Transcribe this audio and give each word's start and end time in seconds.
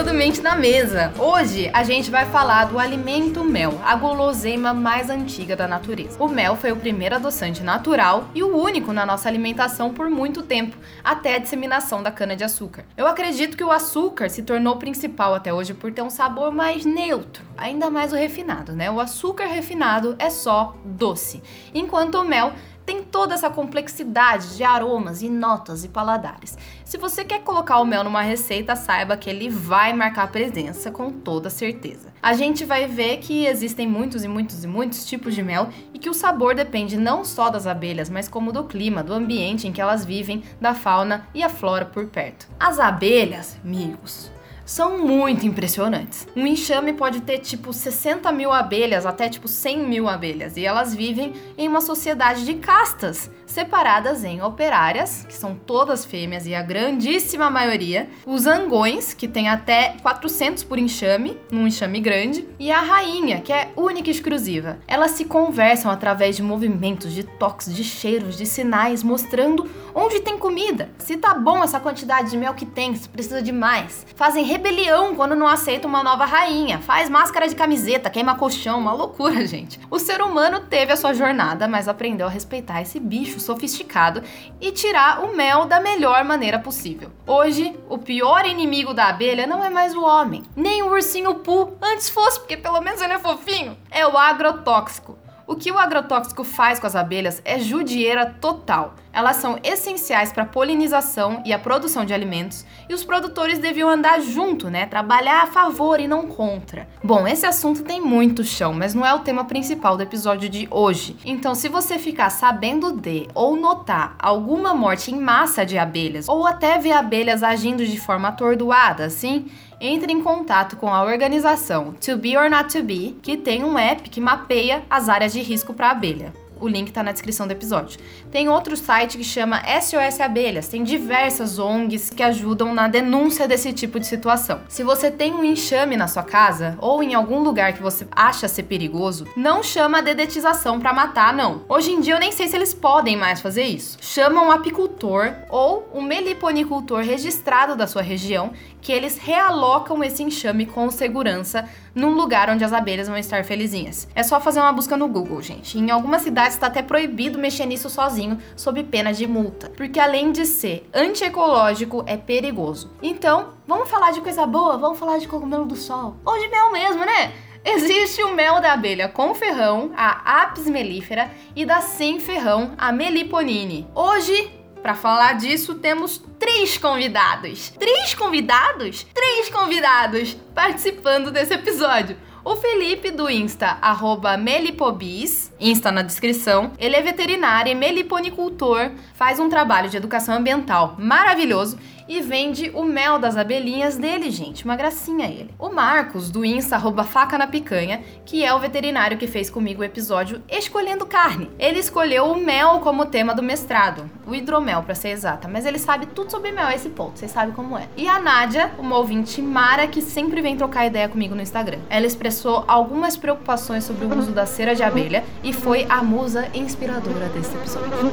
do 0.00 0.14
Mente 0.14 0.40
na 0.40 0.56
Mesa. 0.56 1.12
Hoje 1.18 1.70
a 1.72 1.84
gente 1.84 2.10
vai 2.10 2.24
falar 2.24 2.64
do 2.64 2.78
alimento 2.78 3.44
mel, 3.44 3.78
a 3.84 3.94
guloseima 3.94 4.72
mais 4.72 5.10
antiga 5.10 5.54
da 5.54 5.68
natureza. 5.68 6.16
O 6.18 6.26
mel 6.28 6.56
foi 6.56 6.72
o 6.72 6.76
primeiro 6.76 7.14
adoçante 7.14 7.62
natural 7.62 8.24
e 8.34 8.42
o 8.42 8.56
único 8.56 8.92
na 8.92 9.04
nossa 9.04 9.28
alimentação 9.28 9.92
por 9.92 10.08
muito 10.08 10.42
tempo, 10.42 10.76
até 11.04 11.36
a 11.36 11.38
disseminação 11.38 12.02
da 12.02 12.10
cana-de-açúcar. 12.10 12.84
Eu 12.96 13.06
acredito 13.06 13.56
que 13.56 13.62
o 13.62 13.70
açúcar 13.70 14.28
se 14.28 14.42
tornou 14.42 14.76
principal 14.76 15.34
até 15.34 15.52
hoje 15.52 15.74
por 15.74 15.92
ter 15.92 16.02
um 16.02 16.10
sabor 16.10 16.50
mais 16.50 16.84
neutro, 16.84 17.44
ainda 17.56 17.90
mais 17.90 18.12
o 18.12 18.16
refinado, 18.16 18.72
né? 18.72 18.90
O 18.90 18.98
açúcar 18.98 19.46
refinado 19.46 20.16
é 20.18 20.30
só 20.30 20.74
doce, 20.84 21.42
enquanto 21.74 22.16
o 22.16 22.24
mel 22.24 22.54
tem 22.92 23.02
toda 23.02 23.32
essa 23.32 23.48
complexidade 23.48 24.54
de 24.54 24.62
aromas 24.62 25.22
e 25.22 25.30
notas 25.30 25.82
e 25.82 25.88
paladares. 25.88 26.58
Se 26.84 26.98
você 26.98 27.24
quer 27.24 27.40
colocar 27.40 27.80
o 27.80 27.86
mel 27.86 28.04
numa 28.04 28.20
receita, 28.20 28.76
saiba 28.76 29.16
que 29.16 29.30
ele 29.30 29.48
vai 29.48 29.94
marcar 29.94 30.30
presença 30.30 30.90
com 30.90 31.10
toda 31.10 31.48
certeza. 31.48 32.12
A 32.22 32.34
gente 32.34 32.66
vai 32.66 32.86
ver 32.86 33.16
que 33.16 33.46
existem 33.46 33.86
muitos 33.86 34.24
e 34.24 34.28
muitos 34.28 34.62
e 34.62 34.66
muitos 34.66 35.06
tipos 35.06 35.34
de 35.34 35.42
mel 35.42 35.70
e 35.94 35.98
que 35.98 36.10
o 36.10 36.14
sabor 36.14 36.54
depende 36.54 36.98
não 36.98 37.24
só 37.24 37.48
das 37.48 37.66
abelhas, 37.66 38.10
mas 38.10 38.28
como 38.28 38.52
do 38.52 38.64
clima, 38.64 39.02
do 39.02 39.14
ambiente 39.14 39.66
em 39.66 39.72
que 39.72 39.80
elas 39.80 40.04
vivem, 40.04 40.42
da 40.60 40.74
fauna 40.74 41.26
e 41.32 41.42
a 41.42 41.48
flora 41.48 41.86
por 41.86 42.08
perto. 42.08 42.46
As 42.60 42.78
abelhas, 42.78 43.56
amigos, 43.64 44.30
são 44.64 44.98
muito 44.98 45.46
impressionantes. 45.46 46.26
Um 46.36 46.46
enxame 46.46 46.92
pode 46.92 47.20
ter 47.20 47.38
tipo 47.38 47.72
60 47.72 48.30
mil 48.32 48.52
abelhas 48.52 49.06
até 49.06 49.28
tipo 49.28 49.48
100 49.48 49.86
mil 49.86 50.08
abelhas 50.08 50.56
e 50.56 50.64
elas 50.64 50.94
vivem 50.94 51.34
em 51.56 51.68
uma 51.68 51.80
sociedade 51.80 52.44
de 52.44 52.54
castas 52.54 53.30
separadas 53.52 54.24
em 54.24 54.42
operárias, 54.42 55.26
que 55.28 55.34
são 55.34 55.54
todas 55.54 56.04
fêmeas 56.04 56.46
e 56.46 56.54
a 56.54 56.62
grandíssima 56.62 57.50
maioria, 57.50 58.08
os 58.26 58.46
angões, 58.46 59.12
que 59.12 59.28
tem 59.28 59.48
até 59.48 59.96
400 60.02 60.64
por 60.64 60.78
enxame, 60.78 61.38
num 61.50 61.66
enxame 61.66 62.00
grande, 62.00 62.48
e 62.58 62.72
a 62.72 62.80
rainha, 62.80 63.40
que 63.40 63.52
é 63.52 63.70
única 63.76 64.08
e 64.08 64.10
exclusiva. 64.10 64.78
Elas 64.88 65.12
se 65.12 65.26
conversam 65.26 65.90
através 65.90 66.34
de 66.36 66.42
movimentos, 66.42 67.12
de 67.12 67.22
toques, 67.22 67.74
de 67.74 67.84
cheiros, 67.84 68.36
de 68.36 68.46
sinais, 68.46 69.02
mostrando 69.02 69.70
onde 69.94 70.20
tem 70.20 70.38
comida, 70.38 70.90
se 70.98 71.18
tá 71.18 71.34
bom 71.34 71.62
essa 71.62 71.78
quantidade 71.78 72.30
de 72.30 72.36
mel 72.38 72.54
que 72.54 72.64
tem, 72.64 72.94
se 72.94 73.08
precisa 73.08 73.42
de 73.42 73.52
mais. 73.52 74.06
Fazem 74.16 74.44
rebelião 74.52 75.14
quando 75.14 75.34
não 75.34 75.48
aceitam 75.48 75.88
uma 75.88 76.02
nova 76.02 76.26
rainha, 76.26 76.78
faz 76.78 77.08
máscara 77.08 77.48
de 77.48 77.56
camiseta, 77.56 78.10
queima 78.10 78.34
colchão, 78.34 78.78
uma 78.78 78.92
loucura, 78.92 79.44
gente. 79.46 79.80
O 79.90 79.98
ser 79.98 80.20
humano 80.20 80.60
teve 80.60 80.92
a 80.92 80.96
sua 80.96 81.14
jornada, 81.14 81.66
mas 81.66 81.88
aprendeu 81.88 82.26
a 82.26 82.30
respeitar 82.30 82.82
esse 82.82 83.00
bicho 83.00 83.40
sofisticado 83.40 84.22
e 84.60 84.70
tirar 84.70 85.24
o 85.24 85.34
mel 85.34 85.64
da 85.64 85.80
melhor 85.80 86.22
maneira 86.24 86.58
possível. 86.58 87.10
Hoje, 87.26 87.74
o 87.88 87.96
pior 87.96 88.44
inimigo 88.44 88.92
da 88.92 89.06
abelha 89.06 89.46
não 89.46 89.64
é 89.64 89.70
mais 89.70 89.94
o 89.94 90.02
homem, 90.02 90.42
nem 90.54 90.82
o 90.82 90.90
ursinho 90.90 91.36
Poo, 91.36 91.78
antes 91.80 92.10
fosse, 92.10 92.38
porque 92.38 92.56
pelo 92.56 92.80
menos 92.82 93.00
ele 93.00 93.14
é 93.14 93.18
fofinho, 93.18 93.76
é 93.90 94.06
o 94.06 94.18
agrotóxico. 94.18 95.16
O 95.52 95.54
que 95.54 95.70
o 95.70 95.78
agrotóxico 95.78 96.44
faz 96.44 96.78
com 96.78 96.86
as 96.86 96.96
abelhas 96.96 97.42
é 97.44 97.58
judieira 97.58 98.24
total. 98.24 98.94
Elas 99.12 99.36
são 99.36 99.58
essenciais 99.62 100.32
para 100.32 100.44
a 100.44 100.46
polinização 100.46 101.42
e 101.44 101.52
a 101.52 101.58
produção 101.58 102.06
de 102.06 102.14
alimentos, 102.14 102.64
e 102.88 102.94
os 102.94 103.04
produtores 103.04 103.58
deviam 103.58 103.90
andar 103.90 104.18
junto, 104.22 104.70
né? 104.70 104.86
Trabalhar 104.86 105.42
a 105.42 105.46
favor 105.46 106.00
e 106.00 106.08
não 106.08 106.26
contra. 106.26 106.88
Bom, 107.04 107.28
esse 107.28 107.44
assunto 107.44 107.82
tem 107.82 108.00
muito 108.00 108.42
chão, 108.42 108.72
mas 108.72 108.94
não 108.94 109.04
é 109.04 109.12
o 109.12 109.18
tema 109.18 109.44
principal 109.44 109.94
do 109.94 110.02
episódio 110.02 110.48
de 110.48 110.66
hoje. 110.70 111.18
Então, 111.22 111.54
se 111.54 111.68
você 111.68 111.98
ficar 111.98 112.30
sabendo 112.30 112.90
de 112.90 113.28
ou 113.34 113.54
notar 113.54 114.16
alguma 114.18 114.72
morte 114.72 115.10
em 115.10 115.20
massa 115.20 115.66
de 115.66 115.76
abelhas, 115.76 116.30
ou 116.30 116.46
até 116.46 116.78
ver 116.78 116.92
abelhas 116.92 117.42
agindo 117.42 117.84
de 117.84 118.00
forma 118.00 118.28
atordoada, 118.28 119.04
assim, 119.04 119.50
entre 119.82 120.12
em 120.12 120.22
contato 120.22 120.76
com 120.76 120.94
a 120.94 121.02
organização 121.02 121.92
To 121.94 122.16
Be 122.16 122.36
or 122.36 122.48
Not 122.48 122.72
To 122.72 122.84
Be, 122.84 123.16
que 123.20 123.36
tem 123.36 123.64
um 123.64 123.76
app 123.76 124.08
que 124.08 124.20
mapeia 124.20 124.84
as 124.88 125.08
áreas 125.08 125.32
de 125.32 125.42
risco 125.42 125.74
para 125.74 125.88
a 125.88 125.90
abelha. 125.90 126.32
O 126.62 126.68
link 126.68 126.92
tá 126.92 127.02
na 127.02 127.10
descrição 127.10 127.44
do 127.44 127.50
episódio. 127.50 127.98
Tem 128.30 128.48
outro 128.48 128.76
site 128.76 129.18
que 129.18 129.24
chama 129.24 129.60
SOS 129.80 130.20
Abelhas. 130.20 130.68
Tem 130.68 130.84
diversas 130.84 131.58
ONGs 131.58 132.10
que 132.10 132.22
ajudam 132.22 132.72
na 132.72 132.86
denúncia 132.86 133.48
desse 133.48 133.72
tipo 133.72 133.98
de 133.98 134.06
situação. 134.06 134.60
Se 134.68 134.84
você 134.84 135.10
tem 135.10 135.34
um 135.34 135.42
enxame 135.42 135.96
na 135.96 136.06
sua 136.06 136.22
casa 136.22 136.78
ou 136.80 137.02
em 137.02 137.14
algum 137.14 137.40
lugar 137.40 137.72
que 137.72 137.82
você 137.82 138.06
acha 138.12 138.46
ser 138.46 138.62
perigoso, 138.62 139.26
não 139.36 139.60
chama 139.60 139.98
a 139.98 140.02
dedetização 140.02 140.78
para 140.78 140.92
matar, 140.92 141.32
não. 141.32 141.64
Hoje 141.68 141.90
em 141.90 142.00
dia 142.00 142.14
eu 142.14 142.20
nem 142.20 142.30
sei 142.30 142.46
se 142.46 142.54
eles 142.54 142.72
podem 142.72 143.16
mais 143.16 143.40
fazer 143.40 143.64
isso. 143.64 143.98
Chama 144.00 144.40
um 144.40 144.52
apicultor 144.52 145.32
ou 145.50 145.90
um 145.92 146.00
meliponicultor 146.00 147.00
registrado 147.00 147.74
da 147.74 147.88
sua 147.88 148.02
região 148.02 148.52
que 148.82 148.92
eles 148.92 149.16
realocam 149.16 150.02
esse 150.02 150.22
enxame 150.22 150.66
com 150.66 150.90
segurança 150.90 151.66
num 151.94 152.10
lugar 152.10 152.50
onde 152.50 152.64
as 152.64 152.72
abelhas 152.72 153.08
vão 153.08 153.16
estar 153.16 153.44
felizinhas. 153.44 154.08
É 154.14 154.22
só 154.22 154.40
fazer 154.40 154.60
uma 154.60 154.72
busca 154.72 154.96
no 154.96 155.08
Google, 155.08 155.40
gente. 155.40 155.78
Em 155.78 155.90
algumas 155.90 156.22
cidades 156.22 156.54
está 156.54 156.66
até 156.66 156.82
proibido 156.82 157.38
mexer 157.38 157.64
nisso 157.64 157.88
sozinho, 157.88 158.38
sob 158.56 158.82
pena 158.82 159.12
de 159.12 159.26
multa, 159.26 159.70
porque 159.70 160.00
além 160.00 160.32
de 160.32 160.44
ser 160.44 160.88
antiecológico, 160.92 162.02
é 162.06 162.16
perigoso. 162.16 162.90
Então, 163.00 163.50
vamos 163.66 163.88
falar 163.88 164.10
de 164.10 164.20
coisa 164.20 164.44
boa? 164.44 164.76
Vamos 164.76 164.98
falar 164.98 165.18
de 165.18 165.28
cogumelo 165.28 165.64
do 165.64 165.76
sol. 165.76 166.16
Ou 166.24 166.38
de 166.38 166.48
mel 166.48 166.72
mesmo, 166.72 167.04
né? 167.04 167.32
Existe 167.64 168.24
o 168.24 168.34
mel 168.34 168.60
da 168.60 168.72
abelha 168.72 169.08
com 169.08 169.32
ferrão, 169.36 169.92
a 169.96 170.42
Apis 170.42 170.66
mellifera, 170.66 171.30
e 171.54 171.64
da 171.64 171.80
sem 171.80 172.18
ferrão, 172.18 172.72
a 172.76 172.90
Meliponine. 172.90 173.86
Hoje 173.94 174.50
para 174.82 174.94
falar 174.96 175.34
disso, 175.34 175.76
temos 175.76 176.20
três 176.40 176.76
convidados. 176.76 177.70
Três 177.78 178.14
convidados? 178.14 179.06
Três 179.14 179.48
convidados 179.48 180.36
participando 180.52 181.30
desse 181.30 181.54
episódio. 181.54 182.16
O 182.44 182.56
Felipe 182.56 183.12
do 183.12 183.30
Insta, 183.30 183.78
arroba 183.80 184.36
Melipobis, 184.36 185.51
Insta 185.62 185.92
na 185.92 186.02
descrição. 186.02 186.72
Ele 186.76 186.96
é 186.96 187.00
veterinário 187.00 187.70
e 187.70 187.74
meliponicultor, 187.74 188.90
faz 189.14 189.38
um 189.38 189.48
trabalho 189.48 189.88
de 189.88 189.96
educação 189.96 190.34
ambiental 190.34 190.96
maravilhoso 190.98 191.78
e 192.08 192.20
vende 192.20 192.70
o 192.74 192.84
mel 192.84 193.18
das 193.18 193.36
abelhinhas 193.36 193.96
dele, 193.96 194.30
gente. 194.30 194.64
Uma 194.64 194.76
gracinha 194.76 195.26
ele. 195.26 195.54
O 195.58 195.68
Marcos, 195.68 196.30
do 196.30 196.44
Insta, 196.44 196.76
arroba 196.76 197.04
faca 197.04 197.38
na 197.38 197.46
picanha, 197.46 198.02
que 198.26 198.44
é 198.44 198.52
o 198.52 198.58
veterinário 198.58 199.16
que 199.16 199.26
fez 199.26 199.48
comigo 199.48 199.82
o 199.82 199.84
episódio 199.84 200.42
Escolhendo 200.48 201.06
Carne. 201.06 201.50
Ele 201.58 201.78
escolheu 201.78 202.24
o 202.24 202.36
mel 202.36 202.80
como 202.80 203.06
tema 203.06 203.34
do 203.34 203.42
mestrado, 203.42 204.10
o 204.26 204.34
hidromel, 204.34 204.82
para 204.82 204.94
ser 204.94 205.08
exata, 205.10 205.48
mas 205.48 205.64
ele 205.64 205.78
sabe 205.78 206.06
tudo 206.06 206.30
sobre 206.30 206.52
mel 206.52 206.66
a 206.66 206.74
esse 206.74 206.90
ponto, 206.90 207.18
vocês 207.18 207.30
sabem 207.30 207.54
como 207.54 207.78
é. 207.78 207.88
E 207.96 208.08
a 208.08 208.18
Nádia, 208.18 208.72
uma 208.78 208.98
ouvinte 208.98 209.40
Mara, 209.40 209.86
que 209.86 210.02
sempre 210.02 210.40
vem 210.40 210.56
trocar 210.56 210.86
ideia 210.86 211.08
comigo 211.08 211.34
no 211.34 211.42
Instagram. 211.42 211.78
Ela 211.88 212.06
expressou 212.06 212.64
algumas 212.66 213.16
preocupações 213.16 213.84
sobre 213.84 214.04
o 214.04 214.18
uso 214.18 214.32
da 214.32 214.46
cera 214.46 214.74
de 214.74 214.82
abelha 214.82 215.24
e 215.42 215.51
foi 215.52 215.86
a 215.88 216.02
musa 216.02 216.48
inspiradora 216.54 217.28
desse 217.28 217.54
episódio. 217.54 218.12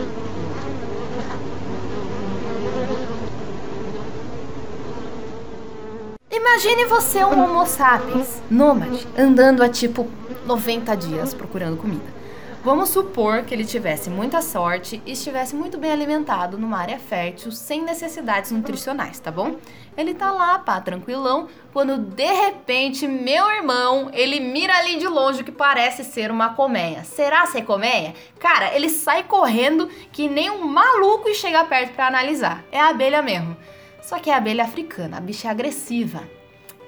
Imagine 6.31 6.85
você 6.85 7.23
um 7.23 7.43
homo 7.43 7.65
sapiens, 7.65 8.41
nômade, 8.49 9.07
andando 9.17 9.63
há 9.63 9.69
tipo 9.69 10.07
90 10.45 10.95
dias 10.95 11.33
procurando 11.33 11.77
comida. 11.77 12.18
Vamos 12.69 12.89
supor 12.89 13.45
que 13.45 13.55
ele 13.55 13.65
tivesse 13.65 14.11
muita 14.11 14.43
sorte 14.43 15.01
e 15.03 15.13
estivesse 15.13 15.55
muito 15.55 15.75
bem 15.75 15.91
alimentado 15.91 16.55
numa 16.55 16.77
área 16.77 16.99
fértil, 16.99 17.51
sem 17.51 17.81
necessidades 17.81 18.51
nutricionais, 18.51 19.19
tá 19.19 19.31
bom? 19.31 19.55
Ele 19.97 20.13
tá 20.13 20.31
lá, 20.31 20.59
pá, 20.59 20.79
tranquilão, 20.79 21.47
quando 21.73 21.97
de 21.97 22.31
repente, 22.31 23.07
meu 23.07 23.49
irmão, 23.49 24.11
ele 24.13 24.39
mira 24.39 24.77
ali 24.77 24.99
de 24.99 25.07
longe 25.07 25.41
o 25.41 25.43
que 25.43 25.51
parece 25.51 26.03
ser 26.03 26.29
uma 26.29 26.53
colmeia. 26.53 27.03
Será 27.03 27.43
ser 27.47 27.63
colmeia? 27.63 28.13
Cara, 28.37 28.75
ele 28.75 28.87
sai 28.87 29.23
correndo 29.23 29.89
que 30.11 30.29
nem 30.29 30.51
um 30.51 30.63
maluco 30.67 31.27
e 31.27 31.33
chega 31.33 31.65
perto 31.65 31.95
para 31.95 32.05
analisar. 32.05 32.63
É 32.71 32.79
a 32.79 32.89
abelha 32.89 33.23
mesmo. 33.23 33.57
Só 33.99 34.19
que 34.19 34.29
é 34.29 34.33
a 34.35 34.37
abelha 34.37 34.63
africana, 34.63 35.17
a 35.17 35.19
bicha 35.19 35.47
é 35.47 35.51
agressiva. 35.51 36.21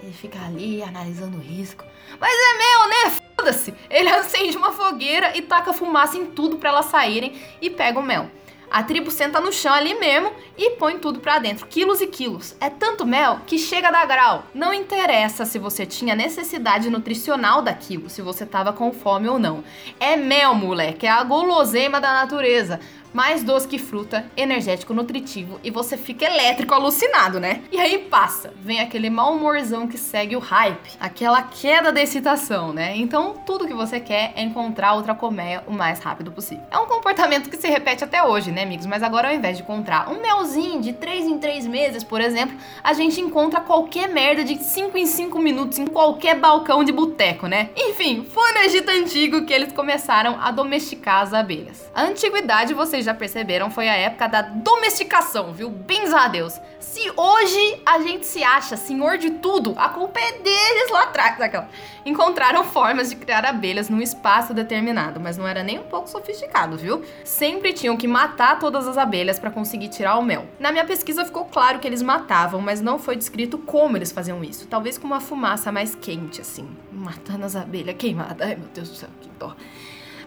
Ele 0.04 0.14
fica 0.14 0.38
ali 0.46 0.84
analisando 0.84 1.38
o 1.38 1.42
risco. 1.42 1.84
Mas 2.20 2.32
é 2.32 2.58
meu, 2.58 2.88
né? 2.88 3.31
Foda-se! 3.42 3.74
Ele 3.90 4.08
acende 4.14 4.56
uma 4.56 4.72
fogueira 4.72 5.36
e 5.36 5.42
taca 5.42 5.74
fumaça 5.74 6.16
em 6.16 6.28
tudo 6.28 6.58
para 6.58 6.70
elas 6.70 6.86
saírem 6.86 7.34
e 7.60 7.72
pega 7.72 8.00
o 8.00 8.04
mel. 8.04 8.30
A 8.70 8.84
tribo 8.84 9.12
senta 9.12 9.42
no 9.42 9.52
chão 9.52 9.74
ali 9.74 9.96
mesmo 9.96 10.32
e 10.58 10.78
põe 10.78 10.98
tudo 10.98 11.20
pra 11.20 11.40
dentro, 11.40 11.68
quilos 11.68 12.00
e 12.00 12.08
quilos. 12.08 12.56
É 12.62 12.70
tanto 12.70 13.06
mel 13.06 13.42
que 13.46 13.58
chega 13.58 13.90
a 13.90 13.92
dar 13.92 14.06
grau. 14.06 14.46
Não 14.54 14.74
interessa 14.74 15.44
se 15.44 15.60
você 15.60 15.86
tinha 15.86 16.16
necessidade 16.16 16.90
nutricional 16.90 17.62
daquilo, 17.62 18.10
se 18.10 18.22
você 18.22 18.46
tava 18.46 18.72
com 18.72 18.94
fome 18.94 19.28
ou 19.28 19.38
não. 19.38 19.62
É 20.00 20.16
mel, 20.16 20.54
moleque, 20.56 21.06
é 21.06 21.10
a 21.10 21.22
guloseima 21.22 22.00
da 22.00 22.14
natureza 22.14 22.80
mais 23.14 23.44
doce 23.44 23.68
que 23.68 23.78
fruta, 23.78 24.26
energético, 24.36 24.94
nutritivo 24.94 25.60
e 25.64 25.72
você 25.72 25.98
fica 25.98 26.26
elétrico, 26.26 26.74
alucinado, 26.74 27.40
né? 27.40 27.62
E 27.72 27.80
aí 27.80 27.98
passa, 27.98 28.54
vem 28.62 28.80
aquele 28.80 29.10
mau 29.10 29.34
humorzão 29.34 29.88
que 29.88 29.98
segue 29.98 30.36
o 30.36 30.40
hype, 30.40 30.92
aquela 31.00 31.42
queda 31.44 31.92
da 31.92 32.02
excitação, 32.02 32.74
né? 32.74 32.96
Então 32.96 33.36
tudo 33.46 33.68
que 33.68 33.74
você 33.74 34.00
quer 34.00 34.34
é 34.36 34.42
encontrar 34.42 34.94
outra 34.94 35.14
colmeia 35.14 35.64
o 35.68 35.74
mais 35.74 36.00
rápido 36.00 36.32
possível. 36.32 36.64
É 36.72 36.78
um 36.78 36.86
comportamento 36.86 37.50
que 37.50 37.58
se 37.58 37.68
repete 37.68 38.04
até 38.04 38.24
hoje, 38.24 38.52
né, 38.52 38.64
amigos? 38.64 38.86
Mas 38.86 39.04
agora 39.04 39.30
ao 39.30 39.34
invés 39.34 39.58
de 39.58 39.64
encontrar 39.64 40.10
um 40.10 40.22
melzinho 40.22 40.82
de 40.82 40.94
3 40.94 41.26
em 41.26 41.38
3 41.38 41.68
meses, 41.68 42.04
por 42.04 42.22
exemplo, 42.22 42.58
a 42.84 42.94
gente 42.94 43.20
encontra 43.20 43.60
qualquer 43.60 44.08
merda 44.10 44.44
de 44.44 44.62
5 44.64 44.98
em 44.98 45.06
5 45.06 45.40
minutos 45.40 45.78
em 45.80 45.86
qualquer 45.86 46.40
balcão 46.40 46.84
de 46.84 46.92
boteco, 46.92 47.48
né? 47.48 47.70
Enfim, 47.76 48.26
foi 48.30 48.52
no 48.54 48.60
Egito 48.60 48.90
Antigo 48.90 49.46
que 49.46 49.54
eles 49.54 49.74
começaram 49.74 50.40
a 50.42 50.52
domesticar 50.52 51.22
as 51.22 51.34
abelhas. 51.34 51.90
A 51.94 52.04
antiguidade, 52.04 52.74
vocês 52.74 53.01
vocês 53.02 53.06
já 53.06 53.14
perceberam, 53.14 53.70
foi 53.70 53.90
a 53.90 53.96
época 53.96 54.28
da 54.28 54.42
domesticação, 54.42 55.52
viu? 55.54 55.70
Bens 55.70 56.14
a 56.14 56.28
Deus. 56.28 56.60
Se 56.80 57.12
hoje 57.16 57.82
a 57.86 58.00
gente 58.00 58.26
se 58.26 58.44
acha 58.44 58.78
senhor 58.78 59.18
de 59.18 59.32
tudo, 59.32 59.74
a 59.78 59.90
culpa 59.90 60.20
é 60.20 60.34
deles 60.34 60.92
lá 60.92 61.04
atrás. 61.04 61.40
Aquela. 61.42 61.70
Encontraram 62.06 62.64
formas 62.64 63.10
de 63.10 63.16
criar 63.16 63.46
abelhas 63.46 63.90
num 63.90 64.02
espaço 64.02 64.54
determinado, 64.54 65.20
mas 65.20 65.38
não 65.38 65.48
era 65.48 65.64
nem 65.64 65.80
um 65.80 65.84
pouco 65.84 66.10
sofisticado, 66.10 66.78
viu? 66.78 67.04
Sempre 67.24 67.74
tinham 67.74 67.98
que 67.98 68.08
matar 68.08 68.60
todas 68.60 68.88
as 68.88 68.98
abelhas 68.98 69.40
para 69.40 69.52
conseguir 69.52 69.90
tirar 69.90 70.18
o 70.18 70.24
mel. 70.24 70.46
Na 70.60 70.72
minha 70.72 70.86
pesquisa 70.86 71.26
ficou 71.26 71.46
claro 71.46 71.80
que 71.80 71.88
eles 71.88 72.02
matavam, 72.02 72.62
mas 72.62 72.82
não 72.82 73.00
foi 73.00 73.16
descrito 73.16 73.58
como 73.58 73.98
eles 73.98 74.12
faziam 74.12 74.44
isso. 74.44 74.68
Talvez 74.68 74.98
com 74.98 75.08
uma 75.08 75.22
fumaça 75.22 75.72
mais 75.72 75.96
quente, 75.96 76.42
assim, 76.42 76.68
matando 76.92 77.46
as 77.46 77.56
abelhas 77.56 77.96
queimadas. 77.98 78.48
Ai 78.48 78.56
meu 78.56 78.68
Deus 78.74 78.90
do 78.90 78.96
céu, 78.96 79.10
que 79.22 79.30
dó. 79.40 79.56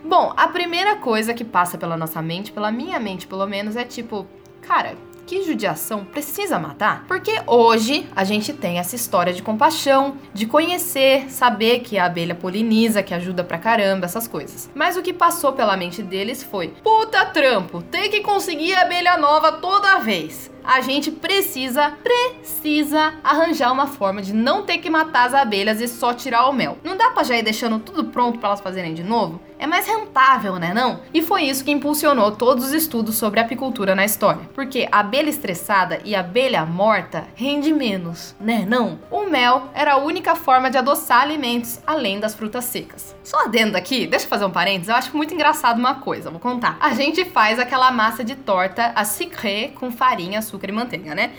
Bom, 0.04 0.34
a 0.36 0.48
primeira 0.48 0.96
coisa 0.96 1.32
que 1.32 1.44
passa 1.44 1.78
pela 1.78 1.96
nossa 1.96 2.20
mente, 2.20 2.52
pela 2.52 2.70
minha 2.70 3.00
mente 3.00 3.26
pelo 3.26 3.46
menos, 3.46 3.74
é 3.74 3.84
tipo, 3.84 4.26
cara, 4.60 4.94
que 5.26 5.42
judiação 5.42 6.04
precisa 6.04 6.58
matar? 6.58 7.04
Porque 7.08 7.32
hoje 7.46 8.06
a 8.14 8.22
gente 8.22 8.52
tem 8.52 8.78
essa 8.78 8.94
história 8.94 9.32
de 9.32 9.42
compaixão, 9.42 10.18
de 10.34 10.44
conhecer, 10.44 11.30
saber 11.30 11.80
que 11.80 11.96
a 11.96 12.04
abelha 12.04 12.34
poliniza, 12.34 13.02
que 13.02 13.14
ajuda 13.14 13.42
pra 13.42 13.56
caramba, 13.56 14.04
essas 14.04 14.28
coisas. 14.28 14.70
Mas 14.74 14.98
o 14.98 15.02
que 15.02 15.12
passou 15.12 15.54
pela 15.54 15.74
mente 15.76 16.02
deles 16.02 16.42
foi: 16.42 16.68
puta 16.82 17.24
trampo, 17.24 17.80
tem 17.80 18.10
que 18.10 18.20
conseguir 18.20 18.74
abelha 18.74 19.16
nova 19.16 19.52
toda 19.52 20.00
vez 20.00 20.52
a 20.64 20.80
gente 20.80 21.10
precisa, 21.10 21.92
precisa 22.02 23.14
arranjar 23.22 23.70
uma 23.70 23.86
forma 23.86 24.22
de 24.22 24.32
não 24.32 24.62
ter 24.62 24.78
que 24.78 24.88
matar 24.88 25.26
as 25.26 25.34
abelhas 25.34 25.80
e 25.80 25.86
só 25.86 26.14
tirar 26.14 26.48
o 26.48 26.52
mel. 26.52 26.78
Não 26.82 26.96
dá 26.96 27.10
pra 27.10 27.22
já 27.22 27.36
ir 27.36 27.42
deixando 27.42 27.78
tudo 27.78 28.04
pronto 28.04 28.38
para 28.38 28.48
elas 28.48 28.60
fazerem 28.62 28.94
de 28.94 29.04
novo? 29.04 29.38
É 29.64 29.66
mais 29.66 29.86
rentável, 29.86 30.56
né 30.56 30.74
não? 30.74 31.00
E 31.14 31.22
foi 31.22 31.44
isso 31.44 31.64
que 31.64 31.70
impulsionou 31.70 32.32
todos 32.32 32.66
os 32.66 32.72
estudos 32.74 33.16
sobre 33.16 33.40
apicultura 33.40 33.94
na 33.94 34.04
história. 34.04 34.42
Porque 34.54 34.86
abelha 34.92 35.30
estressada 35.30 36.02
e 36.04 36.14
abelha 36.14 36.66
morta 36.66 37.24
rende 37.34 37.72
menos, 37.72 38.36
né 38.38 38.66
não? 38.68 38.98
O 39.10 39.24
mel 39.24 39.70
era 39.72 39.94
a 39.94 39.96
única 39.96 40.34
forma 40.34 40.70
de 40.70 40.76
adoçar 40.76 41.22
alimentos 41.22 41.80
além 41.86 42.20
das 42.20 42.34
frutas 42.34 42.66
secas. 42.66 43.16
Só 43.24 43.46
adendo 43.46 43.78
aqui, 43.78 44.06
deixa 44.06 44.26
eu 44.26 44.28
fazer 44.28 44.44
um 44.44 44.50
parênteses, 44.50 44.90
eu 44.90 44.96
acho 44.96 45.16
muito 45.16 45.32
engraçado 45.32 45.78
uma 45.78 45.94
coisa, 45.94 46.28
vou 46.28 46.38
contar. 46.38 46.76
A 46.78 46.92
gente 46.92 47.24
faz 47.24 47.58
aquela 47.58 47.90
massa 47.90 48.22
de 48.22 48.36
torta 48.36 48.92
a 48.94 49.02
sucré 49.02 49.68
com 49.68 49.90
farinha, 49.90 50.40
açúcar 50.40 50.68
e 50.68 50.72
manteiga, 50.72 51.14
né? 51.14 51.32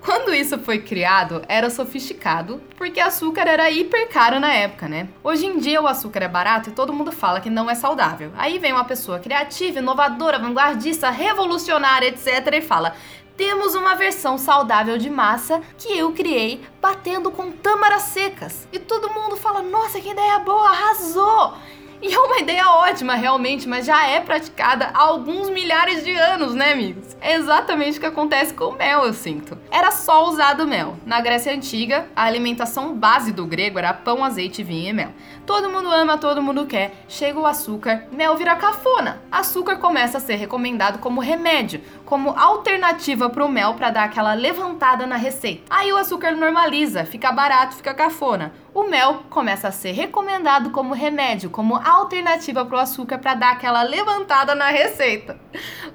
Quando 0.00 0.34
isso 0.34 0.58
foi 0.58 0.78
criado, 0.78 1.42
era 1.46 1.68
sofisticado, 1.68 2.60
porque 2.78 2.98
açúcar 2.98 3.46
era 3.46 3.70
hiper 3.70 4.08
caro 4.08 4.40
na 4.40 4.52
época, 4.52 4.88
né? 4.88 5.08
Hoje 5.22 5.44
em 5.44 5.58
dia 5.58 5.80
o 5.80 5.86
açúcar 5.86 6.22
é 6.22 6.28
barato 6.28 6.70
e 6.70 6.72
todo 6.72 6.92
mundo 6.92 7.12
fala 7.12 7.40
que 7.40 7.50
não 7.50 7.68
é 7.68 7.74
saudável. 7.74 8.32
Aí 8.36 8.58
vem 8.58 8.72
uma 8.72 8.84
pessoa 8.84 9.18
criativa, 9.18 9.78
inovadora, 9.78 10.38
vanguardista, 10.38 11.10
revolucionária, 11.10 12.08
etc. 12.08 12.26
e 12.54 12.62
fala: 12.62 12.94
temos 13.36 13.74
uma 13.74 13.94
versão 13.94 14.38
saudável 14.38 14.96
de 14.96 15.10
massa 15.10 15.60
que 15.76 15.96
eu 15.96 16.12
criei 16.12 16.62
batendo 16.80 17.30
com 17.30 17.50
tâmaras 17.50 18.02
secas. 18.02 18.66
E 18.72 18.78
todo 18.78 19.12
mundo 19.12 19.36
fala: 19.36 19.60
nossa, 19.60 20.00
que 20.00 20.10
ideia 20.10 20.38
boa, 20.38 20.68
arrasou! 20.68 21.54
E 22.02 22.14
é 22.14 22.18
uma 22.18 22.38
ideia 22.38 22.66
ótima, 22.66 23.14
realmente, 23.14 23.68
mas 23.68 23.84
já 23.84 24.06
é 24.06 24.20
praticada 24.20 24.90
há 24.94 25.02
alguns 25.02 25.50
milhares 25.50 26.02
de 26.02 26.14
anos, 26.14 26.54
né, 26.54 26.72
amigos? 26.72 27.14
É 27.20 27.34
exatamente 27.34 27.98
o 27.98 28.00
que 28.00 28.06
acontece 28.06 28.54
com 28.54 28.64
o 28.64 28.72
mel, 28.72 29.04
eu 29.04 29.12
sinto. 29.12 29.58
Era 29.70 29.90
só 29.90 30.26
usado 30.26 30.66
mel. 30.66 30.96
Na 31.04 31.20
Grécia 31.20 31.52
Antiga, 31.52 32.08
a 32.16 32.24
alimentação 32.24 32.94
base 32.94 33.32
do 33.32 33.44
grego 33.44 33.78
era 33.78 33.92
pão, 33.92 34.24
azeite, 34.24 34.62
vinho 34.62 34.88
e 34.88 34.92
mel. 34.94 35.10
Todo 35.50 35.68
mundo 35.68 35.90
ama, 35.90 36.16
todo 36.16 36.40
mundo 36.40 36.64
quer. 36.64 36.92
Chega 37.08 37.36
o 37.36 37.44
açúcar, 37.44 38.06
mel 38.12 38.36
vira 38.36 38.54
cafona. 38.54 39.20
Açúcar 39.32 39.78
começa 39.78 40.18
a 40.18 40.20
ser 40.20 40.36
recomendado 40.36 41.00
como 41.00 41.20
remédio, 41.20 41.80
como 42.04 42.30
alternativa 42.38 43.28
para 43.28 43.44
o 43.44 43.48
mel 43.48 43.74
para 43.74 43.90
dar 43.90 44.04
aquela 44.04 44.32
levantada 44.34 45.08
na 45.08 45.16
receita. 45.16 45.62
Aí 45.68 45.92
o 45.92 45.96
açúcar 45.96 46.36
normaliza, 46.36 47.04
fica 47.04 47.32
barato, 47.32 47.74
fica 47.74 47.92
cafona 47.92 48.52
o 48.72 48.84
mel 48.84 49.24
começa 49.28 49.68
a 49.68 49.72
ser 49.72 49.92
recomendado 49.92 50.70
como 50.70 50.94
remédio, 50.94 51.50
como 51.50 51.76
alternativa 51.76 52.64
para 52.64 52.76
o 52.76 52.80
açúcar 52.80 53.18
para 53.18 53.34
dar 53.34 53.52
aquela 53.52 53.82
levantada 53.82 54.54
na 54.54 54.68
receita. 54.68 55.38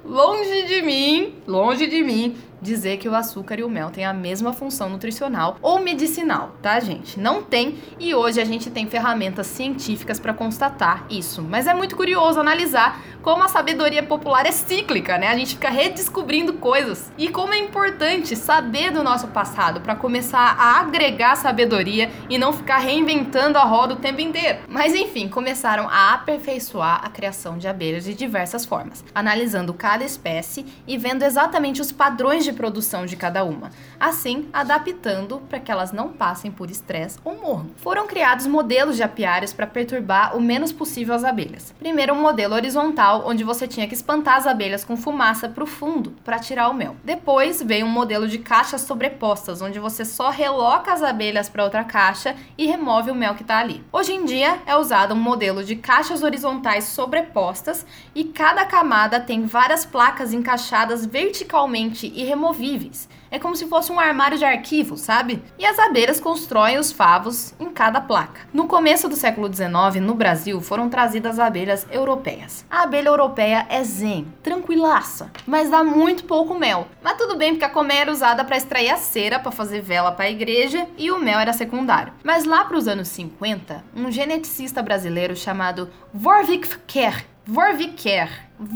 Longe 0.04 0.62
de 0.64 0.82
mim, 0.82 1.34
longe 1.46 1.86
de 1.86 2.02
mim 2.02 2.36
dizer 2.60 2.96
que 2.98 3.08
o 3.08 3.14
açúcar 3.14 3.58
e 3.58 3.64
o 3.64 3.68
mel 3.68 3.90
têm 3.90 4.04
a 4.04 4.12
mesma 4.12 4.52
função 4.52 4.88
nutricional 4.88 5.56
ou 5.60 5.80
medicinal, 5.80 6.52
tá, 6.62 6.78
gente? 6.80 7.18
Não 7.18 7.42
tem 7.42 7.78
e 7.98 8.14
hoje 8.14 8.40
a 8.40 8.44
gente 8.44 8.70
tem 8.70 8.86
ferramentas 8.86 9.46
científicas 9.46 10.18
para 10.18 10.34
constatar 10.34 11.04
isso. 11.10 11.42
Mas 11.42 11.66
é 11.66 11.74
muito 11.74 11.96
curioso 11.96 12.40
analisar 12.40 13.00
como 13.26 13.42
a 13.42 13.48
sabedoria 13.48 14.04
popular 14.04 14.46
é 14.46 14.52
cíclica, 14.52 15.18
né? 15.18 15.26
A 15.26 15.36
gente 15.36 15.54
fica 15.54 15.68
redescobrindo 15.68 16.54
coisas 16.54 17.12
e 17.18 17.28
como 17.28 17.52
é 17.52 17.58
importante 17.58 18.36
saber 18.36 18.92
do 18.92 19.02
nosso 19.02 19.26
passado 19.28 19.80
para 19.80 19.96
começar 19.96 20.56
a 20.56 20.78
agregar 20.78 21.34
sabedoria 21.34 22.08
e 22.30 22.38
não 22.38 22.52
ficar 22.52 22.78
reinventando 22.78 23.58
a 23.58 23.64
roda 23.64 23.94
o 23.94 23.96
tempo 23.96 24.20
inteiro. 24.20 24.60
Mas 24.68 24.94
enfim, 24.94 25.28
começaram 25.28 25.88
a 25.88 26.14
aperfeiçoar 26.14 27.04
a 27.04 27.10
criação 27.10 27.58
de 27.58 27.66
abelhas 27.66 28.04
de 28.04 28.14
diversas 28.14 28.64
formas, 28.64 29.04
analisando 29.12 29.74
cada 29.74 30.04
espécie 30.04 30.64
e 30.86 30.96
vendo 30.96 31.24
exatamente 31.24 31.80
os 31.80 31.90
padrões 31.90 32.45
de 32.46 32.52
produção 32.52 33.04
de 33.04 33.16
cada 33.16 33.44
uma, 33.44 33.70
assim 34.00 34.48
adaptando 34.52 35.42
para 35.48 35.60
que 35.60 35.70
elas 35.70 35.92
não 35.92 36.08
passem 36.08 36.50
por 36.50 36.70
estresse 36.70 37.18
ou 37.24 37.36
morram. 37.36 37.70
Foram 37.76 38.06
criados 38.06 38.46
modelos 38.46 38.96
de 38.96 39.02
apiários 39.02 39.52
para 39.52 39.66
perturbar 39.66 40.34
o 40.36 40.40
menos 40.40 40.72
possível 40.72 41.14
as 41.14 41.24
abelhas. 41.24 41.74
Primeiro, 41.78 42.14
um 42.14 42.20
modelo 42.20 42.54
horizontal, 42.54 43.24
onde 43.26 43.44
você 43.44 43.66
tinha 43.66 43.86
que 43.86 43.94
espantar 43.94 44.36
as 44.36 44.46
abelhas 44.46 44.84
com 44.84 44.96
fumaça 44.96 45.48
para 45.48 45.64
o 45.64 45.66
fundo 45.66 46.14
para 46.24 46.38
tirar 46.38 46.68
o 46.68 46.74
mel. 46.74 46.96
Depois 47.04 47.60
veio 47.62 47.84
um 47.84 47.90
modelo 47.90 48.28
de 48.28 48.38
caixas 48.38 48.82
sobrepostas, 48.82 49.60
onde 49.60 49.78
você 49.78 50.04
só 50.04 50.30
reloca 50.30 50.92
as 50.92 51.02
abelhas 51.02 51.48
para 51.48 51.64
outra 51.64 51.84
caixa 51.84 52.36
e 52.56 52.66
remove 52.66 53.10
o 53.10 53.14
mel 53.14 53.34
que 53.34 53.42
está 53.42 53.58
ali. 53.58 53.84
Hoje 53.92 54.12
em 54.12 54.24
dia 54.24 54.60
é 54.64 54.76
usado 54.76 55.14
um 55.14 55.18
modelo 55.18 55.64
de 55.64 55.76
caixas 55.76 56.22
horizontais 56.22 56.84
sobrepostas 56.84 57.84
e 58.14 58.24
cada 58.24 58.64
camada 58.64 59.20
tem 59.20 59.46
várias 59.46 59.84
placas 59.84 60.32
encaixadas 60.32 61.04
verticalmente 61.04 62.12
e 62.14 62.24
removíveis. 62.36 63.08
É 63.30 63.38
como 63.38 63.56
se 63.56 63.66
fosse 63.66 63.90
um 63.90 63.98
armário 63.98 64.38
de 64.38 64.44
arquivos, 64.44 65.00
sabe? 65.00 65.42
E 65.58 65.66
as 65.66 65.78
abelhas 65.78 66.20
constroem 66.20 66.78
os 66.78 66.92
favos 66.92 67.54
em 67.58 67.70
cada 67.70 68.00
placa. 68.00 68.42
No 68.52 68.68
começo 68.68 69.08
do 69.08 69.16
século 69.16 69.52
XIX, 69.52 70.00
no 70.00 70.14
Brasil, 70.14 70.60
foram 70.60 70.88
trazidas 70.88 71.40
abelhas 71.40 71.86
europeias. 71.90 72.64
A 72.70 72.82
abelha 72.82 73.08
europeia 73.08 73.66
é 73.68 73.82
zen, 73.82 74.28
tranquilaça, 74.42 75.30
mas 75.46 75.70
dá 75.70 75.82
muito 75.82 76.24
pouco 76.24 76.54
mel. 76.54 76.86
Mas 77.02 77.16
tudo 77.16 77.36
bem, 77.36 77.52
porque 77.52 77.64
a 77.64 77.70
colmeia 77.70 78.02
era 78.02 78.12
usada 78.12 78.44
para 78.44 78.56
extrair 78.56 78.90
a 78.90 78.96
cera 78.96 79.38
para 79.38 79.50
fazer 79.50 79.80
vela 79.80 80.12
para 80.12 80.26
a 80.26 80.30
igreja 80.30 80.86
e 80.96 81.10
o 81.10 81.18
mel 81.18 81.40
era 81.40 81.52
secundário. 81.52 82.12
Mas 82.22 82.44
lá 82.44 82.64
para 82.64 82.76
os 82.76 82.86
anos 82.86 83.08
50, 83.08 83.84
um 83.94 84.10
geneticista 84.10 84.82
brasileiro 84.82 85.34
chamado 85.34 85.90
Warwick 86.14 86.78
Kerr 86.86 87.24
Warwick 87.48 88.02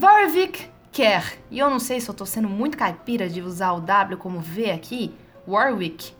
Warwick 0.00 0.69
Care. 0.92 1.38
E 1.50 1.58
eu 1.58 1.70
não 1.70 1.78
sei 1.78 2.00
se 2.00 2.08
eu 2.08 2.14
tô 2.14 2.26
sendo 2.26 2.48
muito 2.48 2.76
caipira 2.76 3.28
de 3.28 3.40
usar 3.40 3.72
o 3.72 3.80
W 3.80 4.18
como 4.18 4.40
V 4.40 4.70
aqui. 4.70 5.14
Warwick. 5.46 6.12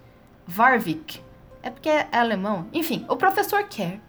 Warwick. 0.57 1.21
É 1.63 1.71
porque 1.71 1.89
é 1.89 2.09
alemão. 2.13 2.67
Enfim, 2.73 3.05
o 3.09 3.17
professor 3.17 3.65
Kerr 3.65 4.01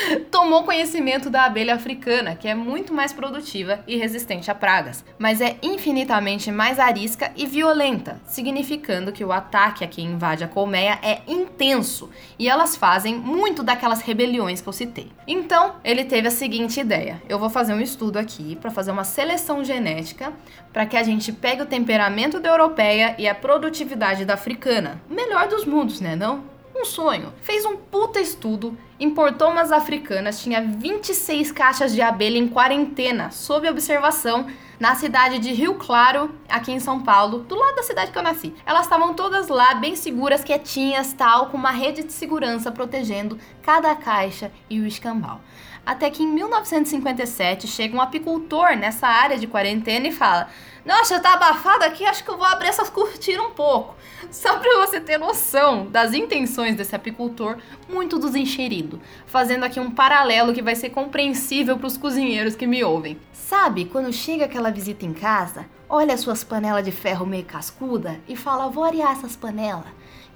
tomou 0.30 0.64
conhecimento 0.64 1.30
da 1.30 1.44
abelha 1.44 1.74
africana, 1.74 2.34
que 2.34 2.48
é 2.48 2.54
muito 2.54 2.92
mais 2.92 3.12
produtiva 3.12 3.80
e 3.86 3.96
resistente 3.96 4.50
a 4.50 4.54
pragas, 4.54 5.04
mas 5.18 5.40
é 5.40 5.56
infinitamente 5.62 6.50
mais 6.50 6.78
arisca 6.78 7.32
e 7.36 7.46
violenta, 7.46 8.20
significando 8.24 9.12
que 9.12 9.24
o 9.24 9.32
ataque 9.32 9.84
a 9.84 9.88
quem 9.88 10.06
invade 10.06 10.44
a 10.44 10.48
colmeia 10.48 10.98
é 11.02 11.20
intenso 11.26 12.10
e 12.38 12.48
elas 12.48 12.76
fazem 12.76 13.14
muito 13.14 13.62
daquelas 13.62 14.00
rebeliões 14.00 14.60
que 14.60 14.68
eu 14.68 14.72
citei. 14.72 15.10
Então, 15.26 15.76
ele 15.84 16.04
teve 16.04 16.28
a 16.28 16.30
seguinte 16.30 16.80
ideia: 16.80 17.22
eu 17.28 17.38
vou 17.38 17.50
fazer 17.50 17.74
um 17.74 17.80
estudo 17.80 18.18
aqui 18.18 18.56
para 18.56 18.70
fazer 18.70 18.90
uma 18.90 19.04
seleção 19.04 19.64
genética 19.64 20.32
para 20.72 20.86
que 20.86 20.96
a 20.96 21.02
gente 21.02 21.32
pegue 21.32 21.62
o 21.62 21.66
temperamento 21.66 22.38
da 22.38 22.50
europeia 22.50 23.14
e 23.18 23.28
a 23.28 23.34
produtividade 23.34 24.24
da 24.24 24.34
africana. 24.34 25.00
Melhor 25.08 25.48
dos 25.48 25.64
mundos, 25.64 26.00
né, 26.00 26.14
não? 26.14 26.55
Um 26.76 26.84
sonho. 26.84 27.32
Fez 27.42 27.64
um 27.64 27.76
puta 27.76 28.20
estudo, 28.20 28.76
importou 29.00 29.50
umas 29.50 29.72
africanas, 29.72 30.40
tinha 30.40 30.62
26 30.62 31.50
caixas 31.52 31.94
de 31.94 32.02
abelha 32.02 32.38
em 32.38 32.48
quarentena, 32.48 33.30
sob 33.30 33.68
observação, 33.68 34.46
na 34.78 34.94
cidade 34.94 35.38
de 35.38 35.52
Rio 35.52 35.74
Claro, 35.74 36.34
aqui 36.48 36.70
em 36.70 36.78
São 36.78 37.00
Paulo, 37.00 37.38
do 37.38 37.54
lado 37.54 37.76
da 37.76 37.82
cidade 37.82 38.12
que 38.12 38.18
eu 38.18 38.22
nasci. 38.22 38.54
Elas 38.66 38.82
estavam 38.82 39.14
todas 39.14 39.48
lá, 39.48 39.74
bem 39.74 39.96
seguras, 39.96 40.44
quietinhas, 40.44 41.14
tal, 41.14 41.46
com 41.46 41.56
uma 41.56 41.70
rede 41.70 42.02
de 42.02 42.12
segurança 42.12 42.70
protegendo 42.70 43.38
cada 43.62 43.94
caixa 43.94 44.52
e 44.68 44.78
o 44.78 44.86
escambau. 44.86 45.40
Até 45.86 46.10
que 46.10 46.22
em 46.22 46.26
1957 46.26 47.68
chega 47.68 47.96
um 47.96 48.00
apicultor 48.00 48.76
nessa 48.76 49.06
área 49.06 49.38
de 49.38 49.46
quarentena 49.46 50.08
e 50.08 50.12
fala: 50.12 50.48
Nossa, 50.86 51.18
tá 51.18 51.34
abafado 51.34 51.82
aqui, 51.82 52.04
acho 52.04 52.22
que 52.22 52.30
eu 52.30 52.36
vou 52.36 52.46
abrir 52.46 52.68
essas 52.68 52.88
cortinas 52.88 53.44
um 53.44 53.50
pouco. 53.50 53.96
Só 54.30 54.56
para 54.56 54.86
você 54.86 55.00
ter 55.00 55.18
noção 55.18 55.86
das 55.86 56.14
intenções 56.14 56.76
desse 56.76 56.94
apicultor 56.94 57.58
muito 57.88 58.20
desencherido, 58.20 59.00
fazendo 59.26 59.64
aqui 59.64 59.80
um 59.80 59.90
paralelo 59.90 60.54
que 60.54 60.62
vai 60.62 60.76
ser 60.76 60.90
compreensível 60.90 61.76
para 61.76 61.88
os 61.88 61.96
cozinheiros 61.96 62.54
que 62.54 62.68
me 62.68 62.84
ouvem. 62.84 63.18
Sabe 63.32 63.86
quando 63.86 64.12
chega 64.12 64.44
aquela 64.44 64.70
visita 64.70 65.04
em 65.04 65.12
casa, 65.12 65.66
olha 65.88 66.14
as 66.14 66.20
suas 66.20 66.44
panelas 66.44 66.84
de 66.84 66.92
ferro 66.92 67.26
meio 67.26 67.44
cascuda 67.44 68.20
e 68.28 68.36
fala: 68.36 68.68
"Vou 68.68 68.84
arear 68.84 69.10
essas 69.10 69.34
panelas". 69.34 69.86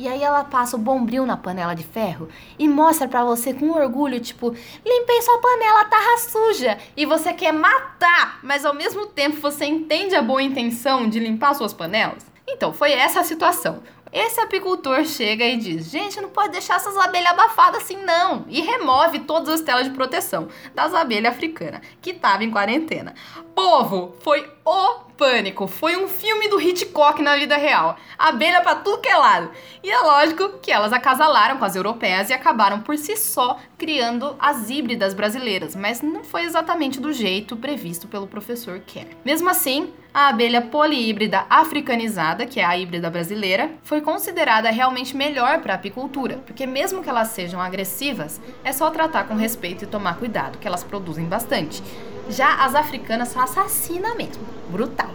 E 0.00 0.08
aí 0.08 0.22
ela 0.22 0.44
passa 0.44 0.76
o 0.76 0.78
bombril 0.78 1.26
na 1.26 1.36
panela 1.36 1.74
de 1.74 1.84
ferro 1.84 2.26
e 2.58 2.66
mostra 2.66 3.06
para 3.06 3.22
você 3.22 3.52
com 3.52 3.68
orgulho, 3.68 4.18
tipo, 4.18 4.48
limpei 4.82 5.20
sua 5.20 5.38
panela, 5.42 5.84
tava 5.84 6.16
suja. 6.16 6.78
E 6.96 7.04
você 7.04 7.34
quer 7.34 7.52
matar, 7.52 8.38
mas 8.42 8.64
ao 8.64 8.72
mesmo 8.72 9.04
tempo 9.04 9.38
você 9.42 9.66
entende 9.66 10.14
a 10.14 10.22
boa 10.22 10.42
intenção 10.42 11.06
de 11.06 11.20
limpar 11.20 11.52
suas 11.52 11.74
panelas? 11.74 12.24
Então, 12.48 12.72
foi 12.72 12.92
essa 12.92 13.20
a 13.20 13.24
situação. 13.24 13.82
Esse 14.10 14.40
apicultor 14.40 15.04
chega 15.04 15.44
e 15.44 15.58
diz: 15.58 15.90
Gente, 15.90 16.18
não 16.18 16.30
pode 16.30 16.52
deixar 16.52 16.76
essas 16.76 16.96
abelhas 16.96 17.32
abafadas 17.32 17.82
assim, 17.82 17.96
não. 17.96 18.46
E 18.48 18.62
remove 18.62 19.20
todas 19.20 19.50
as 19.50 19.60
telas 19.60 19.84
de 19.84 19.90
proteção 19.90 20.48
das 20.74 20.94
abelhas 20.94 21.34
africanas, 21.34 21.82
que 22.00 22.10
estavam 22.10 22.42
em 22.42 22.50
quarentena. 22.50 23.14
Povo, 23.54 24.16
foi 24.20 24.50
o 24.70 25.00
pânico. 25.16 25.66
Foi 25.66 25.96
um 25.96 26.06
filme 26.06 26.48
do 26.48 26.60
Hitchcock 26.60 27.20
na 27.20 27.36
vida 27.36 27.56
real. 27.56 27.96
Abelha 28.16 28.60
pra 28.60 28.76
tudo 28.76 29.00
que 29.00 29.08
é 29.08 29.16
lado. 29.16 29.50
E 29.82 29.90
é 29.90 29.98
lógico 29.98 30.60
que 30.60 30.70
elas 30.70 30.92
acasalaram 30.92 31.58
com 31.58 31.64
as 31.64 31.74
europeias 31.74 32.30
e 32.30 32.32
acabaram 32.32 32.80
por 32.80 32.96
si 32.96 33.16
só 33.16 33.58
criando 33.76 34.36
as 34.38 34.70
híbridas 34.70 35.12
brasileiras, 35.12 35.74
mas 35.74 36.00
não 36.00 36.22
foi 36.22 36.44
exatamente 36.44 37.00
do 37.00 37.12
jeito 37.12 37.56
previsto 37.56 38.06
pelo 38.06 38.28
professor 38.28 38.78
Kerr. 38.80 39.08
Mesmo 39.24 39.50
assim, 39.50 39.92
a 40.14 40.28
abelha 40.28 40.62
polihíbrida 40.62 41.44
africanizada, 41.50 42.46
que 42.46 42.60
é 42.60 42.64
a 42.64 42.76
híbrida 42.76 43.10
brasileira, 43.10 43.72
foi 43.82 44.00
considerada 44.00 44.70
realmente 44.70 45.16
melhor 45.16 45.60
para 45.60 45.72
a 45.72 45.76
apicultura, 45.76 46.38
porque 46.46 46.66
mesmo 46.66 47.02
que 47.02 47.08
elas 47.08 47.28
sejam 47.28 47.60
agressivas, 47.60 48.40
é 48.62 48.72
só 48.72 48.90
tratar 48.90 49.24
com 49.24 49.34
respeito 49.34 49.84
e 49.84 49.88
tomar 49.88 50.16
cuidado, 50.18 50.58
que 50.58 50.68
elas 50.68 50.84
produzem 50.84 51.24
bastante. 51.24 51.82
Já 52.28 52.64
as 52.64 52.74
africanas 52.74 53.28
são 53.28 53.42
assassina 53.42 54.14
mesmo. 54.14 54.44
Brutal. 54.70 55.10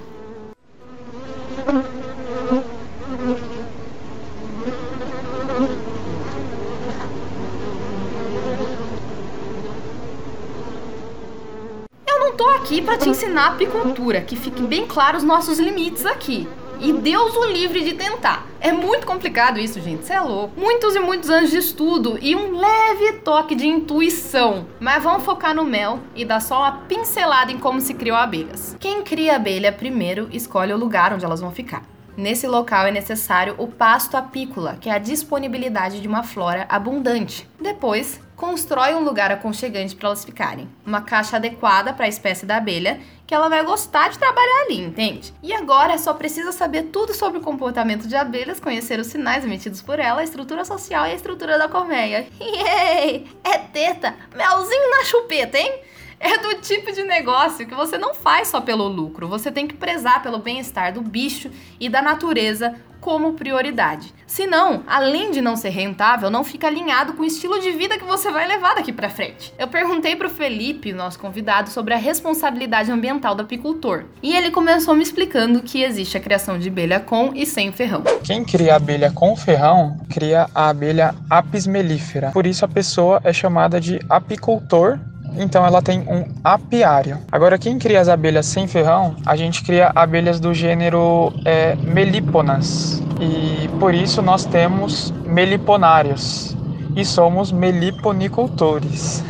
Eu 12.07 12.19
não 12.19 12.35
tô 12.35 12.47
aqui 12.49 12.81
para 12.81 12.97
te 12.97 13.09
ensinar 13.09 13.47
apicultura, 13.47 14.21
que 14.21 14.35
fiquem 14.35 14.65
bem 14.65 14.85
claros 14.85 15.21
os 15.23 15.27
nossos 15.27 15.59
limites 15.59 16.05
aqui. 16.05 16.47
E 16.79 16.93
Deus 16.93 17.35
o 17.35 17.45
livre 17.45 17.83
de 17.83 17.93
tentar. 17.93 18.45
É 18.59 18.71
muito 18.71 19.05
complicado 19.05 19.59
isso, 19.59 19.79
gente. 19.81 20.05
Você 20.05 20.13
é 20.13 20.19
louco. 20.19 20.59
Muitos 20.59 20.95
e 20.95 20.99
muitos 20.99 21.29
anos 21.29 21.51
de 21.51 21.57
estudo 21.57 22.17
e 22.21 22.35
um 22.35 22.57
leve 22.57 23.19
toque 23.19 23.55
de 23.55 23.67
intuição. 23.67 24.65
Mas 24.79 25.03
vamos 25.03 25.23
focar 25.23 25.53
no 25.55 25.63
mel 25.63 25.99
e 26.15 26.25
dar 26.25 26.41
só 26.41 26.59
uma 26.59 26.71
pincelada 26.87 27.51
em 27.51 27.57
como 27.57 27.79
se 27.79 27.93
criou 27.93 28.17
abelhas. 28.17 28.75
Quem 28.79 29.01
cria 29.03 29.35
abelha 29.35 29.71
primeiro 29.71 30.27
escolhe 30.31 30.73
o 30.73 30.77
lugar 30.77 31.13
onde 31.13 31.25
elas 31.25 31.41
vão 31.41 31.51
ficar. 31.51 31.83
Nesse 32.17 32.47
local 32.47 32.87
é 32.87 32.91
necessário 32.91 33.55
o 33.57 33.67
pasto 33.67 34.15
apícola, 34.15 34.77
que 34.79 34.89
é 34.89 34.93
a 34.93 34.97
disponibilidade 34.97 35.99
de 35.99 36.07
uma 36.07 36.23
flora 36.23 36.65
abundante. 36.69 37.47
Depois, 37.59 38.21
constrói 38.35 38.93
um 38.93 39.03
lugar 39.03 39.31
aconchegante 39.31 39.95
para 39.95 40.07
elas 40.07 40.25
ficarem. 40.25 40.69
Uma 40.85 41.01
caixa 41.01 41.37
adequada 41.37 41.93
para 41.93 42.05
a 42.05 42.09
espécie 42.09 42.45
da 42.45 42.57
abelha, 42.57 42.99
que 43.25 43.33
ela 43.33 43.49
vai 43.49 43.63
gostar 43.63 44.09
de 44.09 44.19
trabalhar 44.19 44.65
ali, 44.65 44.79
entende? 44.79 45.33
E 45.41 45.53
agora 45.53 45.97
só 45.97 46.13
precisa 46.13 46.51
saber 46.51 46.83
tudo 46.83 47.13
sobre 47.13 47.39
o 47.39 47.41
comportamento 47.41 48.07
de 48.07 48.15
abelhas, 48.15 48.59
conhecer 48.59 48.99
os 48.99 49.07
sinais 49.07 49.43
emitidos 49.43 49.81
por 49.81 49.99
ela, 49.99 50.21
a 50.21 50.23
estrutura 50.23 50.65
social 50.65 51.05
e 51.07 51.11
a 51.11 51.15
estrutura 51.15 51.57
da 51.57 51.67
colmeia. 51.67 52.27
Yay! 52.39 53.27
É 53.43 53.57
teta! 53.57 54.15
Melzinho 54.35 54.89
na 54.89 55.03
chupeta, 55.03 55.57
hein? 55.57 55.81
é 56.19 56.37
do 56.37 56.55
tipo 56.61 56.91
de 56.91 57.03
negócio 57.03 57.67
que 57.67 57.75
você 57.75 57.97
não 57.97 58.13
faz 58.13 58.47
só 58.47 58.61
pelo 58.61 58.87
lucro, 58.87 59.27
você 59.27 59.51
tem 59.51 59.67
que 59.67 59.75
prezar 59.75 60.23
pelo 60.23 60.39
bem-estar 60.39 60.93
do 60.93 61.01
bicho 61.01 61.51
e 61.79 61.89
da 61.89 62.01
natureza 62.01 62.75
como 63.05 63.33
prioridade. 63.33 64.11
Senão, 64.25 64.81
além 64.87 65.29
de 65.29 65.39
não 65.39 65.55
ser 65.55 65.69
rentável, 65.69 66.31
não 66.31 66.43
fica 66.43 66.65
alinhado 66.65 67.13
com 67.13 67.21
o 67.21 67.25
estilo 67.25 67.59
de 67.59 67.69
vida 67.69 67.99
que 67.99 68.03
você 68.03 68.31
vai 68.31 68.47
levar 68.47 68.73
daqui 68.73 68.91
para 68.91 69.11
frente. 69.11 69.53
Eu 69.59 69.67
perguntei 69.67 70.15
pro 70.15 70.27
Felipe, 70.27 70.91
nosso 70.91 71.19
convidado, 71.19 71.69
sobre 71.69 71.93
a 71.93 71.97
responsabilidade 71.97 72.91
ambiental 72.91 73.35
do 73.35 73.43
apicultor. 73.43 74.05
E 74.23 74.35
ele 74.35 74.49
começou 74.49 74.95
me 74.95 75.03
explicando 75.03 75.61
que 75.61 75.83
existe 75.83 76.17
a 76.17 76.19
criação 76.19 76.57
de 76.57 76.67
abelha 76.67 76.99
com 76.99 77.31
e 77.35 77.45
sem 77.45 77.71
ferrão. 77.71 78.01
Quem 78.23 78.43
cria 78.43 78.75
abelha 78.75 79.11
com 79.11 79.35
ferrão, 79.35 79.99
cria 80.09 80.47
a 80.55 80.69
abelha 80.69 81.13
apis 81.29 81.67
mellifera. 81.67 82.31
Por 82.31 82.47
isso 82.47 82.65
a 82.65 82.67
pessoa 82.67 83.21
é 83.23 83.31
chamada 83.31 83.79
de 83.79 83.99
apicultor 84.09 84.97
então 85.37 85.65
ela 85.65 85.81
tem 85.81 85.99
um 86.01 86.25
apiário. 86.43 87.19
Agora, 87.31 87.57
quem 87.57 87.77
cria 87.77 88.01
as 88.01 88.07
abelhas 88.07 88.45
sem 88.45 88.67
ferrão, 88.67 89.15
a 89.25 89.35
gente 89.35 89.63
cria 89.63 89.91
abelhas 89.95 90.39
do 90.39 90.53
gênero 90.53 91.33
é, 91.43 91.75
Melíponas. 91.75 93.01
E 93.19 93.67
por 93.79 93.93
isso 93.93 94.21
nós 94.21 94.45
temos 94.45 95.11
meliponários 95.25 96.55
e 96.95 97.03
somos 97.03 97.51
meliponicultores. 97.51 99.23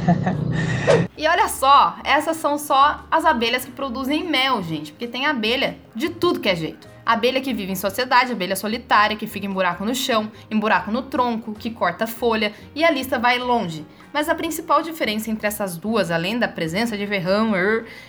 e 1.17 1.27
olha 1.27 1.47
só, 1.47 1.95
essas 2.03 2.37
são 2.37 2.57
só 2.57 3.03
as 3.09 3.25
abelhas 3.25 3.65
que 3.65 3.71
produzem 3.71 4.23
mel, 4.23 4.61
gente, 4.61 4.91
porque 4.91 5.07
tem 5.07 5.25
abelha 5.25 5.77
de 5.95 6.09
tudo 6.09 6.39
que 6.39 6.49
é 6.49 6.55
jeito. 6.55 6.87
Abelha 7.05 7.39
que 7.39 7.53
vive 7.53 7.71
em 7.71 7.75
sociedade, 7.75 8.31
abelha 8.31 8.55
solitária, 8.55 9.15
que 9.15 9.27
fica 9.27 9.45
em 9.45 9.49
buraco 9.49 9.85
no 9.85 9.93
chão, 9.93 10.31
em 10.49 10.59
buraco 10.59 10.91
no 10.91 11.03
tronco, 11.03 11.53
que 11.53 11.69
corta 11.69 12.07
folha, 12.07 12.51
e 12.73 12.83
a 12.83 12.89
lista 12.89 13.19
vai 13.19 13.37
longe. 13.37 13.85
Mas 14.15 14.29
a 14.29 14.33
principal 14.33 14.81
diferença 14.81 15.29
entre 15.29 15.45
essas 15.45 15.75
duas, 15.75 16.09
além 16.09 16.39
da 16.39 16.47
presença 16.47 16.97
de 16.97 17.05
verrão, 17.05 17.53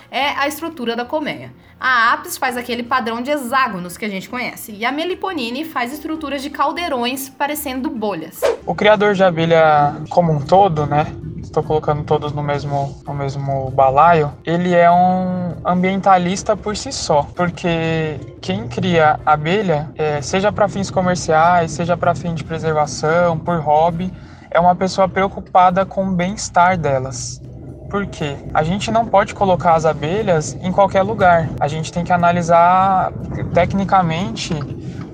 é 0.09 0.29
a 0.39 0.47
estrutura 0.47 0.95
da 0.95 1.05
colmeia. 1.05 1.53
A 1.81 2.13
Apis 2.13 2.39
faz 2.39 2.57
aquele 2.57 2.85
padrão 2.85 3.21
de 3.21 3.33
hexágonos 3.33 3.97
que 3.97 4.05
a 4.05 4.09
gente 4.09 4.29
conhece, 4.29 4.71
e 4.71 4.85
a 4.85 4.93
Meliponine 4.93 5.65
faz 5.65 5.93
estruturas 5.93 6.43
de 6.43 6.49
caldeirões 6.49 7.29
parecendo 7.29 7.91
bolhas. 7.91 8.41
O 8.65 8.73
criador 8.73 9.15
de 9.15 9.25
abelha 9.25 9.97
como 10.09 10.33
um 10.33 10.39
todo, 10.39 10.87
né? 10.87 11.09
Estou 11.43 11.65
colocando 11.65 12.05
todos 12.05 12.33
no 12.33 12.43
mesmo, 12.43 13.03
no 13.05 13.13
mesmo 13.13 13.73
balaio. 13.73 14.33
Ele 14.45 14.77
é 14.77 14.89
um 14.89 15.57
ambientalista 15.65 16.57
por 16.57 16.77
si 16.77 16.93
só, 16.93 17.25
porque 17.35 18.21
quem 18.41 18.69
cria 18.69 19.19
abelha, 19.27 19.91
é, 19.97 20.23
seja 20.23 20.53
para 20.53 20.69
fins 20.69 20.89
comerciais, 20.89 21.73
seja 21.73 21.97
para 21.97 22.15
fim 22.15 22.33
de 22.33 22.45
preservação, 22.45 23.37
por 23.37 23.59
hobby, 23.59 24.13
é 24.51 24.61
uma 24.61 24.75
pessoa 24.75 25.09
preocupada 25.09 25.85
com 25.85 26.07
o 26.07 26.13
bem-estar 26.13 26.77
delas. 26.77 27.41
Por 27.89 28.07
quê? 28.07 28.37
A 28.53 28.63
gente 28.63 28.91
não 28.91 29.07
pode 29.07 29.35
colocar 29.35 29.75
as 29.75 29.85
abelhas 29.85 30.57
em 30.61 30.73
qualquer 30.73 31.03
lugar. 31.03 31.49
A 31.61 31.69
gente 31.69 31.93
tem 31.93 32.05
que 32.05 32.13
analisar 32.13 33.13
tecnicamente 33.55 34.55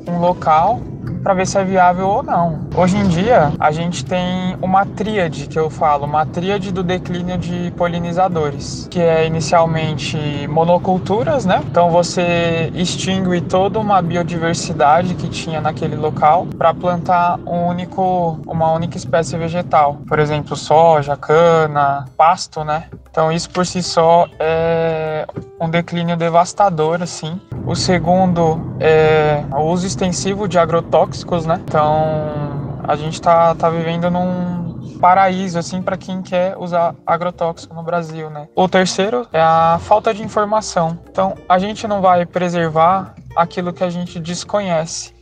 um 0.08 0.18
local 0.18 0.80
para 1.22 1.34
ver 1.34 1.46
se 1.46 1.58
é 1.58 1.64
viável 1.64 2.08
ou 2.08 2.22
não. 2.22 2.60
Hoje 2.76 2.96
em 2.96 3.06
dia, 3.06 3.52
a 3.58 3.70
gente 3.70 4.04
tem 4.04 4.56
uma 4.60 4.84
tríade 4.84 5.46
que 5.46 5.58
eu 5.58 5.70
falo, 5.70 6.04
uma 6.04 6.26
tríade 6.26 6.72
do 6.72 6.82
declínio 6.82 7.38
de 7.38 7.70
polinizadores, 7.76 8.88
que 8.90 9.00
é 9.00 9.26
inicialmente 9.26 10.18
monoculturas, 10.48 11.44
né? 11.44 11.62
Então 11.70 11.90
você 11.90 12.70
extingue 12.74 13.40
toda 13.40 13.78
uma 13.78 14.02
biodiversidade 14.02 15.14
que 15.14 15.28
tinha 15.28 15.60
naquele 15.60 15.96
local 15.96 16.46
para 16.58 16.74
plantar 16.74 17.38
um 17.46 17.66
único, 17.66 18.40
uma 18.46 18.72
única 18.72 18.96
espécie 18.96 19.36
vegetal. 19.36 19.98
Por 20.06 20.18
exemplo, 20.18 20.56
soja, 20.56 21.16
cana, 21.16 22.06
pasto, 22.16 22.64
né? 22.64 22.84
Então 23.10 23.30
isso 23.30 23.50
por 23.50 23.66
si 23.66 23.82
só 23.82 24.26
é 24.40 25.26
um 25.60 25.68
declínio 25.68 26.16
devastador, 26.16 27.02
assim. 27.02 27.40
O 27.64 27.76
segundo 27.76 28.74
é 28.80 29.44
o 29.52 29.62
uso 29.62 29.86
extensivo 29.86 30.48
de 30.48 30.58
agrotóxicos, 30.58 31.11
né? 31.46 31.60
Então 31.64 32.78
a 32.86 32.96
gente 32.96 33.20
tá, 33.20 33.54
tá 33.54 33.70
vivendo 33.70 34.10
num 34.10 34.98
paraíso 35.00 35.58
assim 35.58 35.82
para 35.82 35.96
quem 35.96 36.22
quer 36.22 36.56
usar 36.56 36.94
agrotóxico 37.06 37.74
no 37.74 37.82
Brasil, 37.82 38.30
né? 38.30 38.48
O 38.54 38.68
terceiro 38.68 39.26
é 39.32 39.40
a 39.40 39.78
falta 39.80 40.14
de 40.14 40.22
informação. 40.22 40.98
Então 41.10 41.34
a 41.48 41.58
gente 41.58 41.86
não 41.86 42.00
vai 42.00 42.24
preservar 42.24 43.14
aquilo 43.36 43.72
que 43.72 43.82
a 43.82 43.90
gente 43.90 44.20
desconhece. 44.20 45.12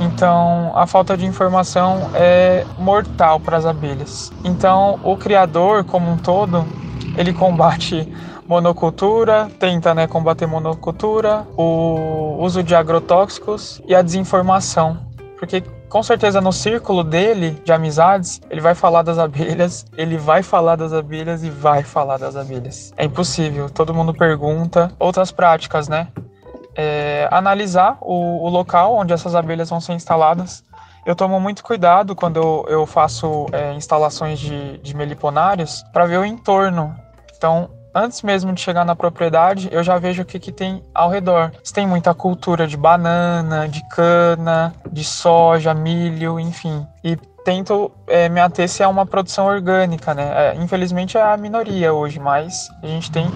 Então, 0.00 0.72
a 0.74 0.86
falta 0.86 1.16
de 1.16 1.26
informação 1.26 2.10
é 2.14 2.64
mortal 2.78 3.38
para 3.38 3.56
as 3.56 3.66
abelhas. 3.66 4.32
Então, 4.44 4.98
o 5.02 5.16
criador, 5.16 5.84
como 5.84 6.10
um 6.10 6.16
todo, 6.16 6.64
ele 7.16 7.32
combate 7.32 8.10
monocultura, 8.46 9.48
tenta 9.58 9.94
né, 9.94 10.06
combater 10.06 10.46
monocultura, 10.46 11.46
o 11.56 12.36
uso 12.40 12.62
de 12.62 12.74
agrotóxicos 12.74 13.80
e 13.86 13.94
a 13.94 14.02
desinformação. 14.02 14.98
Porque 15.38 15.62
com 15.88 16.02
certeza 16.02 16.40
no 16.40 16.52
círculo 16.52 17.04
dele 17.04 17.60
de 17.64 17.72
amizades, 17.72 18.40
ele 18.50 18.60
vai 18.60 18.74
falar 18.74 19.02
das 19.02 19.18
abelhas, 19.18 19.84
ele 19.96 20.16
vai 20.16 20.42
falar 20.42 20.76
das 20.76 20.92
abelhas 20.92 21.42
e 21.42 21.50
vai 21.50 21.82
falar 21.82 22.18
das 22.18 22.36
abelhas. 22.36 22.92
É 22.96 23.04
impossível, 23.04 23.68
todo 23.68 23.94
mundo 23.94 24.14
pergunta. 24.14 24.90
Outras 24.98 25.30
práticas, 25.30 25.88
né? 25.88 26.08
É, 26.76 27.28
analisar 27.30 27.98
o, 28.00 28.44
o 28.44 28.48
local 28.48 28.94
onde 28.94 29.12
essas 29.12 29.34
abelhas 29.34 29.70
vão 29.70 29.80
ser 29.80 29.92
instaladas, 29.92 30.64
eu 31.06 31.14
tomo 31.14 31.38
muito 31.38 31.62
cuidado 31.62 32.16
quando 32.16 32.38
eu, 32.38 32.64
eu 32.68 32.86
faço 32.86 33.46
é, 33.52 33.74
instalações 33.74 34.38
de, 34.40 34.78
de 34.78 34.96
meliponários 34.96 35.84
para 35.92 36.06
ver 36.06 36.18
o 36.18 36.24
entorno. 36.24 36.96
Então, 37.36 37.68
antes 37.94 38.22
mesmo 38.22 38.52
de 38.52 38.60
chegar 38.60 38.84
na 38.84 38.96
propriedade, 38.96 39.68
eu 39.70 39.82
já 39.82 39.96
vejo 39.98 40.22
o 40.22 40.24
que, 40.24 40.38
que 40.38 40.50
tem 40.50 40.82
ao 40.94 41.08
redor. 41.08 41.52
Se 41.62 41.72
tem 41.72 41.86
muita 41.86 42.12
cultura 42.12 42.66
de 42.66 42.76
banana, 42.76 43.68
de 43.68 43.86
cana, 43.88 44.74
de 44.90 45.04
soja, 45.04 45.72
milho, 45.72 46.40
enfim. 46.40 46.86
E 47.02 47.16
tento 47.44 47.92
é, 48.06 48.28
me 48.28 48.40
ater 48.40 48.68
se 48.68 48.82
é 48.82 48.88
uma 48.88 49.06
produção 49.06 49.46
orgânica, 49.46 50.14
né? 50.14 50.32
É, 50.34 50.54
infelizmente 50.56 51.16
é 51.16 51.22
a 51.22 51.36
minoria 51.36 51.92
hoje, 51.92 52.18
mas 52.18 52.68
a 52.82 52.86
gente 52.86 53.12
tem 53.12 53.30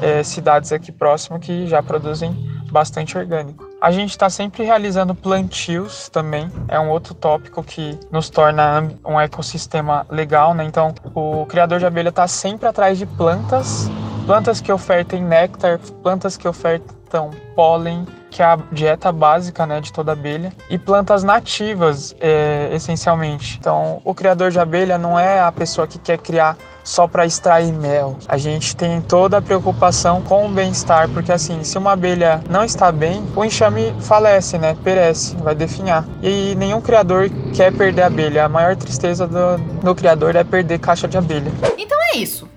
é, 0.00 0.22
cidades 0.22 0.72
aqui 0.72 0.92
próximo 0.92 1.38
que 1.38 1.66
já 1.66 1.82
produzem 1.82 2.32
bastante 2.70 3.18
orgânico. 3.18 3.67
A 3.80 3.92
gente 3.92 4.10
está 4.10 4.28
sempre 4.28 4.64
realizando 4.64 5.14
plantios 5.14 6.08
também, 6.08 6.50
é 6.66 6.80
um 6.80 6.90
outro 6.90 7.14
tópico 7.14 7.62
que 7.62 7.96
nos 8.10 8.28
torna 8.28 8.90
um 9.04 9.20
ecossistema 9.20 10.04
legal, 10.10 10.52
né? 10.52 10.64
Então, 10.64 10.92
o 11.14 11.46
criador 11.46 11.78
de 11.78 11.86
abelha 11.86 12.08
está 12.08 12.26
sempre 12.26 12.66
atrás 12.66 12.98
de 12.98 13.06
plantas, 13.06 13.88
plantas 14.26 14.60
que 14.60 14.72
ofertem 14.72 15.22
néctar, 15.22 15.78
plantas 16.02 16.36
que 16.36 16.48
ofertam 16.48 17.30
pólen, 17.54 18.04
que 18.32 18.42
é 18.42 18.46
a 18.46 18.58
dieta 18.72 19.12
básica 19.12 19.64
né, 19.64 19.80
de 19.80 19.92
toda 19.92 20.10
abelha, 20.10 20.52
e 20.68 20.76
plantas 20.76 21.22
nativas, 21.22 22.16
é, 22.20 22.70
essencialmente. 22.72 23.58
Então, 23.60 24.02
o 24.04 24.12
criador 24.12 24.50
de 24.50 24.58
abelha 24.58 24.98
não 24.98 25.16
é 25.16 25.40
a 25.40 25.52
pessoa 25.52 25.86
que 25.86 26.00
quer 26.00 26.18
criar 26.18 26.56
só 26.88 27.06
para 27.06 27.26
extrair 27.26 27.70
mel. 27.70 28.16
A 28.26 28.38
gente 28.38 28.74
tem 28.74 29.00
toda 29.02 29.36
a 29.36 29.42
preocupação 29.42 30.22
com 30.22 30.46
o 30.46 30.48
bem-estar, 30.48 31.08
porque 31.10 31.30
assim, 31.30 31.62
se 31.62 31.76
uma 31.76 31.92
abelha 31.92 32.42
não 32.48 32.64
está 32.64 32.90
bem, 32.90 33.22
o 33.36 33.44
enxame 33.44 33.94
falece, 34.00 34.56
né? 34.56 34.74
Perece, 34.82 35.36
vai 35.36 35.54
definhar. 35.54 36.06
E 36.22 36.54
nenhum 36.54 36.80
criador 36.80 37.28
quer 37.54 37.72
perder 37.72 38.02
a 38.02 38.06
abelha. 38.06 38.46
A 38.46 38.48
maior 38.48 38.74
tristeza 38.74 39.26
do, 39.26 39.58
do 39.82 39.94
criador 39.94 40.34
é 40.34 40.42
perder 40.42 40.78
caixa 40.78 41.06
de 41.06 41.18
abelha. 41.18 41.52
Então 41.76 41.98
é 42.14 42.16
isso. 42.16 42.48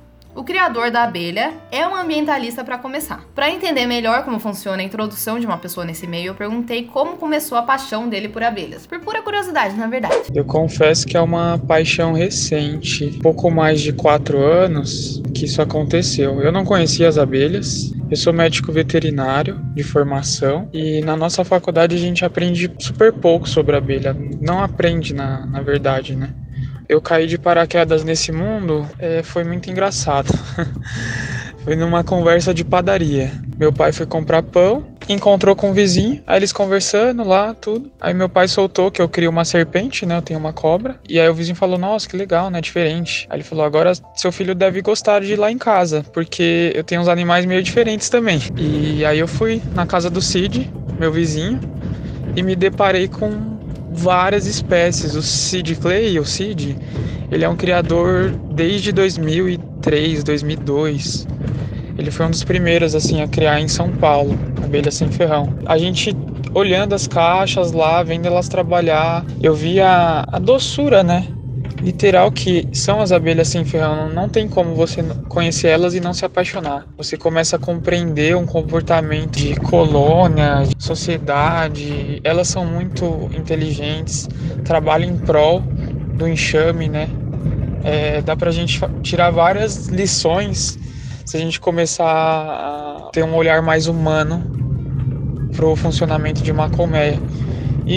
O 0.41 0.43
criador 0.43 0.89
da 0.89 1.03
abelha 1.03 1.53
é 1.71 1.87
um 1.87 1.95
ambientalista 1.95 2.63
para 2.63 2.75
começar. 2.75 3.23
Para 3.35 3.51
entender 3.51 3.85
melhor 3.85 4.25
como 4.25 4.39
funciona 4.39 4.81
a 4.81 4.83
introdução 4.83 5.39
de 5.39 5.45
uma 5.45 5.59
pessoa 5.59 5.85
nesse 5.85 6.07
meio, 6.07 6.29
eu 6.29 6.33
perguntei 6.33 6.85
como 6.85 7.15
começou 7.15 7.59
a 7.59 7.61
paixão 7.61 8.09
dele 8.09 8.27
por 8.27 8.41
abelhas. 8.41 8.87
Por 8.87 8.99
pura 9.01 9.21
curiosidade, 9.21 9.75
na 9.75 9.85
verdade. 9.85 10.15
Eu 10.33 10.43
confesso 10.43 11.05
que 11.05 11.15
é 11.15 11.21
uma 11.21 11.59
paixão 11.59 12.13
recente, 12.13 13.19
pouco 13.21 13.51
mais 13.51 13.81
de 13.81 13.93
quatro 13.93 14.39
anos 14.39 15.21
que 15.31 15.45
isso 15.45 15.61
aconteceu. 15.61 16.41
Eu 16.41 16.51
não 16.51 16.65
conhecia 16.65 17.07
as 17.07 17.19
abelhas. 17.19 17.93
Eu 18.09 18.17
sou 18.17 18.33
médico 18.33 18.71
veterinário 18.71 19.61
de 19.75 19.83
formação 19.83 20.67
e 20.73 21.01
na 21.01 21.15
nossa 21.15 21.45
faculdade 21.45 21.95
a 21.95 21.99
gente 21.99 22.25
aprende 22.25 22.73
super 22.79 23.13
pouco 23.13 23.47
sobre 23.47 23.75
abelha. 23.75 24.17
Não 24.41 24.63
aprende, 24.63 25.13
na, 25.13 25.45
na 25.45 25.61
verdade, 25.61 26.15
né? 26.15 26.33
Eu 26.91 27.01
caí 27.01 27.25
de 27.25 27.37
paraquedas 27.37 28.03
nesse 28.03 28.33
mundo 28.33 28.85
é, 28.99 29.23
foi 29.23 29.45
muito 29.45 29.71
engraçado. 29.71 30.27
foi 31.63 31.73
numa 31.77 32.03
conversa 32.03 32.53
de 32.53 32.65
padaria. 32.65 33.31
Meu 33.57 33.71
pai 33.71 33.93
foi 33.93 34.05
comprar 34.05 34.43
pão, 34.43 34.83
encontrou 35.07 35.55
com 35.55 35.69
um 35.69 35.73
vizinho, 35.73 36.21
aí 36.27 36.37
eles 36.37 36.51
conversando 36.51 37.23
lá, 37.23 37.53
tudo. 37.53 37.89
Aí 38.01 38.13
meu 38.13 38.27
pai 38.27 38.49
soltou 38.49 38.91
que 38.91 39.01
eu 39.01 39.07
crio 39.07 39.29
uma 39.29 39.45
serpente, 39.45 40.05
né? 40.05 40.17
Eu 40.17 40.21
tenho 40.21 40.37
uma 40.37 40.51
cobra. 40.51 40.99
E 41.07 41.17
aí 41.17 41.29
o 41.29 41.33
vizinho 41.33 41.55
falou: 41.55 41.77
Nossa, 41.77 42.09
que 42.09 42.17
legal, 42.17 42.49
né? 42.49 42.59
Diferente. 42.59 43.25
Aí 43.29 43.37
ele 43.37 43.43
falou: 43.45 43.63
Agora 43.63 43.93
seu 44.13 44.31
filho 44.31 44.53
deve 44.53 44.81
gostar 44.81 45.21
de 45.21 45.31
ir 45.31 45.37
lá 45.37 45.49
em 45.49 45.57
casa, 45.57 46.03
porque 46.11 46.73
eu 46.75 46.83
tenho 46.83 46.99
uns 46.99 47.07
animais 47.07 47.45
meio 47.45 47.63
diferentes 47.63 48.09
também. 48.09 48.41
E 48.57 49.05
aí 49.05 49.19
eu 49.19 49.29
fui 49.29 49.61
na 49.73 49.85
casa 49.85 50.09
do 50.09 50.21
Cid, 50.21 50.69
meu 50.99 51.11
vizinho, 51.11 51.57
e 52.35 52.43
me 52.43 52.53
deparei 52.53 53.07
com 53.07 53.60
várias 53.91 54.45
espécies. 54.47 55.15
O 55.15 55.21
Sid 55.21 55.75
Clay, 55.75 56.19
o 56.19 56.25
Sid, 56.25 56.77
ele 57.31 57.43
é 57.43 57.49
um 57.49 57.55
criador 57.55 58.31
desde 58.53 58.91
2003, 58.91 60.23
2002. 60.23 61.27
Ele 61.97 62.09
foi 62.09 62.25
um 62.25 62.31
dos 62.31 62.43
primeiros 62.43 62.95
assim 62.95 63.21
a 63.21 63.27
criar 63.27 63.59
em 63.59 63.67
São 63.67 63.91
Paulo, 63.91 64.37
abelha 64.63 64.91
sem 64.91 65.09
ferrão. 65.11 65.53
A 65.65 65.77
gente 65.77 66.15
olhando 66.53 66.93
as 66.93 67.07
caixas 67.07 67.71
lá, 67.71 68.01
vendo 68.03 68.25
elas 68.25 68.47
trabalhar, 68.47 69.25
eu 69.41 69.53
vi 69.53 69.79
a, 69.79 70.25
a 70.27 70.39
doçura, 70.39 71.03
né? 71.03 71.27
Literal 71.81 72.31
que 72.31 72.67
são 72.71 73.01
as 73.01 73.11
abelhas 73.11 73.47
sem 73.47 73.65
ferrão. 73.65 74.09
Não 74.09 74.29
tem 74.29 74.47
como 74.47 74.75
você 74.75 75.03
conhecer 75.27 75.69
elas 75.69 75.93
e 75.95 75.99
não 75.99 76.13
se 76.13 76.23
apaixonar. 76.23 76.85
Você 76.97 77.17
começa 77.17 77.55
a 77.55 77.59
compreender 77.59 78.35
um 78.37 78.45
comportamento 78.45 79.37
de 79.37 79.55
colônia, 79.55 80.63
de 80.63 80.83
sociedade. 80.83 82.21
Elas 82.23 82.47
são 82.47 82.65
muito 82.65 83.29
inteligentes, 83.33 84.29
trabalham 84.63 85.09
em 85.09 85.17
prol 85.17 85.63
do 86.13 86.27
enxame, 86.27 86.87
né? 86.87 87.09
É, 87.83 88.21
dá 88.21 88.35
pra 88.35 88.51
gente 88.51 88.79
tirar 89.01 89.31
várias 89.31 89.87
lições 89.87 90.77
se 91.25 91.37
a 91.37 91.39
gente 91.39 91.59
começar 91.59 92.05
a 92.05 93.09
ter 93.11 93.23
um 93.23 93.35
olhar 93.35 93.61
mais 93.61 93.87
humano 93.87 94.43
pro 95.55 95.75
funcionamento 95.75 96.43
de 96.43 96.51
uma 96.51 96.69
colmeia. 96.69 97.19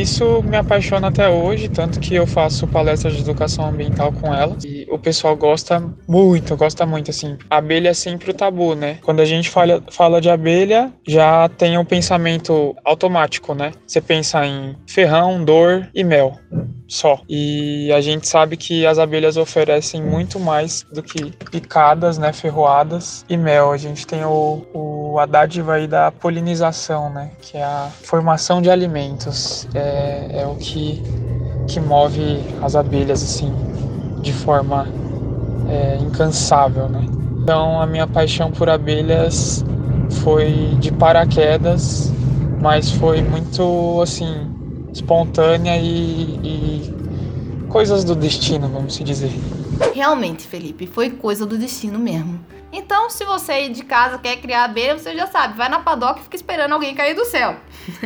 Isso 0.00 0.42
me 0.42 0.56
apaixona 0.56 1.06
até 1.06 1.28
hoje, 1.28 1.68
tanto 1.68 2.00
que 2.00 2.16
eu 2.16 2.26
faço 2.26 2.66
palestras 2.66 3.14
de 3.14 3.20
educação 3.20 3.66
ambiental 3.66 4.12
com 4.12 4.34
elas. 4.34 4.64
E 4.64 4.84
o 4.90 4.98
pessoal 4.98 5.36
gosta 5.36 5.80
muito, 6.08 6.56
gosta 6.56 6.84
muito, 6.84 7.12
assim. 7.12 7.38
Abelha 7.48 7.90
é 7.90 7.94
sempre 7.94 8.32
o 8.32 8.34
tabu, 8.34 8.74
né? 8.74 8.98
Quando 9.02 9.20
a 9.20 9.24
gente 9.24 9.48
fala, 9.48 9.80
fala 9.92 10.20
de 10.20 10.28
abelha, 10.28 10.92
já 11.06 11.48
tem 11.48 11.78
um 11.78 11.84
pensamento 11.84 12.74
automático, 12.84 13.54
né? 13.54 13.70
Você 13.86 14.00
pensa 14.00 14.44
em 14.44 14.74
ferrão, 14.84 15.44
dor 15.44 15.88
e 15.94 16.02
mel 16.02 16.38
só. 16.94 17.20
E 17.28 17.92
a 17.92 18.00
gente 18.00 18.28
sabe 18.28 18.56
que 18.56 18.86
as 18.86 18.98
abelhas 18.98 19.36
oferecem 19.36 20.00
muito 20.02 20.38
mais 20.38 20.86
do 20.92 21.02
que 21.02 21.32
picadas, 21.50 22.18
né, 22.18 22.32
ferroadas 22.32 23.24
e 23.28 23.36
mel. 23.36 23.72
A 23.72 23.76
gente 23.76 24.06
tem 24.06 24.24
o, 24.24 24.64
o 24.72 25.18
a 25.18 25.26
dádiva 25.26 25.74
aí 25.74 25.86
da 25.86 26.12
polinização, 26.12 27.10
né, 27.10 27.30
que 27.40 27.56
é 27.56 27.64
a 27.64 27.90
formação 28.04 28.62
de 28.62 28.70
alimentos. 28.70 29.68
É, 29.74 30.42
é 30.42 30.46
o 30.46 30.54
que, 30.54 31.02
que 31.66 31.80
move 31.80 32.40
as 32.62 32.76
abelhas, 32.76 33.22
assim, 33.22 33.52
de 34.20 34.32
forma 34.32 34.86
é, 35.68 35.96
incansável, 35.96 36.88
né. 36.88 37.04
Então 37.42 37.80
a 37.80 37.86
minha 37.86 38.06
paixão 38.06 38.50
por 38.52 38.70
abelhas 38.70 39.64
foi 40.22 40.76
de 40.78 40.92
paraquedas, 40.92 42.12
mas 42.60 42.90
foi 42.92 43.20
muito, 43.20 44.00
assim, 44.00 44.53
espontânea 44.94 45.76
e, 45.76 46.40
e 46.42 46.94
coisas 47.68 48.04
do 48.04 48.14
destino, 48.14 48.68
vamos 48.68 48.94
se 48.94 49.04
dizer. 49.04 49.32
Realmente, 49.92 50.46
Felipe, 50.46 50.86
foi 50.86 51.10
coisa 51.10 51.44
do 51.44 51.58
destino 51.58 51.98
mesmo. 51.98 52.40
Então, 52.72 53.10
se 53.10 53.24
você 53.24 53.52
aí 53.52 53.68
de 53.68 53.84
casa 53.84 54.18
quer 54.18 54.36
criar 54.36 54.64
abelha, 54.64 54.98
você 54.98 55.14
já 55.14 55.26
sabe, 55.26 55.56
vai 55.56 55.68
na 55.68 55.80
padoca 55.80 56.20
e 56.20 56.22
fica 56.22 56.36
esperando 56.36 56.72
alguém 56.72 56.94
cair 56.94 57.14
do 57.14 57.24
céu. 57.24 57.56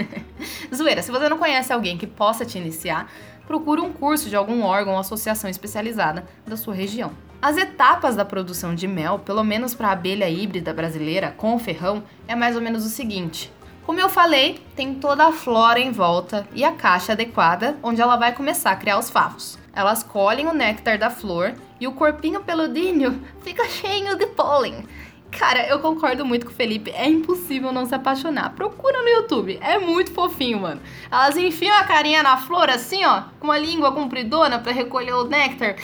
Zoeira, 0.74 1.02
se 1.02 1.10
você 1.10 1.28
não 1.28 1.38
conhece 1.38 1.72
alguém 1.72 1.96
que 1.96 2.06
possa 2.06 2.44
te 2.44 2.58
iniciar, 2.58 3.10
procure 3.46 3.80
um 3.80 3.92
curso 3.92 4.28
de 4.28 4.36
algum 4.36 4.62
órgão 4.62 4.94
ou 4.94 4.98
associação 4.98 5.48
especializada 5.48 6.26
da 6.46 6.56
sua 6.56 6.74
região. 6.74 7.12
As 7.40 7.56
etapas 7.56 8.16
da 8.16 8.24
produção 8.24 8.74
de 8.74 8.88
mel, 8.88 9.20
pelo 9.20 9.44
menos 9.44 9.74
para 9.74 9.88
a 9.88 9.92
abelha 9.92 10.28
híbrida 10.28 10.74
brasileira 10.74 11.32
com 11.36 11.54
o 11.54 11.58
ferrão, 11.58 12.02
é 12.26 12.34
mais 12.34 12.56
ou 12.56 12.60
menos 12.60 12.84
o 12.84 12.88
seguinte. 12.88 13.50
Como 13.88 13.98
eu 13.98 14.10
falei, 14.10 14.60
tem 14.76 14.92
toda 14.92 15.24
a 15.24 15.32
flora 15.32 15.80
em 15.80 15.90
volta 15.90 16.46
e 16.52 16.62
a 16.62 16.72
caixa 16.72 17.12
adequada 17.12 17.78
onde 17.82 18.02
ela 18.02 18.16
vai 18.16 18.34
começar 18.34 18.72
a 18.72 18.76
criar 18.76 18.98
os 18.98 19.08
favos. 19.08 19.58
Elas 19.72 20.02
colhem 20.02 20.46
o 20.46 20.52
néctar 20.52 20.98
da 20.98 21.08
flor 21.08 21.54
e 21.80 21.88
o 21.88 21.92
corpinho 21.92 22.42
peludinho 22.42 23.18
fica 23.40 23.66
cheio 23.66 24.14
de 24.18 24.26
pólen. 24.26 24.84
Cara, 25.30 25.66
eu 25.66 25.78
concordo 25.78 26.22
muito 26.22 26.44
com 26.44 26.52
o 26.52 26.54
Felipe. 26.54 26.90
É 26.90 27.08
impossível 27.08 27.72
não 27.72 27.86
se 27.86 27.94
apaixonar. 27.94 28.50
Procura 28.50 29.00
no 29.00 29.08
YouTube. 29.08 29.58
É 29.62 29.78
muito 29.78 30.12
fofinho, 30.12 30.60
mano. 30.60 30.82
Elas 31.10 31.38
enfiam 31.38 31.74
a 31.74 31.84
carinha 31.84 32.22
na 32.22 32.36
flor 32.36 32.68
assim, 32.68 33.06
ó, 33.06 33.22
com 33.40 33.46
uma 33.46 33.58
língua 33.58 33.90
compridona 33.92 34.58
para 34.58 34.70
recolher 34.70 35.14
o 35.14 35.24
néctar. 35.24 35.76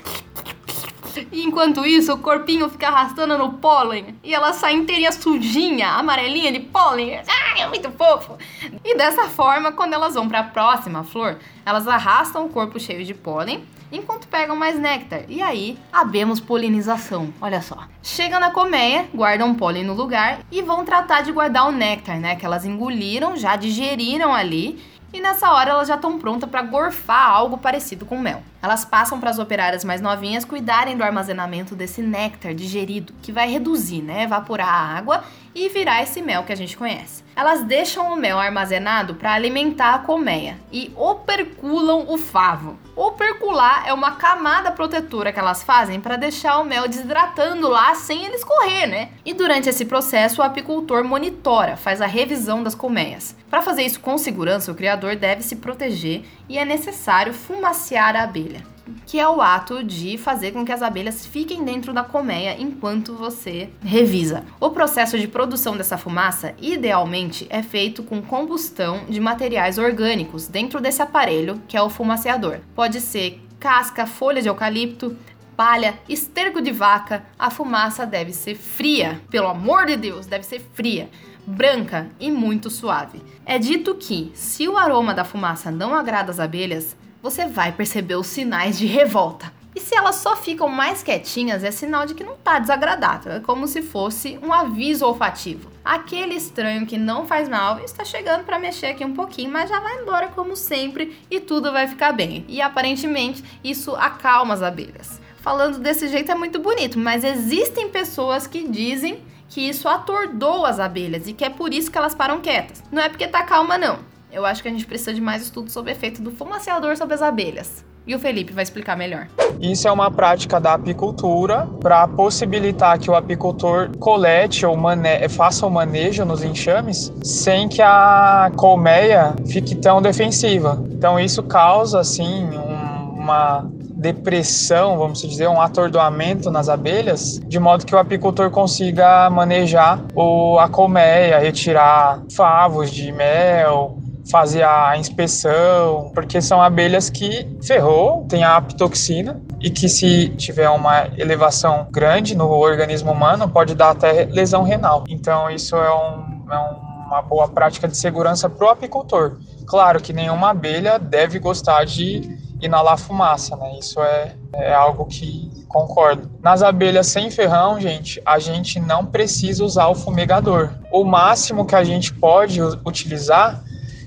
E 1.31 1.43
enquanto 1.43 1.85
isso, 1.85 2.13
o 2.13 2.19
corpinho 2.19 2.69
fica 2.69 2.89
arrastando 2.89 3.37
no 3.39 3.55
pólen. 3.55 4.17
E 4.23 4.35
ela 4.35 4.53
sai 4.53 4.75
inteirinha 4.75 5.13
sujinha, 5.13 5.89
amarelinha 5.91 6.53
de 6.53 6.61
pólen. 6.61 7.21
Ai, 7.27 7.63
é 7.63 7.69
muito 7.69 7.91
fofo. 7.93 8.37
E 8.85 8.97
dessa 8.97 9.29
forma, 9.29 9.73
quando 9.73 9.93
elas 9.95 10.15
vão 10.15 10.29
para 10.29 10.41
a 10.41 10.45
próxima 10.45 11.05
flor, 11.05 11.39
elas 11.65 11.87
arrastam 11.87 12.47
o 12.47 12.49
corpo 12.49 12.79
cheio 12.79 13.05
de 13.05 13.15
pólen 13.15 13.65
enquanto 13.97 14.27
pegam 14.29 14.57
mais 14.57 14.79
néctar. 14.79 15.23
E 15.29 15.41
aí, 15.41 15.79
abemos 15.93 16.41
polinização. 16.41 17.33
Olha 17.41 17.63
só. 17.63 17.79
Chegam 18.03 18.41
na 18.41 18.51
colmeia, 18.51 19.09
guardam 19.15 19.55
pólen 19.55 19.85
no 19.85 19.95
lugar 19.95 20.41
e 20.51 20.63
vão 20.63 20.85
tratar 20.85 21.23
de 21.23 21.33
guardar 21.33 21.69
o 21.69 21.73
néctar, 21.73 22.19
né? 22.19 22.37
Que 22.37 22.45
elas 22.45 22.65
engoliram, 22.65 23.37
já 23.37 23.57
digeriram 23.57 24.35
ali. 24.35 24.83
E 25.15 25.21
nessa 25.21 25.53
hora 25.53 25.71
elas 25.71 25.87
já 25.87 25.95
estão 25.95 26.19
prontas 26.19 26.51
para 26.51 26.61
gorfar 26.61 27.31
algo 27.31 27.57
parecido 27.57 28.05
com 28.05 28.19
mel. 28.19 28.43
Elas 28.61 28.85
passam 28.85 29.21
para 29.21 29.31
as 29.31 29.39
operárias 29.39 29.85
mais 29.85 30.01
novinhas 30.01 30.45
cuidarem 30.45 30.97
do 30.97 31.05
armazenamento 31.05 31.77
desse 31.77 32.03
néctar 32.03 32.53
digerido, 32.53 33.15
que 33.23 33.31
vai 33.31 33.49
reduzir, 33.49 34.03
né, 34.03 34.25
evaporar 34.25 34.67
a 34.67 34.99
água 34.99 35.23
e 35.55 35.69
virar 35.69 36.03
esse 36.03 36.21
mel 36.21 36.43
que 36.43 36.53
a 36.53 36.57
gente 36.57 36.77
conhece. 36.77 37.23
Elas 37.37 37.63
deixam 37.63 38.13
o 38.13 38.17
mel 38.17 38.39
armazenado 38.39 39.15
para 39.15 39.33
alimentar 39.33 39.95
a 39.95 39.99
colmeia 39.99 40.59
e 40.73 40.93
operculam 40.97 42.07
o 42.09 42.17
favo. 42.17 42.79
Opercular 42.97 43.85
é 43.87 43.93
uma 43.93 44.13
camada 44.13 44.71
protetora 44.71 45.33
que 45.33 45.39
elas 45.39 45.63
fazem 45.63 46.01
para 46.01 46.17
deixar 46.17 46.59
o 46.59 46.65
mel 46.65 46.87
desidratando 46.87 47.69
lá 47.69 47.95
sem 47.95 48.25
ele 48.25 48.37
escorrer, 48.37 48.89
né? 48.89 49.11
E 49.25 49.35
durante 49.35 49.69
esse 49.69 49.85
processo, 49.85 50.41
o 50.41 50.45
apicultor 50.45 51.03
monitora, 51.05 51.77
faz 51.77 52.01
a 52.01 52.07
revisão 52.07 52.63
das 52.63 52.75
colmeias. 52.75 53.37
Para 53.51 53.63
fazer 53.63 53.83
isso 53.83 54.01
com 54.01 54.17
segurança, 54.17 54.71
o 54.71 54.77
criador 54.77 55.17
deve 55.17 55.43
se 55.43 55.57
proteger 55.57 56.25
e 56.49 56.57
é 56.57 56.65
necessário 56.65 57.35
fumaciar 57.35 58.15
a 58.15 58.23
abelha 58.23 58.74
que 59.07 59.19
é 59.19 59.29
o 59.29 59.41
ato 59.41 59.83
de 59.83 60.19
fazer 60.19 60.53
com 60.53 60.65
que 60.65 60.73
as 60.73 60.83
abelhas 60.83 61.27
fiquem 61.27 61.65
dentro 61.65 61.93
da 61.93 62.03
colmeia 62.03 62.61
enquanto 62.61 63.15
você 63.15 63.71
revisa. 63.83 64.45
O 64.61 64.71
processo 64.71 65.19
de 65.19 65.29
produção 65.29 65.77
dessa 65.77 65.99
fumaça, 65.99 66.55
idealmente, 66.61 67.47
é 67.51 67.63
feito 67.63 68.03
com 68.03 68.23
combustão 68.23 69.05
de 69.09 69.21
materiais 69.21 69.79
orgânicos 69.79 70.49
dentro 70.49 70.81
desse 70.81 71.03
aparelho, 71.03 71.61
que 71.67 71.77
é 71.77 71.83
o 71.83 71.91
fumaceador. 71.91 72.59
Pode 72.75 73.01
ser 73.01 73.41
casca, 73.59 74.07
folha 74.07 74.43
de 74.43 74.49
eucalipto, 74.49 75.17
palha, 75.57 75.99
esterco 76.09 76.61
de 76.61 76.73
vaca, 76.73 77.25
a 77.39 77.51
fumaça 77.51 78.05
deve 78.05 78.33
ser 78.33 78.57
fria. 78.57 79.21
Pelo 79.31 79.49
amor 79.49 79.87
de 79.87 79.97
Deus, 79.97 80.27
deve 80.27 80.45
ser 80.45 80.61
fria 80.75 81.09
branca 81.47 82.09
e 82.19 82.31
muito 82.31 82.71
suave. 82.71 83.23
É 83.45 83.59
dito 83.59 83.95
que, 83.95 84.33
se 84.35 84.67
o 84.67 84.77
aroma 84.77 85.15
da 85.15 85.25
fumaça 85.25 85.71
não 85.71 85.95
agrada 85.95 86.31
as 86.31 86.41
abelhas, 86.41 86.97
você 87.25 87.47
vai 87.47 87.73
perceber 87.73 88.17
os 88.17 88.27
sinais 88.27 88.79
de 88.79 88.85
revolta. 88.85 89.51
E 89.75 89.81
se 89.81 89.97
elas 89.97 90.17
só 90.17 90.37
ficam 90.37 90.69
mais 90.69 91.03
quietinhas, 91.03 91.65
é 91.65 91.71
sinal 91.71 92.05
de 92.05 92.13
que 92.13 92.23
não 92.23 92.37
tá 92.37 92.59
desagradável. 92.59 93.33
É 93.33 93.41
como 93.41 93.67
se 93.67 93.81
fosse 93.81 94.39
um 94.43 94.53
aviso 94.53 95.07
olfativo. 95.07 95.71
Aquele 95.83 96.35
estranho 96.35 96.85
que 96.85 96.99
não 96.99 97.27
faz 97.27 97.49
mal 97.49 97.81
está 97.81 98.05
chegando 98.05 98.45
para 98.45 98.59
mexer 98.59 98.89
aqui 98.89 99.07
um 99.07 99.15
pouquinho, 99.15 99.51
mas 99.51 99.71
já 99.71 99.81
vai 99.81 100.03
embora 100.03 100.29
como 100.29 100.55
sempre 100.55 101.19
e 101.31 101.41
tudo 101.41 101.73
vai 101.73 101.89
ficar 101.89 102.13
bem. 102.13 102.45
E 102.47 102.61
aparentemente 102.61 103.43
isso 103.65 103.97
acalma 103.97 104.53
as 104.53 104.61
abelhas. 104.61 105.19
Falando 105.39 105.79
desse 105.79 106.09
jeito 106.09 106.31
é 106.31 106.35
muito 106.35 106.59
bonito, 106.59 106.99
mas 106.99 107.25
existem 107.25 107.89
pessoas 107.89 108.47
que 108.47 108.69
dizem 108.69 109.23
que 109.49 109.63
isso 109.67 109.89
atordou 109.89 110.67
as 110.67 110.79
abelhas 110.79 111.27
e 111.27 111.33
que 111.33 111.45
é 111.47 111.49
por 111.49 111.73
isso 111.73 111.91
que 111.91 111.97
elas 111.97 112.15
param 112.15 112.43
quietas. 112.43 112.83
Não 112.93 113.01
é 113.01 113.09
porque 113.09 113.27
tá 113.27 113.43
calma, 113.45 113.79
não. 113.79 114.14
Eu 114.35 114.45
acho 114.45 114.61
que 114.61 114.69
a 114.69 114.71
gente 114.73 114.85
precisa 114.85 115.15
de 115.15 115.21
mais 115.21 115.43
estudos 115.43 115.73
sobre 115.73 115.93
o 115.93 115.95
efeito 115.95 116.21
do 116.21 116.33
fumaciador 116.33 116.97
sobre 116.97 117.15
as 117.15 117.23
abelhas. 117.23 117.85
E 118.05 118.17
o 118.17 118.19
Felipe 118.19 118.53
vai 118.53 118.65
explicar 118.65 118.97
melhor. 118.97 119.29
Isso 119.61 119.87
é 119.87 119.93
uma 119.93 120.11
prática 120.11 120.61
da 120.61 120.75
apicultura 120.75 121.69
para 121.81 122.09
possibilitar 122.09 122.99
que 122.99 123.09
o 123.09 123.15
apicultor 123.15 123.97
colete 123.97 124.67
ou 124.67 124.77
mane 124.77 125.29
faça 125.29 125.65
o 125.65 125.71
manejo 125.71 126.25
nos 126.25 126.43
enxames 126.43 127.13
sem 127.23 127.69
que 127.69 127.81
a 127.81 128.51
colmeia 128.57 129.37
fique 129.47 129.77
tão 129.77 130.03
defensiva. 130.03 130.85
Então 130.91 131.19
isso 131.19 131.41
causa 131.45 132.01
assim 132.01 132.45
um, 132.45 133.21
uma 133.21 133.71
depressão, 133.95 134.99
vamos 134.99 135.23
dizer, 135.23 135.49
um 135.49 135.61
atordoamento 135.61 136.51
nas 136.51 136.69
abelhas, 136.69 137.39
de 137.39 137.61
modo 137.61 137.87
que 137.87 137.95
o 137.95 137.99
apicultor 137.99 138.51
consiga 138.51 139.31
manejar 139.31 140.01
o, 140.13 140.59
a 140.59 140.69
colmeia, 140.69 141.39
retirar 141.39 142.21
favos 142.31 142.91
de 142.91 143.11
mel, 143.13 144.04
fazer 144.31 144.63
a 144.63 144.97
inspeção, 144.97 146.11
porque 146.15 146.41
são 146.41 146.63
abelhas 146.63 147.11
que 147.11 147.47
ferrou, 147.63 148.25
tem 148.29 148.43
a 148.43 148.57
apitoxina 148.57 149.41
e 149.61 149.71
que 149.71 149.89
se 149.89 150.31
tiver 150.31 150.69
uma 150.71 151.09
elevação 151.17 151.87
grande 151.91 152.35
no 152.35 152.49
organismo 152.49 153.13
humano 153.13 153.49
pode 153.49 153.75
dar 153.75 153.91
até 153.91 154.25
lesão 154.25 154.63
renal. 154.63 155.05
Então 155.09 155.51
isso 155.51 155.77
é, 155.77 155.95
um, 155.95 156.53
é 156.53 156.59
uma 157.07 157.23
boa 157.23 157.49
prática 157.49 157.87
de 157.87 157.97
segurança 157.97 158.49
para 158.49 158.67
o 158.67 158.71
apicultor. 158.71 159.39
Claro 159.67 160.01
que 160.01 160.13
nenhuma 160.13 160.51
abelha 160.51 160.99
deve 160.99 161.39
gostar 161.39 161.85
de 161.85 162.39
inalar 162.61 162.99
fumaça, 162.99 163.57
né? 163.57 163.79
Isso 163.79 164.01
é, 164.01 164.35
é 164.55 164.73
algo 164.73 165.05
que 165.05 165.51
concordo. 165.69 166.31
Nas 166.43 166.63
abelhas 166.63 167.09
sem 167.09 167.31
ferrão, 167.31 167.81
gente, 167.81 168.23
a 168.25 168.39
gente 168.39 168.79
não 168.81 169.05
precisa 169.05 169.65
usar 169.65 169.89
o 169.89 169.95
fumegador. 169.95 170.71
O 170.91 171.05
máximo 171.05 171.67
que 171.67 171.75
a 171.75 171.83
gente 171.83 172.13
pode 172.15 172.61
utilizar 172.63 173.64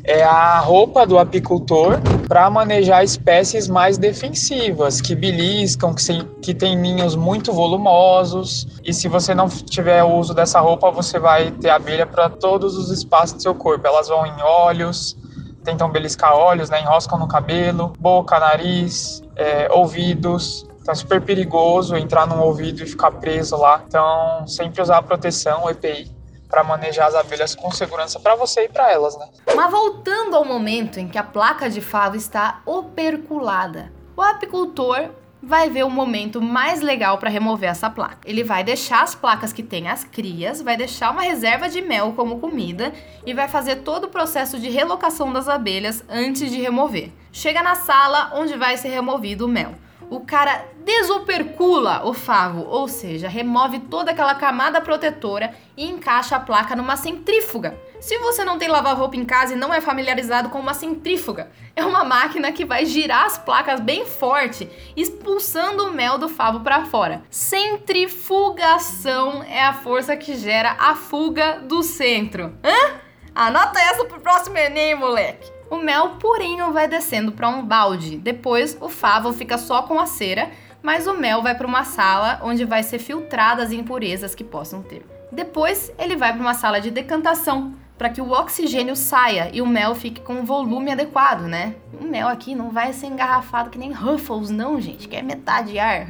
é 0.08 0.24
a 0.24 0.60
roupa 0.60 1.06
do 1.06 1.20
apicultor 1.20 2.00
para 2.30 2.50
manejar 2.50 3.04
espécies 3.04 3.67
mais 3.67 3.98
defensivas, 3.98 5.02
que 5.02 5.13
beliscam, 5.13 5.93
que, 5.93 6.02
sem, 6.02 6.26
que 6.41 6.54
tem 6.54 6.78
ninhos 6.78 7.13
muito 7.13 7.52
volumosos. 7.52 8.80
E 8.86 8.93
se 8.93 9.10
você 9.10 9.36
não 9.36 9.50
tiver 9.50 10.02
o 10.04 10.15
uso 10.15 10.34
dessa 10.34 10.62
roupa, 10.62 10.89
você 10.89 11.20
vai 11.20 11.52
ter 11.52 11.70
abelha 11.70 12.08
para 12.08 12.30
todos 12.30 12.78
os 12.78 12.89
espaços 12.89 13.34
do 13.36 13.41
seu 13.41 13.54
corpo. 13.54 13.86
Elas 13.86 14.08
vão 14.08 14.26
em 14.26 14.41
olhos, 14.41 15.17
tentam 15.65 15.91
beliscar 15.91 16.34
olhos, 16.34 16.70
né, 16.70 16.82
enroscam 16.82 17.20
no 17.20 17.28
cabelo, 17.28 17.91
boca, 18.00 18.39
nariz, 18.39 19.22
é, 19.36 19.70
ouvidos. 19.74 20.65
Então 20.82 20.93
é 20.93 20.96
super 20.96 21.22
perigoso 21.22 21.98
entrar 21.98 22.26
num 22.26 22.39
ouvido 22.39 22.82
e 22.82 22.86
ficar 22.86 23.12
preso 23.12 23.58
lá. 23.58 23.84
Então, 23.86 24.48
sempre 24.48 24.82
usar 24.82 25.02
proteção, 25.02 25.70
EPI, 25.70 26.10
para 26.49 26.63
manejar 26.63 27.07
as 27.07 27.15
abelhas 27.15 27.55
com 27.55 27.71
segurança 27.71 28.19
para 28.19 28.36
você 28.36 28.65
e 28.65 28.69
para 28.69 28.91
elas, 28.91 29.17
né? 29.17 29.27
Mas 29.55 29.71
voltando 29.71 30.36
ao 30.36 30.45
momento 30.45 30.99
em 30.99 31.07
que 31.07 31.17
a 31.17 31.23
placa 31.23 31.69
de 31.69 31.81
favo 31.81 32.15
está 32.15 32.62
operculada, 32.65 33.91
o 34.15 34.21
apicultor 34.21 35.10
vai 35.41 35.69
ver 35.69 35.83
o 35.83 35.89
momento 35.89 36.41
mais 36.41 36.81
legal 36.81 37.17
para 37.17 37.29
remover 37.29 37.69
essa 37.69 37.89
placa. 37.89 38.19
Ele 38.25 38.43
vai 38.43 38.63
deixar 38.63 39.03
as 39.03 39.13
placas 39.13 39.53
que 39.53 39.62
tem 39.62 39.88
as 39.88 40.03
crias, 40.03 40.62
vai 40.62 40.75
deixar 40.75 41.12
uma 41.12 41.21
reserva 41.21 41.69
de 41.69 41.81
mel 41.81 42.13
como 42.13 42.39
comida 42.39 42.91
e 43.25 43.33
vai 43.33 43.47
fazer 43.47 43.77
todo 43.77 44.05
o 44.05 44.10
processo 44.10 44.60
de 44.60 44.69
relocação 44.69 45.31
das 45.31 45.47
abelhas 45.47 46.03
antes 46.10 46.49
de 46.49 46.60
remover. 46.60 47.12
Chega 47.31 47.62
na 47.62 47.75
sala 47.75 48.31
onde 48.33 48.57
vai 48.57 48.77
ser 48.77 48.89
removido 48.89 49.45
o 49.45 49.47
mel 49.47 49.75
o 50.10 50.22
cara 50.22 50.65
desopercula 50.84 52.06
o 52.06 52.13
favo, 52.13 52.65
ou 52.65 52.88
seja, 52.88 53.28
remove 53.28 53.80
toda 53.80 54.12
aquela 54.12 54.36
camada 54.36 54.80
protetora 54.80 55.54
e 55.76 55.86
encaixa 55.86 56.38
a 56.38 56.39
placa 56.39 56.76
numa 56.76 56.96
centrífuga. 56.96 57.78
Se 58.00 58.17
você 58.20 58.46
não 58.46 58.58
tem 58.58 58.70
lavar-roupa 58.70 59.17
em 59.17 59.26
casa 59.26 59.54
e 59.54 59.58
não 59.58 59.74
é 59.74 59.82
familiarizado 59.82 60.50
com 60.50 60.60
uma 60.60 60.74
centrífuga, 60.74 61.52
é 61.76 61.84
uma 61.84 62.04
máquina 62.04 62.52
que 62.52 62.63
vai 62.63 62.86
girar 62.86 63.26
as 63.26 63.38
placas 63.38 63.80
bem 63.80 64.06
forte, 64.06 64.70
expulsando 64.96 65.88
o 65.88 65.91
mel 65.91 66.17
do 66.17 66.30
favo 66.30 66.62
para 66.62 66.86
fora. 66.86 67.24
Centrifugação 67.30 69.43
é 69.43 69.63
a 69.63 69.74
força 69.74 70.15
que 70.15 70.36
gera 70.36 70.78
a 70.80 70.96
fuga 70.96 71.60
do 71.60 71.84
centro. 71.84 72.58
Hã? 72.63 73.02
Anota 73.36 73.80
essa 73.80 74.06
pro 74.06 74.22
próximo 74.22 74.58
Enem, 74.58 74.96
moleque! 74.96 75.57
O 75.69 75.77
mel 75.77 76.12
purinho 76.12 76.71
vai 76.71 76.88
descendo 76.88 77.32
para 77.32 77.49
um 77.49 77.65
balde. 77.65 78.17
Depois, 78.17 78.77
o 78.80 78.88
favo 78.88 79.34
fica 79.34 79.58
só 79.58 79.82
com 79.84 79.99
a 79.99 80.06
cera, 80.06 80.49
mas 80.82 81.08
o 81.08 81.13
mel 81.13 81.41
vai 81.41 81.56
para 81.56 81.67
uma 81.67 81.84
sala 81.84 82.39
onde 82.41 82.63
vai 82.63 82.84
ser 82.84 82.99
filtradas 82.99 83.67
as 83.67 83.71
impurezas 83.73 84.34
que 84.34 84.43
possam 84.43 84.82
ter. 84.82 85.06
Depois, 85.32 85.91
ele 85.99 86.15
vai 86.15 86.32
para 86.32 86.41
uma 86.41 86.53
sala 86.53 86.80
de 86.80 86.89
decantação 86.89 87.75
para 87.97 88.10
que 88.10 88.21
o 88.21 88.32
oxigênio 88.32 88.95
saia 88.95 89.49
e 89.51 89.62
o 89.62 89.67
mel 89.67 89.93
fique 89.95 90.21
com 90.21 90.34
um 90.36 90.45
volume 90.45 90.91
adequado, 90.91 91.41
né? 91.41 91.75
O 91.99 92.06
mel 92.06 92.27
aqui 92.27 92.56
não 92.56 92.69
vai 92.69 92.93
ser 92.93 93.08
engarrafado 93.08 93.69
que 93.69 93.77
nem 93.77 93.91
Ruffles, 93.91 94.49
não, 94.49 94.80
gente, 94.80 95.08
que 95.08 95.15
é 95.15 95.21
metade 95.21 95.77
ar. 95.80 96.08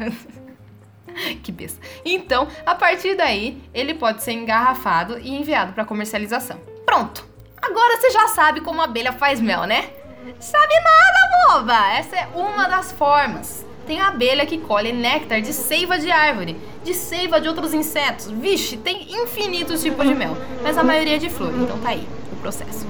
que 1.42 1.52
besta. 1.52 1.80
Então, 2.06 2.48
a 2.66 2.76
partir 2.76 3.16
daí, 3.16 3.62
ele 3.74 3.94
pode 3.94 4.22
ser 4.22 4.34
engarrafado 4.34 5.18
e 5.18 5.36
enviado 5.36 5.74
para 5.74 5.86
comercialização. 5.86 6.60
Pronto! 6.86 7.27
Agora 7.70 7.98
você 7.98 8.12
já 8.12 8.30
sabe 8.30 8.62
como 8.62 8.82
a 8.82 8.86
abelha 8.86 9.12
faz 9.12 9.42
mel, 9.42 9.66
né? 9.66 9.90
Sabe 10.40 10.74
nada, 10.76 11.54
boba! 11.54 11.92
Essa 11.92 12.16
é 12.16 12.28
uma 12.34 12.66
das 12.68 12.94
formas. 12.94 13.66
Tem 13.86 14.00
a 14.00 14.08
abelha 14.08 14.46
que 14.46 14.58
colhe 14.58 14.94
néctar 14.94 15.42
de 15.42 15.52
seiva 15.52 16.00
de 16.00 16.10
árvore, 16.10 16.58
de 16.84 16.94
seiva 16.94 17.42
de 17.42 17.50
outros 17.50 17.74
insetos. 17.74 18.30
Vixe, 18.32 18.78
tem 18.78 19.08
infinitos 19.22 19.82
tipos 19.82 20.08
de 20.08 20.16
mel, 20.16 20.38
mas 20.64 20.78
a 20.78 20.84
maioria 20.84 21.16
é 21.16 21.20
de 21.20 21.30
flor, 21.30 21.54
então 21.58 21.78
tá 21.80 21.90
aí 21.90 22.08
o 22.32 22.36
processo. 22.38 22.86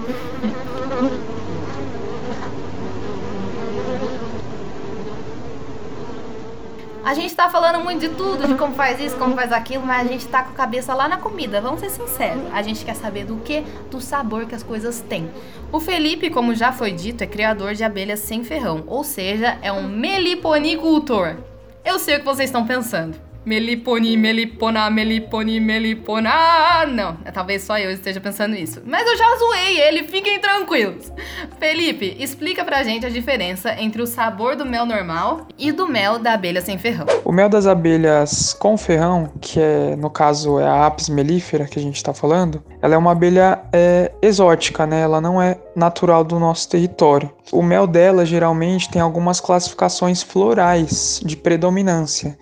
A 7.08 7.14
gente 7.14 7.34
tá 7.34 7.48
falando 7.48 7.82
muito 7.82 8.02
de 8.02 8.10
tudo, 8.10 8.46
de 8.46 8.56
como 8.56 8.76
faz 8.76 9.00
isso, 9.00 9.16
como 9.16 9.34
faz 9.34 9.54
aquilo, 9.54 9.86
mas 9.86 10.06
a 10.06 10.12
gente 10.12 10.28
tá 10.28 10.44
com 10.44 10.52
a 10.52 10.54
cabeça 10.54 10.94
lá 10.94 11.08
na 11.08 11.16
comida, 11.16 11.62
vamos 11.62 11.80
ser 11.80 11.90
sinceros. 11.90 12.44
A 12.52 12.62
gente 12.62 12.84
quer 12.84 12.98
saber 12.98 13.24
do 13.24 13.38
que? 13.38 13.62
Do 13.90 14.02
sabor 14.02 14.46
que 14.46 14.54
as 14.54 14.62
coisas 14.62 15.00
têm. 15.00 15.32
O 15.72 15.80
Felipe, 15.80 16.30
como 16.30 16.54
já 16.54 16.74
foi 16.74 16.92
dito, 16.92 17.24
é 17.24 17.26
criador 17.26 17.76
de 17.76 17.84
abelhas 17.86 18.20
sem 18.20 18.44
ferrão, 18.44 18.84
ou 18.88 19.06
seja, 19.06 19.58
é 19.62 19.72
um 19.72 19.88
meliponicultor. 19.88 21.38
Eu 21.86 21.98
sei 21.98 22.18
o 22.18 22.20
que 22.20 22.26
vocês 22.26 22.50
estão 22.50 22.68
pensando. 22.68 23.27
Meliponi, 23.48 24.18
melipona, 24.18 24.90
meliponi, 24.90 25.58
melipona. 25.62 26.86
Não, 26.86 27.16
é, 27.24 27.32
talvez 27.32 27.64
só 27.64 27.80
eu 27.80 27.90
esteja 27.90 28.20
pensando 28.20 28.54
isso. 28.54 28.82
Mas 28.86 29.08
eu 29.08 29.16
já 29.16 29.38
zoei 29.38 29.80
ele, 29.80 30.04
fiquem 30.04 30.38
tranquilos. 30.38 31.14
Felipe, 31.58 32.18
explica 32.20 32.66
pra 32.66 32.84
gente 32.84 33.06
a 33.06 33.10
diferença 33.10 33.74
entre 33.82 34.02
o 34.02 34.06
sabor 34.06 34.58
do 34.58 34.66
mel 34.66 34.86
normal 34.86 35.48
e 35.58 35.72
do 35.72 35.88
mel 35.88 36.20
da 36.20 36.34
abelha 36.34 36.60
sem 36.60 36.78
ferrão. 36.78 37.06
O 37.24 37.32
mel 37.32 37.48
das 37.48 37.66
abelhas 37.66 38.52
com 38.52 38.78
ferrão, 38.78 39.32
que 39.40 39.62
é 39.62 39.96
no 39.96 40.10
caso 40.10 40.60
é 40.60 40.68
a 40.68 40.86
Apis 40.86 41.08
mellifera 41.08 41.68
que 41.68 41.80
a 41.80 41.82
gente 41.82 41.96
está 41.96 42.14
falando, 42.14 42.62
ela 42.82 42.96
é 42.96 42.98
uma 42.98 43.14
abelha 43.14 43.60
é, 43.72 44.12
exótica, 44.22 44.86
né? 44.86 45.00
Ela 45.00 45.22
não 45.22 45.42
é 45.42 45.58
natural 45.74 46.26
do 46.26 46.38
nosso 46.38 46.68
território. 46.68 47.32
O 47.50 47.64
mel 47.64 47.88
dela 47.88 48.26
geralmente 48.26 48.90
tem 48.90 49.02
algumas 49.02 49.40
classificações 49.40 50.22
florais 50.22 51.22
de 51.24 51.38
predominância. 51.38 52.38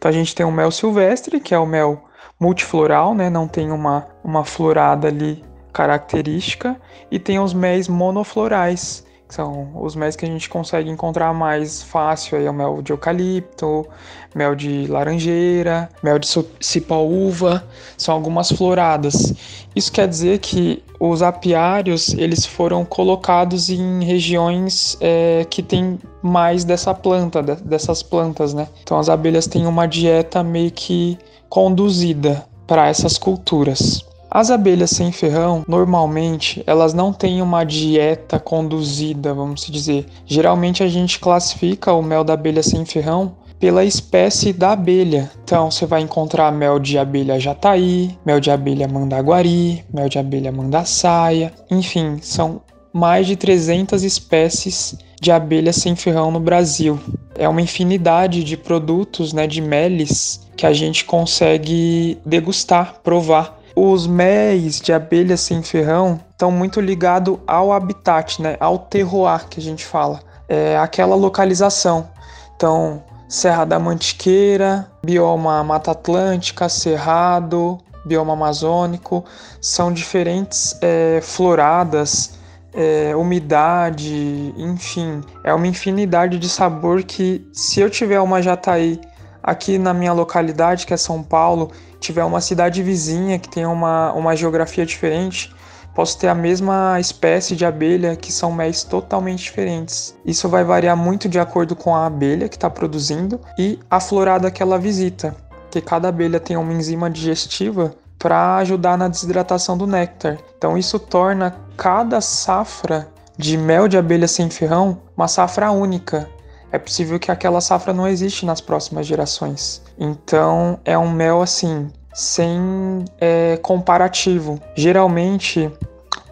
Então 0.00 0.08
a 0.08 0.12
gente 0.12 0.34
tem 0.34 0.46
o 0.46 0.50
mel 0.50 0.70
silvestre, 0.70 1.38
que 1.38 1.54
é 1.54 1.58
o 1.58 1.66
mel 1.66 2.02
multifloral, 2.40 3.14
né? 3.14 3.28
Não 3.28 3.46
tem 3.46 3.70
uma, 3.70 4.06
uma 4.24 4.46
florada 4.46 5.08
ali 5.08 5.44
característica, 5.74 6.74
e 7.10 7.18
tem 7.18 7.38
os 7.38 7.52
méis 7.52 7.86
monoflorais, 7.86 9.04
que 9.28 9.34
são 9.34 9.70
os 9.74 9.94
méis 9.94 10.16
que 10.16 10.24
a 10.24 10.28
gente 10.28 10.48
consegue 10.48 10.88
encontrar 10.88 11.34
mais 11.34 11.82
fácil, 11.82 12.38
aí 12.38 12.46
é 12.46 12.50
o 12.50 12.54
mel 12.54 12.80
de 12.80 12.94
eucalipto, 12.94 13.86
mel 14.34 14.54
de 14.54 14.86
laranjeira, 14.86 15.90
mel 16.02 16.18
de 16.18 16.26
cipaúva, 16.60 17.62
são 17.98 18.14
algumas 18.14 18.50
floradas. 18.50 19.34
Isso 19.76 19.92
quer 19.92 20.08
dizer 20.08 20.38
que 20.38 20.82
os 21.00 21.22
apiários 21.22 22.12
eles 22.12 22.44
foram 22.44 22.84
colocados 22.84 23.70
em 23.70 24.04
regiões 24.04 24.98
é, 25.00 25.46
que 25.48 25.62
tem 25.62 25.98
mais 26.22 26.62
dessa 26.62 26.92
planta, 26.92 27.42
dessas 27.42 28.02
plantas, 28.02 28.52
né? 28.52 28.68
Então 28.82 28.98
as 28.98 29.08
abelhas 29.08 29.46
têm 29.46 29.66
uma 29.66 29.86
dieta 29.86 30.42
meio 30.42 30.70
que 30.70 31.18
conduzida 31.48 32.44
para 32.66 32.86
essas 32.86 33.16
culturas. 33.16 34.04
As 34.30 34.48
abelhas 34.48 34.90
sem 34.90 35.10
ferrão, 35.10 35.64
normalmente, 35.66 36.62
elas 36.64 36.94
não 36.94 37.12
têm 37.12 37.42
uma 37.42 37.64
dieta 37.64 38.38
conduzida, 38.38 39.34
vamos 39.34 39.66
dizer. 39.66 40.06
Geralmente 40.24 40.84
a 40.84 40.88
gente 40.88 41.18
classifica 41.18 41.92
o 41.92 42.00
mel 42.00 42.22
da 42.22 42.34
abelha 42.34 42.62
sem 42.62 42.84
ferrão 42.84 43.32
pela 43.60 43.84
espécie 43.84 44.52
da 44.52 44.72
abelha. 44.72 45.30
Então 45.44 45.70
você 45.70 45.84
vai 45.84 46.00
encontrar 46.00 46.50
mel 46.50 46.78
de 46.78 46.98
abelha 46.98 47.38
jataí, 47.38 48.18
mel 48.24 48.40
de 48.40 48.50
abelha 48.50 48.88
mandaguari, 48.88 49.84
mel 49.92 50.08
de 50.08 50.18
abelha 50.18 50.50
mandaçaia, 50.50 51.52
enfim, 51.70 52.18
são 52.22 52.62
mais 52.92 53.26
de 53.26 53.36
300 53.36 54.02
espécies 54.02 54.96
de 55.20 55.30
abelhas 55.30 55.76
sem 55.76 55.94
ferrão 55.94 56.30
no 56.30 56.40
Brasil. 56.40 56.98
É 57.38 57.46
uma 57.46 57.60
infinidade 57.60 58.42
de 58.42 58.56
produtos, 58.56 59.32
né, 59.32 59.46
de 59.46 59.60
meles 59.60 60.48
que 60.56 60.66
a 60.66 60.72
gente 60.72 61.04
consegue 61.04 62.18
degustar, 62.24 62.96
provar 63.04 63.60
os 63.76 64.06
méis 64.06 64.80
de 64.80 64.92
abelhas 64.92 65.40
sem 65.40 65.62
ferrão 65.62 66.20
estão 66.30 66.50
muito 66.50 66.80
ligados 66.80 67.38
ao 67.46 67.72
habitat, 67.72 68.42
né? 68.42 68.56
ao 68.58 68.78
terroir 68.78 69.48
que 69.48 69.60
a 69.60 69.62
gente 69.62 69.84
fala, 69.84 70.20
é 70.48 70.76
aquela 70.76 71.14
localização. 71.14 72.08
Então, 72.56 73.02
Serra 73.30 73.64
da 73.64 73.78
Mantiqueira, 73.78 74.90
bioma 75.04 75.62
Mata 75.62 75.92
Atlântica, 75.92 76.68
Cerrado, 76.68 77.78
bioma 78.04 78.32
amazônico, 78.32 79.24
são 79.60 79.92
diferentes 79.92 80.76
é, 80.82 81.20
floradas, 81.22 82.32
é, 82.74 83.14
umidade, 83.14 84.52
enfim, 84.56 85.20
é 85.44 85.54
uma 85.54 85.68
infinidade 85.68 86.40
de 86.40 86.48
sabor 86.48 87.04
que 87.04 87.48
se 87.52 87.78
eu 87.78 87.88
tiver 87.88 88.20
uma 88.20 88.42
jataí 88.42 89.00
aqui 89.40 89.78
na 89.78 89.94
minha 89.94 90.12
localidade, 90.12 90.84
que 90.84 90.92
é 90.92 90.96
São 90.96 91.22
Paulo, 91.22 91.70
tiver 92.00 92.24
uma 92.24 92.40
cidade 92.40 92.82
vizinha 92.82 93.38
que 93.38 93.48
tenha 93.48 93.68
uma, 93.68 94.12
uma 94.12 94.34
geografia 94.34 94.84
diferente, 94.84 95.54
posso 95.94 96.18
ter 96.18 96.28
a 96.28 96.34
mesma 96.34 96.98
espécie 97.00 97.56
de 97.56 97.64
abelha 97.64 98.16
que 98.16 98.32
são 98.32 98.52
méis 98.52 98.82
totalmente 98.82 99.44
diferentes. 99.44 100.16
Isso 100.24 100.48
vai 100.48 100.64
variar 100.64 100.96
muito 100.96 101.28
de 101.28 101.38
acordo 101.38 101.74
com 101.76 101.94
a 101.94 102.06
abelha 102.06 102.48
que 102.48 102.56
está 102.56 102.70
produzindo 102.70 103.40
e 103.58 103.78
a 103.90 104.00
florada 104.00 104.50
que 104.50 104.62
ela 104.62 104.78
visita, 104.78 105.34
que 105.70 105.80
cada 105.80 106.08
abelha 106.08 106.40
tem 106.40 106.56
uma 106.56 106.72
enzima 106.72 107.10
digestiva 107.10 107.94
para 108.18 108.56
ajudar 108.56 108.98
na 108.98 109.08
desidratação 109.08 109.76
do 109.76 109.86
néctar. 109.86 110.38
Então 110.56 110.76
isso 110.76 110.98
torna 110.98 111.56
cada 111.76 112.20
safra 112.20 113.08
de 113.36 113.56
mel 113.56 113.88
de 113.88 113.96
abelha 113.96 114.28
sem 114.28 114.50
ferrão 114.50 115.00
uma 115.16 115.26
safra 115.26 115.70
única, 115.70 116.28
é 116.72 116.78
possível 116.78 117.18
que 117.18 117.32
aquela 117.32 117.60
safra 117.60 117.92
não 117.92 118.06
existe 118.06 118.46
nas 118.46 118.60
próximas 118.60 119.06
gerações. 119.06 119.82
Então 119.98 120.78
é 120.84 120.96
um 120.96 121.10
mel 121.10 121.42
assim, 121.42 121.90
sem 122.12 123.04
é, 123.20 123.58
comparativo. 123.62 124.60
Geralmente 124.74 125.70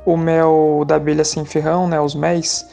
o 0.04 0.16
mel 0.16 0.84
da 0.86 0.96
abelha 0.96 1.24
sem 1.24 1.44
ferrão, 1.44 1.86
né, 1.86 2.00
os 2.00 2.14
méis, 2.14 2.66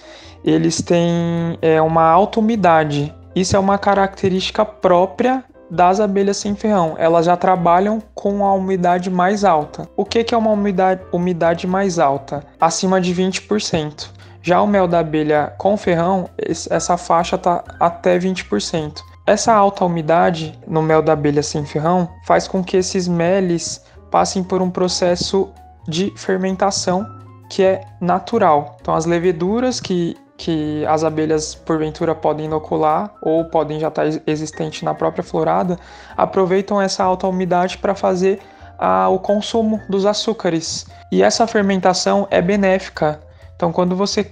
eles 0.43 0.81
têm 0.81 1.57
é, 1.61 1.81
uma 1.81 2.03
alta 2.03 2.39
umidade. 2.39 3.13
Isso 3.35 3.55
é 3.55 3.59
uma 3.59 3.77
característica 3.77 4.63
própria 4.63 5.43
das 5.69 5.99
abelhas 5.99 6.37
sem 6.37 6.55
ferrão. 6.55 6.95
Elas 6.97 7.25
já 7.25 7.35
trabalham 7.35 8.01
com 8.13 8.45
a 8.45 8.53
umidade 8.53 9.09
mais 9.09 9.43
alta. 9.43 9.89
O 9.97 10.05
que, 10.05 10.23
que 10.23 10.33
é 10.33 10.37
uma 10.37 10.51
umidade, 10.51 11.01
umidade 11.11 11.67
mais 11.67 11.99
alta? 11.99 12.43
Acima 12.59 13.01
de 13.01 13.13
20%. 13.13 14.09
Já 14.41 14.61
o 14.61 14.67
mel 14.67 14.87
da 14.87 14.99
abelha 14.99 15.53
com 15.57 15.75
ferrão, 15.75 16.29
essa 16.37 16.97
faixa 16.97 17.35
está 17.35 17.63
até 17.79 18.17
20%. 18.19 19.01
Essa 19.25 19.53
alta 19.53 19.83
umidade 19.83 20.57
no 20.67 20.83
mel 20.83 21.01
da 21.01 21.13
abelha 21.13 21.41
sem 21.41 21.65
ferrão 21.65 22.07
faz 22.25 22.47
com 22.47 22.63
que 22.63 22.77
esses 22.77 23.07
meles 23.07 23.83
passem 24.11 24.43
por 24.43 24.61
um 24.61 24.69
processo 24.69 25.49
de 25.87 26.13
fermentação 26.15 27.05
que 27.49 27.63
é 27.63 27.81
natural. 27.99 28.77
Então, 28.79 28.93
as 28.93 29.05
leveduras 29.05 29.79
que, 29.79 30.15
que 30.37 30.85
as 30.85 31.03
abelhas 31.03 31.55
porventura 31.55 32.13
podem 32.13 32.45
inocular 32.45 33.15
ou 33.21 33.45
podem 33.45 33.79
já 33.79 33.87
estar 33.87 34.05
existentes 34.27 34.83
na 34.83 34.93
própria 34.93 35.23
florada, 35.23 35.79
aproveitam 36.15 36.79
essa 36.79 37.03
alta 37.03 37.27
umidade 37.27 37.79
para 37.79 37.95
fazer 37.95 38.39
a, 38.77 39.09
o 39.09 39.17
consumo 39.17 39.81
dos 39.89 40.05
açúcares. 40.05 40.85
E 41.11 41.23
essa 41.23 41.47
fermentação 41.47 42.27
é 42.29 42.41
benéfica 42.41 43.19
então, 43.55 43.71
quando 43.71 43.95
você 43.95 44.23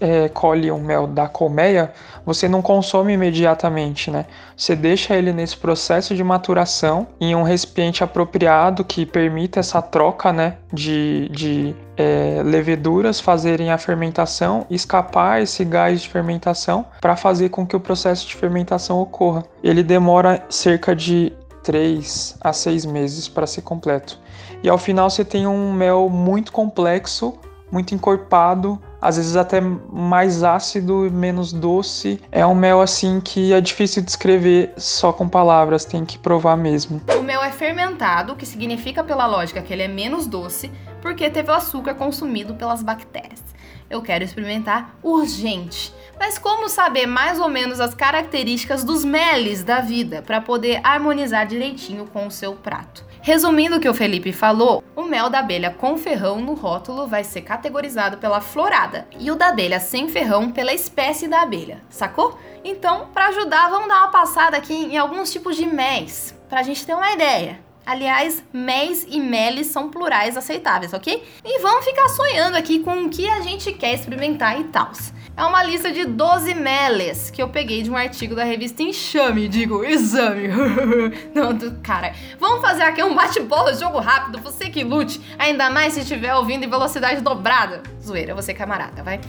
é, 0.00 0.28
colhe 0.28 0.70
um 0.72 0.80
mel 0.80 1.06
da 1.06 1.28
colmeia, 1.28 1.92
você 2.24 2.48
não 2.48 2.62
consome 2.62 3.12
imediatamente, 3.12 4.10
né? 4.10 4.24
Você 4.56 4.74
deixa 4.74 5.14
ele 5.14 5.32
nesse 5.32 5.56
processo 5.56 6.14
de 6.14 6.24
maturação 6.24 7.06
em 7.20 7.34
um 7.34 7.42
recipiente 7.42 8.02
apropriado 8.02 8.84
que 8.84 9.04
permita 9.04 9.60
essa 9.60 9.82
troca, 9.82 10.32
né? 10.32 10.56
De, 10.72 11.28
de 11.30 11.74
é, 11.96 12.40
leveduras 12.44 13.20
fazerem 13.20 13.70
a 13.70 13.78
fermentação, 13.78 14.66
escapar 14.70 15.42
esse 15.42 15.64
gás 15.64 16.00
de 16.00 16.08
fermentação 16.08 16.86
para 17.00 17.14
fazer 17.16 17.50
com 17.50 17.66
que 17.66 17.76
o 17.76 17.80
processo 17.80 18.26
de 18.26 18.34
fermentação 18.34 19.00
ocorra. 19.00 19.44
Ele 19.62 19.82
demora 19.82 20.42
cerca 20.48 20.96
de 20.96 21.32
3 21.62 22.38
a 22.40 22.52
6 22.52 22.86
meses 22.86 23.28
para 23.28 23.46
ser 23.46 23.62
completo. 23.62 24.18
E 24.62 24.68
ao 24.68 24.78
final 24.78 25.10
você 25.10 25.24
tem 25.24 25.46
um 25.46 25.72
mel 25.72 26.08
muito 26.08 26.52
complexo 26.52 27.38
muito 27.70 27.94
encorpado, 27.94 28.80
às 29.00 29.16
vezes 29.16 29.36
até 29.36 29.60
mais 29.60 30.42
ácido 30.42 31.06
e 31.06 31.10
menos 31.10 31.52
doce. 31.52 32.20
É 32.30 32.44
um 32.44 32.54
mel 32.54 32.80
assim 32.80 33.20
que 33.20 33.52
é 33.52 33.60
difícil 33.60 34.02
descrever 34.02 34.72
só 34.76 35.12
com 35.12 35.28
palavras, 35.28 35.84
tem 35.84 36.04
que 36.04 36.18
provar 36.18 36.56
mesmo. 36.56 37.00
O 37.18 37.22
mel 37.22 37.42
é 37.42 37.50
fermentado, 37.50 38.32
o 38.32 38.36
que 38.36 38.46
significa 38.46 39.02
pela 39.02 39.26
lógica 39.26 39.62
que 39.62 39.72
ele 39.72 39.82
é 39.82 39.88
menos 39.88 40.26
doce, 40.26 40.70
porque 41.00 41.30
teve 41.30 41.50
o 41.50 41.54
açúcar 41.54 41.94
consumido 41.94 42.54
pelas 42.54 42.82
bactérias. 42.82 43.42
Eu 43.88 44.02
quero 44.02 44.22
experimentar 44.22 44.94
urgente. 45.02 45.92
Mas 46.18 46.38
como 46.38 46.68
saber 46.68 47.06
mais 47.06 47.40
ou 47.40 47.48
menos 47.48 47.80
as 47.80 47.94
características 47.94 48.84
dos 48.84 49.04
meles 49.04 49.64
da 49.64 49.80
vida 49.80 50.22
para 50.22 50.40
poder 50.40 50.80
harmonizar 50.84 51.46
direitinho 51.46 52.06
com 52.06 52.26
o 52.26 52.30
seu 52.30 52.52
prato? 52.52 53.09
Resumindo 53.22 53.76
o 53.76 53.80
que 53.80 53.88
o 53.88 53.92
Felipe 53.92 54.32
falou, 54.32 54.82
o 54.96 55.02
mel 55.02 55.28
da 55.28 55.40
abelha 55.40 55.70
com 55.70 55.98
ferrão 55.98 56.40
no 56.40 56.54
rótulo 56.54 57.06
vai 57.06 57.22
ser 57.22 57.42
categorizado 57.42 58.16
pela 58.16 58.40
florada 58.40 59.06
e 59.18 59.30
o 59.30 59.36
da 59.36 59.48
abelha 59.48 59.78
sem 59.78 60.08
ferrão 60.08 60.50
pela 60.50 60.72
espécie 60.72 61.28
da 61.28 61.42
abelha, 61.42 61.82
sacou? 61.90 62.38
Então, 62.64 63.08
para 63.12 63.26
ajudar, 63.26 63.68
vamos 63.68 63.88
dar 63.88 63.98
uma 63.98 64.08
passada 64.08 64.56
aqui 64.56 64.72
em 64.72 64.96
alguns 64.96 65.30
tipos 65.30 65.54
de 65.54 65.66
méis, 65.66 66.34
para 66.48 66.60
a 66.60 66.62
gente 66.62 66.86
ter 66.86 66.94
uma 66.94 67.12
ideia. 67.12 67.60
Aliás, 67.84 68.42
méis 68.52 69.06
e 69.06 69.20
meles 69.20 69.66
são 69.66 69.90
plurais 69.90 70.36
aceitáveis, 70.36 70.94
ok? 70.94 71.22
E 71.44 71.60
vamos 71.60 71.84
ficar 71.84 72.08
sonhando 72.08 72.56
aqui 72.56 72.78
com 72.78 73.04
o 73.04 73.10
que 73.10 73.28
a 73.28 73.40
gente 73.40 73.70
quer 73.74 73.92
experimentar 73.92 74.58
e 74.58 74.64
tal. 74.64 74.92
É 75.36 75.44
uma 75.44 75.62
lista 75.62 75.90
de 75.90 76.04
12 76.04 76.54
meles 76.54 77.30
que 77.30 77.42
eu 77.42 77.48
peguei 77.48 77.82
de 77.82 77.90
um 77.90 77.96
artigo 77.96 78.34
da 78.34 78.44
revista 78.44 78.82
Enxame, 78.82 79.48
digo, 79.48 79.84
exame. 79.84 80.48
Não, 81.34 81.56
cara, 81.82 82.12
vamos 82.38 82.60
fazer 82.60 82.82
aqui 82.82 83.02
um 83.02 83.14
bate-bola, 83.14 83.72
jogo 83.74 83.98
rápido, 84.00 84.38
você 84.38 84.68
que 84.68 84.84
lute, 84.84 85.20
ainda 85.38 85.70
mais 85.70 85.94
se 85.94 86.00
estiver 86.00 86.34
ouvindo 86.34 86.64
em 86.64 86.68
velocidade 86.68 87.20
dobrada. 87.20 87.82
Zoeira, 88.02 88.34
você 88.34 88.52
camarada, 88.52 89.02
vai. 89.02 89.20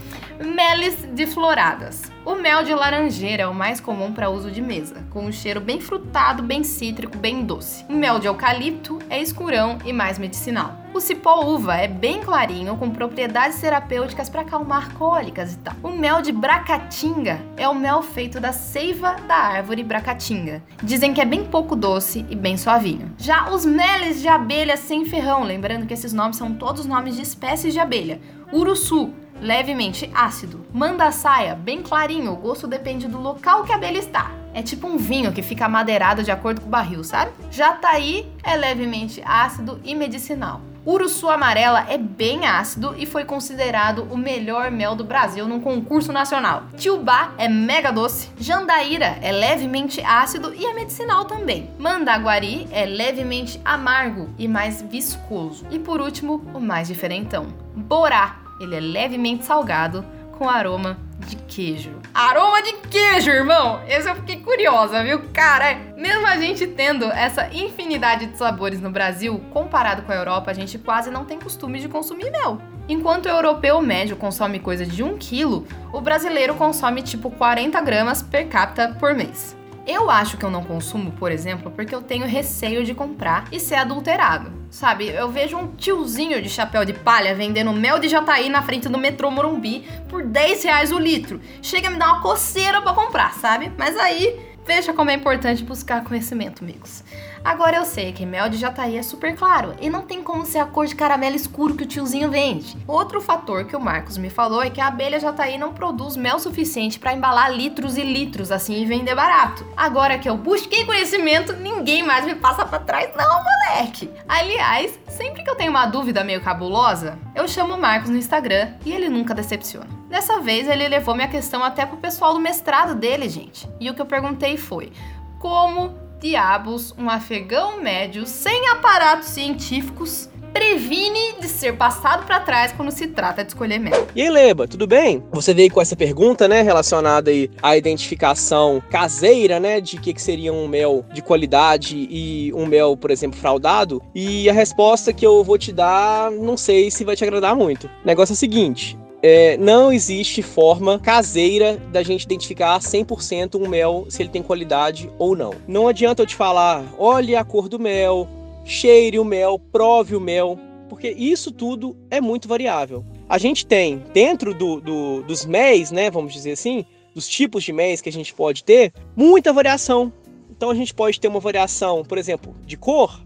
Meles 0.44 1.08
de 1.14 1.26
floradas. 1.28 2.12
O 2.26 2.36
mel 2.36 2.64
de 2.64 2.74
laranjeira 2.74 3.44
é 3.44 3.48
o 3.48 3.54
mais 3.54 3.80
comum 3.80 4.12
para 4.12 4.30
uso 4.30 4.52
de 4.52 4.62
mesa, 4.62 5.06
com 5.10 5.26
um 5.26 5.32
cheiro 5.32 5.62
bem 5.62 5.80
frutado, 5.80 6.44
bem 6.44 6.64
cítrico, 6.64 7.18
bem 7.18 7.44
doce. 7.44 7.86
O 7.88 7.94
mel 7.94 8.20
de 8.20 8.28
eucalipto 8.28 9.00
é 9.10 9.22
escurão 9.22 9.78
e 9.86 9.94
mais 9.94 10.20
medicinal. 10.20 10.81
O 10.94 11.00
cipó 11.00 11.46
uva 11.46 11.78
é 11.78 11.88
bem 11.88 12.20
clarinho, 12.20 12.76
com 12.76 12.90
propriedades 12.90 13.62
terapêuticas 13.62 14.30
para 14.30 14.42
acalmar 14.42 14.94
cólicas 14.96 15.54
e 15.54 15.58
tal. 15.60 15.74
O 15.82 15.90
mel 15.90 16.22
de 16.22 16.34
bracatinga 16.34 17.42
é 17.56 17.66
o 17.66 17.74
mel 17.74 18.02
feito 18.02 18.42
da 18.42 18.52
seiva 18.52 19.16
da 19.26 19.36
árvore 19.36 19.84
bracatinga. 19.84 20.62
Dizem 20.84 21.14
que 21.14 21.22
é 21.22 21.26
bem 21.26 21.46
pouco 21.46 21.78
doce 21.78 22.26
e 22.30 22.36
bem 22.36 22.58
suavinho. 22.58 23.14
Já 23.18 23.50
os 23.52 23.66
meles 23.66 24.22
de 24.22 24.28
abelha 24.28 24.76
sem 24.76 25.06
ferrão, 25.06 25.44
lembrando 25.44 25.88
que 25.88 25.94
esses 25.94 26.12
nomes 26.12 26.36
são 26.36 26.54
todos 26.54 26.86
nomes 26.86 27.16
de 27.16 27.22
espécies 27.22 27.72
de 27.72 27.80
abelha. 27.80 28.20
Uruçu, 28.52 29.14
levemente 29.40 30.12
ácido. 30.14 30.66
Mandaçaia, 30.74 31.56
bem 31.56 31.82
clarinho, 31.82 32.34
o 32.34 32.36
gosto 32.36 32.68
depende 32.68 33.08
do 33.08 33.20
local 33.20 33.64
que 33.64 33.72
a 33.72 33.76
abelha 33.76 33.98
está. 33.98 34.32
É 34.54 34.62
tipo 34.62 34.88
um 34.88 34.98
vinho 34.98 35.32
que 35.32 35.42
fica 35.42 35.66
amadeirado 35.66 36.22
de 36.22 36.32
acordo 36.32 36.60
com 36.60 36.68
o 36.68 36.72
barril, 36.72 37.02
sabe? 37.02 37.32
Jataí 37.50 38.30
é 38.44 38.58
levemente 38.58 39.22
ácido 39.26 39.80
e 39.86 39.96
medicinal. 39.96 40.60
Uruçu 40.86 41.30
amarela 41.30 41.86
é 41.90 41.98
bem 41.98 42.48
ácido 42.48 42.96
e 42.98 43.06
foi 43.06 43.24
considerado 43.24 44.08
o 44.10 44.18
melhor 44.18 44.72
mel 44.72 44.96
do 44.96 45.04
Brasil 45.04 45.48
num 45.48 45.62
concurso 45.62 46.12
nacional. 46.12 46.64
Tiubá 46.76 47.34
é 47.38 47.48
mega 47.48 47.92
doce. 47.92 48.30
Jandaíra 48.40 49.18
é 49.22 49.32
levemente 49.32 50.02
ácido 50.02 50.54
e 50.56 50.66
é 50.66 50.74
medicinal 50.74 51.26
também. 51.26 51.70
Mandaguari 51.78 52.68
é 52.72 52.86
levemente 52.86 53.62
amargo 53.64 54.30
e 54.40 54.48
mais 54.48 54.82
viscoso. 54.82 55.66
E 55.70 55.78
por 55.78 56.02
último, 56.02 56.44
o 56.54 56.60
mais 56.60 56.88
diferentão. 56.88 57.48
Borá 57.76 58.38
ele 58.60 58.76
é 58.76 58.80
levemente 58.80 59.46
salgado 59.46 60.06
com 60.38 60.50
aroma 60.50 60.98
de 61.28 61.36
queijo. 61.36 61.92
Aroma 62.14 62.62
de 62.62 62.74
queijo, 62.90 63.30
irmão! 63.30 63.82
Esse 63.88 64.10
eu 64.10 64.16
fiquei 64.16 64.38
curiosa, 64.38 65.04
viu? 65.04 65.22
Cara, 65.34 65.76
mesmo 65.96 66.26
a 66.28 66.38
gente 66.38 66.68
tendo 66.68 67.06
essa 67.06 67.48
infinidade 67.54 68.28
de 68.28 68.38
sabores 68.38 68.82
no 68.82 68.92
Brasil, 68.92 69.40
comparado 69.52 70.02
com 70.02 70.12
a 70.12 70.16
Europa, 70.16 70.52
a 70.52 70.54
gente 70.54 70.78
quase 70.78 71.10
não 71.10 71.26
tem 71.26 71.40
costume 71.40 71.80
de 71.80 71.88
consumir 71.88 72.32
mel. 72.32 72.60
Enquanto 72.90 73.26
o 73.26 73.30
europeu 73.30 73.82
médio 73.82 74.18
consome 74.18 74.60
coisa 74.60 74.86
de 74.86 75.04
1 75.04 75.18
kg, 75.18 75.64
o 75.94 76.02
brasileiro 76.02 76.56
consome 76.56 77.02
tipo 77.02 77.30
40 77.32 77.80
gramas 77.82 78.22
per 78.22 78.48
capita 78.48 78.96
por 79.00 79.14
mês. 79.14 79.56
Eu 79.86 80.10
acho 80.10 80.38
que 80.38 80.46
eu 80.46 80.52
não 80.52 80.64
consumo, 80.64 81.12
por 81.14 81.32
exemplo, 81.32 81.72
porque 81.72 81.94
eu 81.94 82.02
tenho 82.02 82.28
receio 82.28 82.84
de 82.84 82.94
comprar 82.94 83.48
e 83.52 83.60
ser 83.60 83.76
adulterado. 83.76 84.52
Sabe, 84.70 85.10
eu 85.10 85.30
vejo 85.30 85.58
um 85.58 85.76
tiozinho 85.76 86.42
de 86.42 86.48
chapéu 86.48 86.86
de 86.86 86.94
palha 86.94 87.36
vendendo 87.36 87.74
mel 87.74 88.00
de 88.00 88.08
jataí 88.08 88.48
na 88.48 88.62
frente 88.62 88.88
do 88.88 88.98
metrô 88.98 89.30
Morumbi 89.30 89.86
por 90.08 90.24
10 90.24 90.64
reais 90.64 90.92
o 90.92 91.00
litro. 91.00 91.42
Chega 91.62 91.90
a 91.90 91.92
me 91.92 91.98
dar 91.98 92.14
uma 92.14 92.22
coceira 92.22 92.82
para 92.82 92.94
comprar, 92.94 93.34
sabe? 93.34 93.72
Mas 93.78 93.98
aí, 93.98 94.40
veja 94.74 94.94
como 94.94 95.10
é 95.10 95.14
importante 95.14 95.66
buscar 95.66 96.02
conhecimento, 96.02 96.64
amigos. 96.64 97.04
Agora 97.44 97.76
eu 97.76 97.84
sei 97.84 98.14
que 98.14 98.26
mel 98.26 98.48
de 98.48 98.56
jataí 98.56 98.96
é 98.96 99.04
super 99.04 99.36
claro 99.36 99.76
e 99.82 99.90
não 99.90 100.04
tem 100.04 100.24
como 100.24 100.46
ser 100.46 100.60
a 100.60 100.66
cor 100.66 100.86
de 100.86 100.96
caramelo 100.96 101.36
escuro 101.36 101.76
que 101.76 101.84
o 101.84 101.86
tiozinho 101.86 102.32
vende. 102.32 102.78
Outro 102.88 103.20
fator 103.20 103.66
que 103.66 103.76
o 103.76 103.82
Marcos 103.82 104.18
me 104.18 104.30
falou 104.30 104.64
é 104.64 104.70
que 104.70 104.80
a 104.80 104.88
abelha 104.88 105.20
jataí 105.20 105.58
não 105.58 105.74
produz 105.74 106.16
mel 106.16 106.40
suficiente 106.40 106.98
para 106.98 107.14
embalar 107.14 107.54
litros 107.54 107.98
e 107.98 108.02
litros 108.02 108.50
assim 108.50 108.82
e 108.82 108.86
vender 108.86 109.14
barato. 109.14 109.66
Agora 109.76 110.18
que 110.18 110.30
eu 110.30 110.38
busquei 110.38 110.86
conhecimento, 110.86 111.52
ninguém 111.52 112.02
mais 112.02 112.24
me 112.24 112.36
passa 112.36 112.66
para 112.66 112.80
trás 112.80 113.10
não, 113.14 113.44
moleque. 113.44 114.10
Aliás, 114.26 114.98
sempre 115.10 115.44
que 115.44 115.50
eu 115.50 115.56
tenho 115.56 115.72
uma 115.72 115.86
dúvida 115.86 116.24
meio 116.24 116.40
cabulosa, 116.40 117.20
eu 117.36 117.46
chamo 117.46 117.74
o 117.74 117.82
Marcos 117.82 118.10
no 118.10 118.16
Instagram 118.16 118.76
e 118.86 118.94
ele 118.94 119.10
nunca 119.10 119.34
decepciona. 119.34 120.01
Dessa 120.12 120.42
vez 120.42 120.68
ele 120.68 120.90
levou 120.90 121.16
minha 121.16 121.30
questão 121.30 121.64
até 121.64 121.86
pro 121.86 121.96
pessoal 121.96 122.34
do 122.34 122.40
mestrado 122.40 122.94
dele, 122.94 123.30
gente. 123.30 123.66
E 123.80 123.90
o 123.90 123.94
que 123.94 124.02
eu 124.02 124.06
perguntei 124.06 124.58
foi: 124.58 124.92
como 125.40 125.98
diabos 126.20 126.94
um 126.98 127.10
afegão 127.10 127.82
médio 127.82 128.28
sem 128.28 128.68
aparatos 128.68 129.30
científicos 129.30 130.30
previne 130.52 131.36
de 131.40 131.48
ser 131.48 131.78
passado 131.78 132.26
para 132.26 132.42
trás 132.42 132.74
quando 132.74 132.92
se 132.92 133.08
trata 133.08 133.42
de 133.42 133.52
escolher 133.52 133.80
mel. 133.80 134.06
E 134.14 134.22
aí, 134.22 134.30
Leba, 134.30 134.68
tudo 134.68 134.86
bem? 134.86 135.24
Você 135.32 135.54
veio 135.54 135.72
com 135.72 135.82
essa 135.82 135.96
pergunta, 135.96 136.46
né, 136.46 136.62
relacionada 136.62 137.32
aí 137.32 137.50
à 137.64 137.78
identificação 137.78 138.84
caseira, 138.90 139.62
né, 139.62 139.80
de 139.80 139.98
que, 139.98 140.14
que 140.14 140.22
seria 140.22 140.52
um 140.52 140.68
mel 140.68 141.06
de 141.14 141.22
qualidade 141.22 141.96
e 142.10 142.52
um 142.54 142.66
mel, 142.66 142.98
por 142.98 143.12
exemplo, 143.12 143.40
fraudado. 143.40 144.02
E 144.14 144.50
a 144.50 144.54
resposta 144.54 145.14
que 145.14 145.26
eu 145.26 145.42
vou 145.42 145.58
te 145.58 145.72
dar, 145.72 146.30
não 146.30 146.58
sei 146.58 146.92
se 146.92 147.06
vai 147.06 147.16
te 147.16 147.24
agradar 147.24 147.56
muito. 147.56 147.88
O 147.88 148.08
negócio 148.08 148.34
é 148.34 148.36
o 148.36 148.38
seguinte: 148.38 149.00
é, 149.22 149.56
não 149.58 149.92
existe 149.92 150.42
forma 150.42 151.00
caseira 151.00 151.78
da 151.92 152.02
gente 152.02 152.24
identificar 152.24 152.80
100% 152.80 153.62
um 153.62 153.68
mel 153.68 154.06
se 154.10 154.22
ele 154.22 154.30
tem 154.30 154.42
qualidade 154.42 155.10
ou 155.20 155.36
não. 155.36 155.54
Não 155.68 155.88
adianta 155.88 156.24
eu 156.24 156.28
te 156.28 156.36
falar, 156.36 156.84
olhe 156.98 157.36
a 157.36 157.44
cor 157.44 157.70
do 157.70 157.80
mel, 157.80 158.28
cheire 158.66 159.20
o 159.20 159.26
mel, 159.26 159.60
prove 159.60 160.16
o 160.16 160.20
mel, 160.20 160.58
porque 160.90 161.10
isso 161.10 161.52
tudo 161.52 161.96
é 162.10 162.20
muito 162.20 162.48
variável. 162.48 163.06
A 163.30 163.38
gente 163.38 163.66
tem 163.66 164.04
dentro 164.14 164.54
do, 164.54 164.82
do, 164.82 165.22
dos 165.24 165.46
MEs, 165.46 165.92
né, 165.92 166.10
vamos 166.10 166.34
dizer 166.34 166.54
assim, 166.54 166.86
dos 167.14 167.28
tipos 167.28 167.64
de 167.64 167.72
MEs 167.72 168.02
que 168.02 168.10
a 168.10 168.14
gente 168.14 168.34
pode 168.34 168.64
ter, 168.64 168.92
muita 169.16 169.54
variação. 169.54 170.12
Então 170.50 170.70
a 170.70 170.76
gente 170.76 170.94
pode 170.94 171.20
ter 171.20 171.28
uma 171.28 171.40
variação, 171.40 172.04
por 172.04 172.18
exemplo, 172.18 172.56
de 172.66 172.76
cor, 172.76 173.22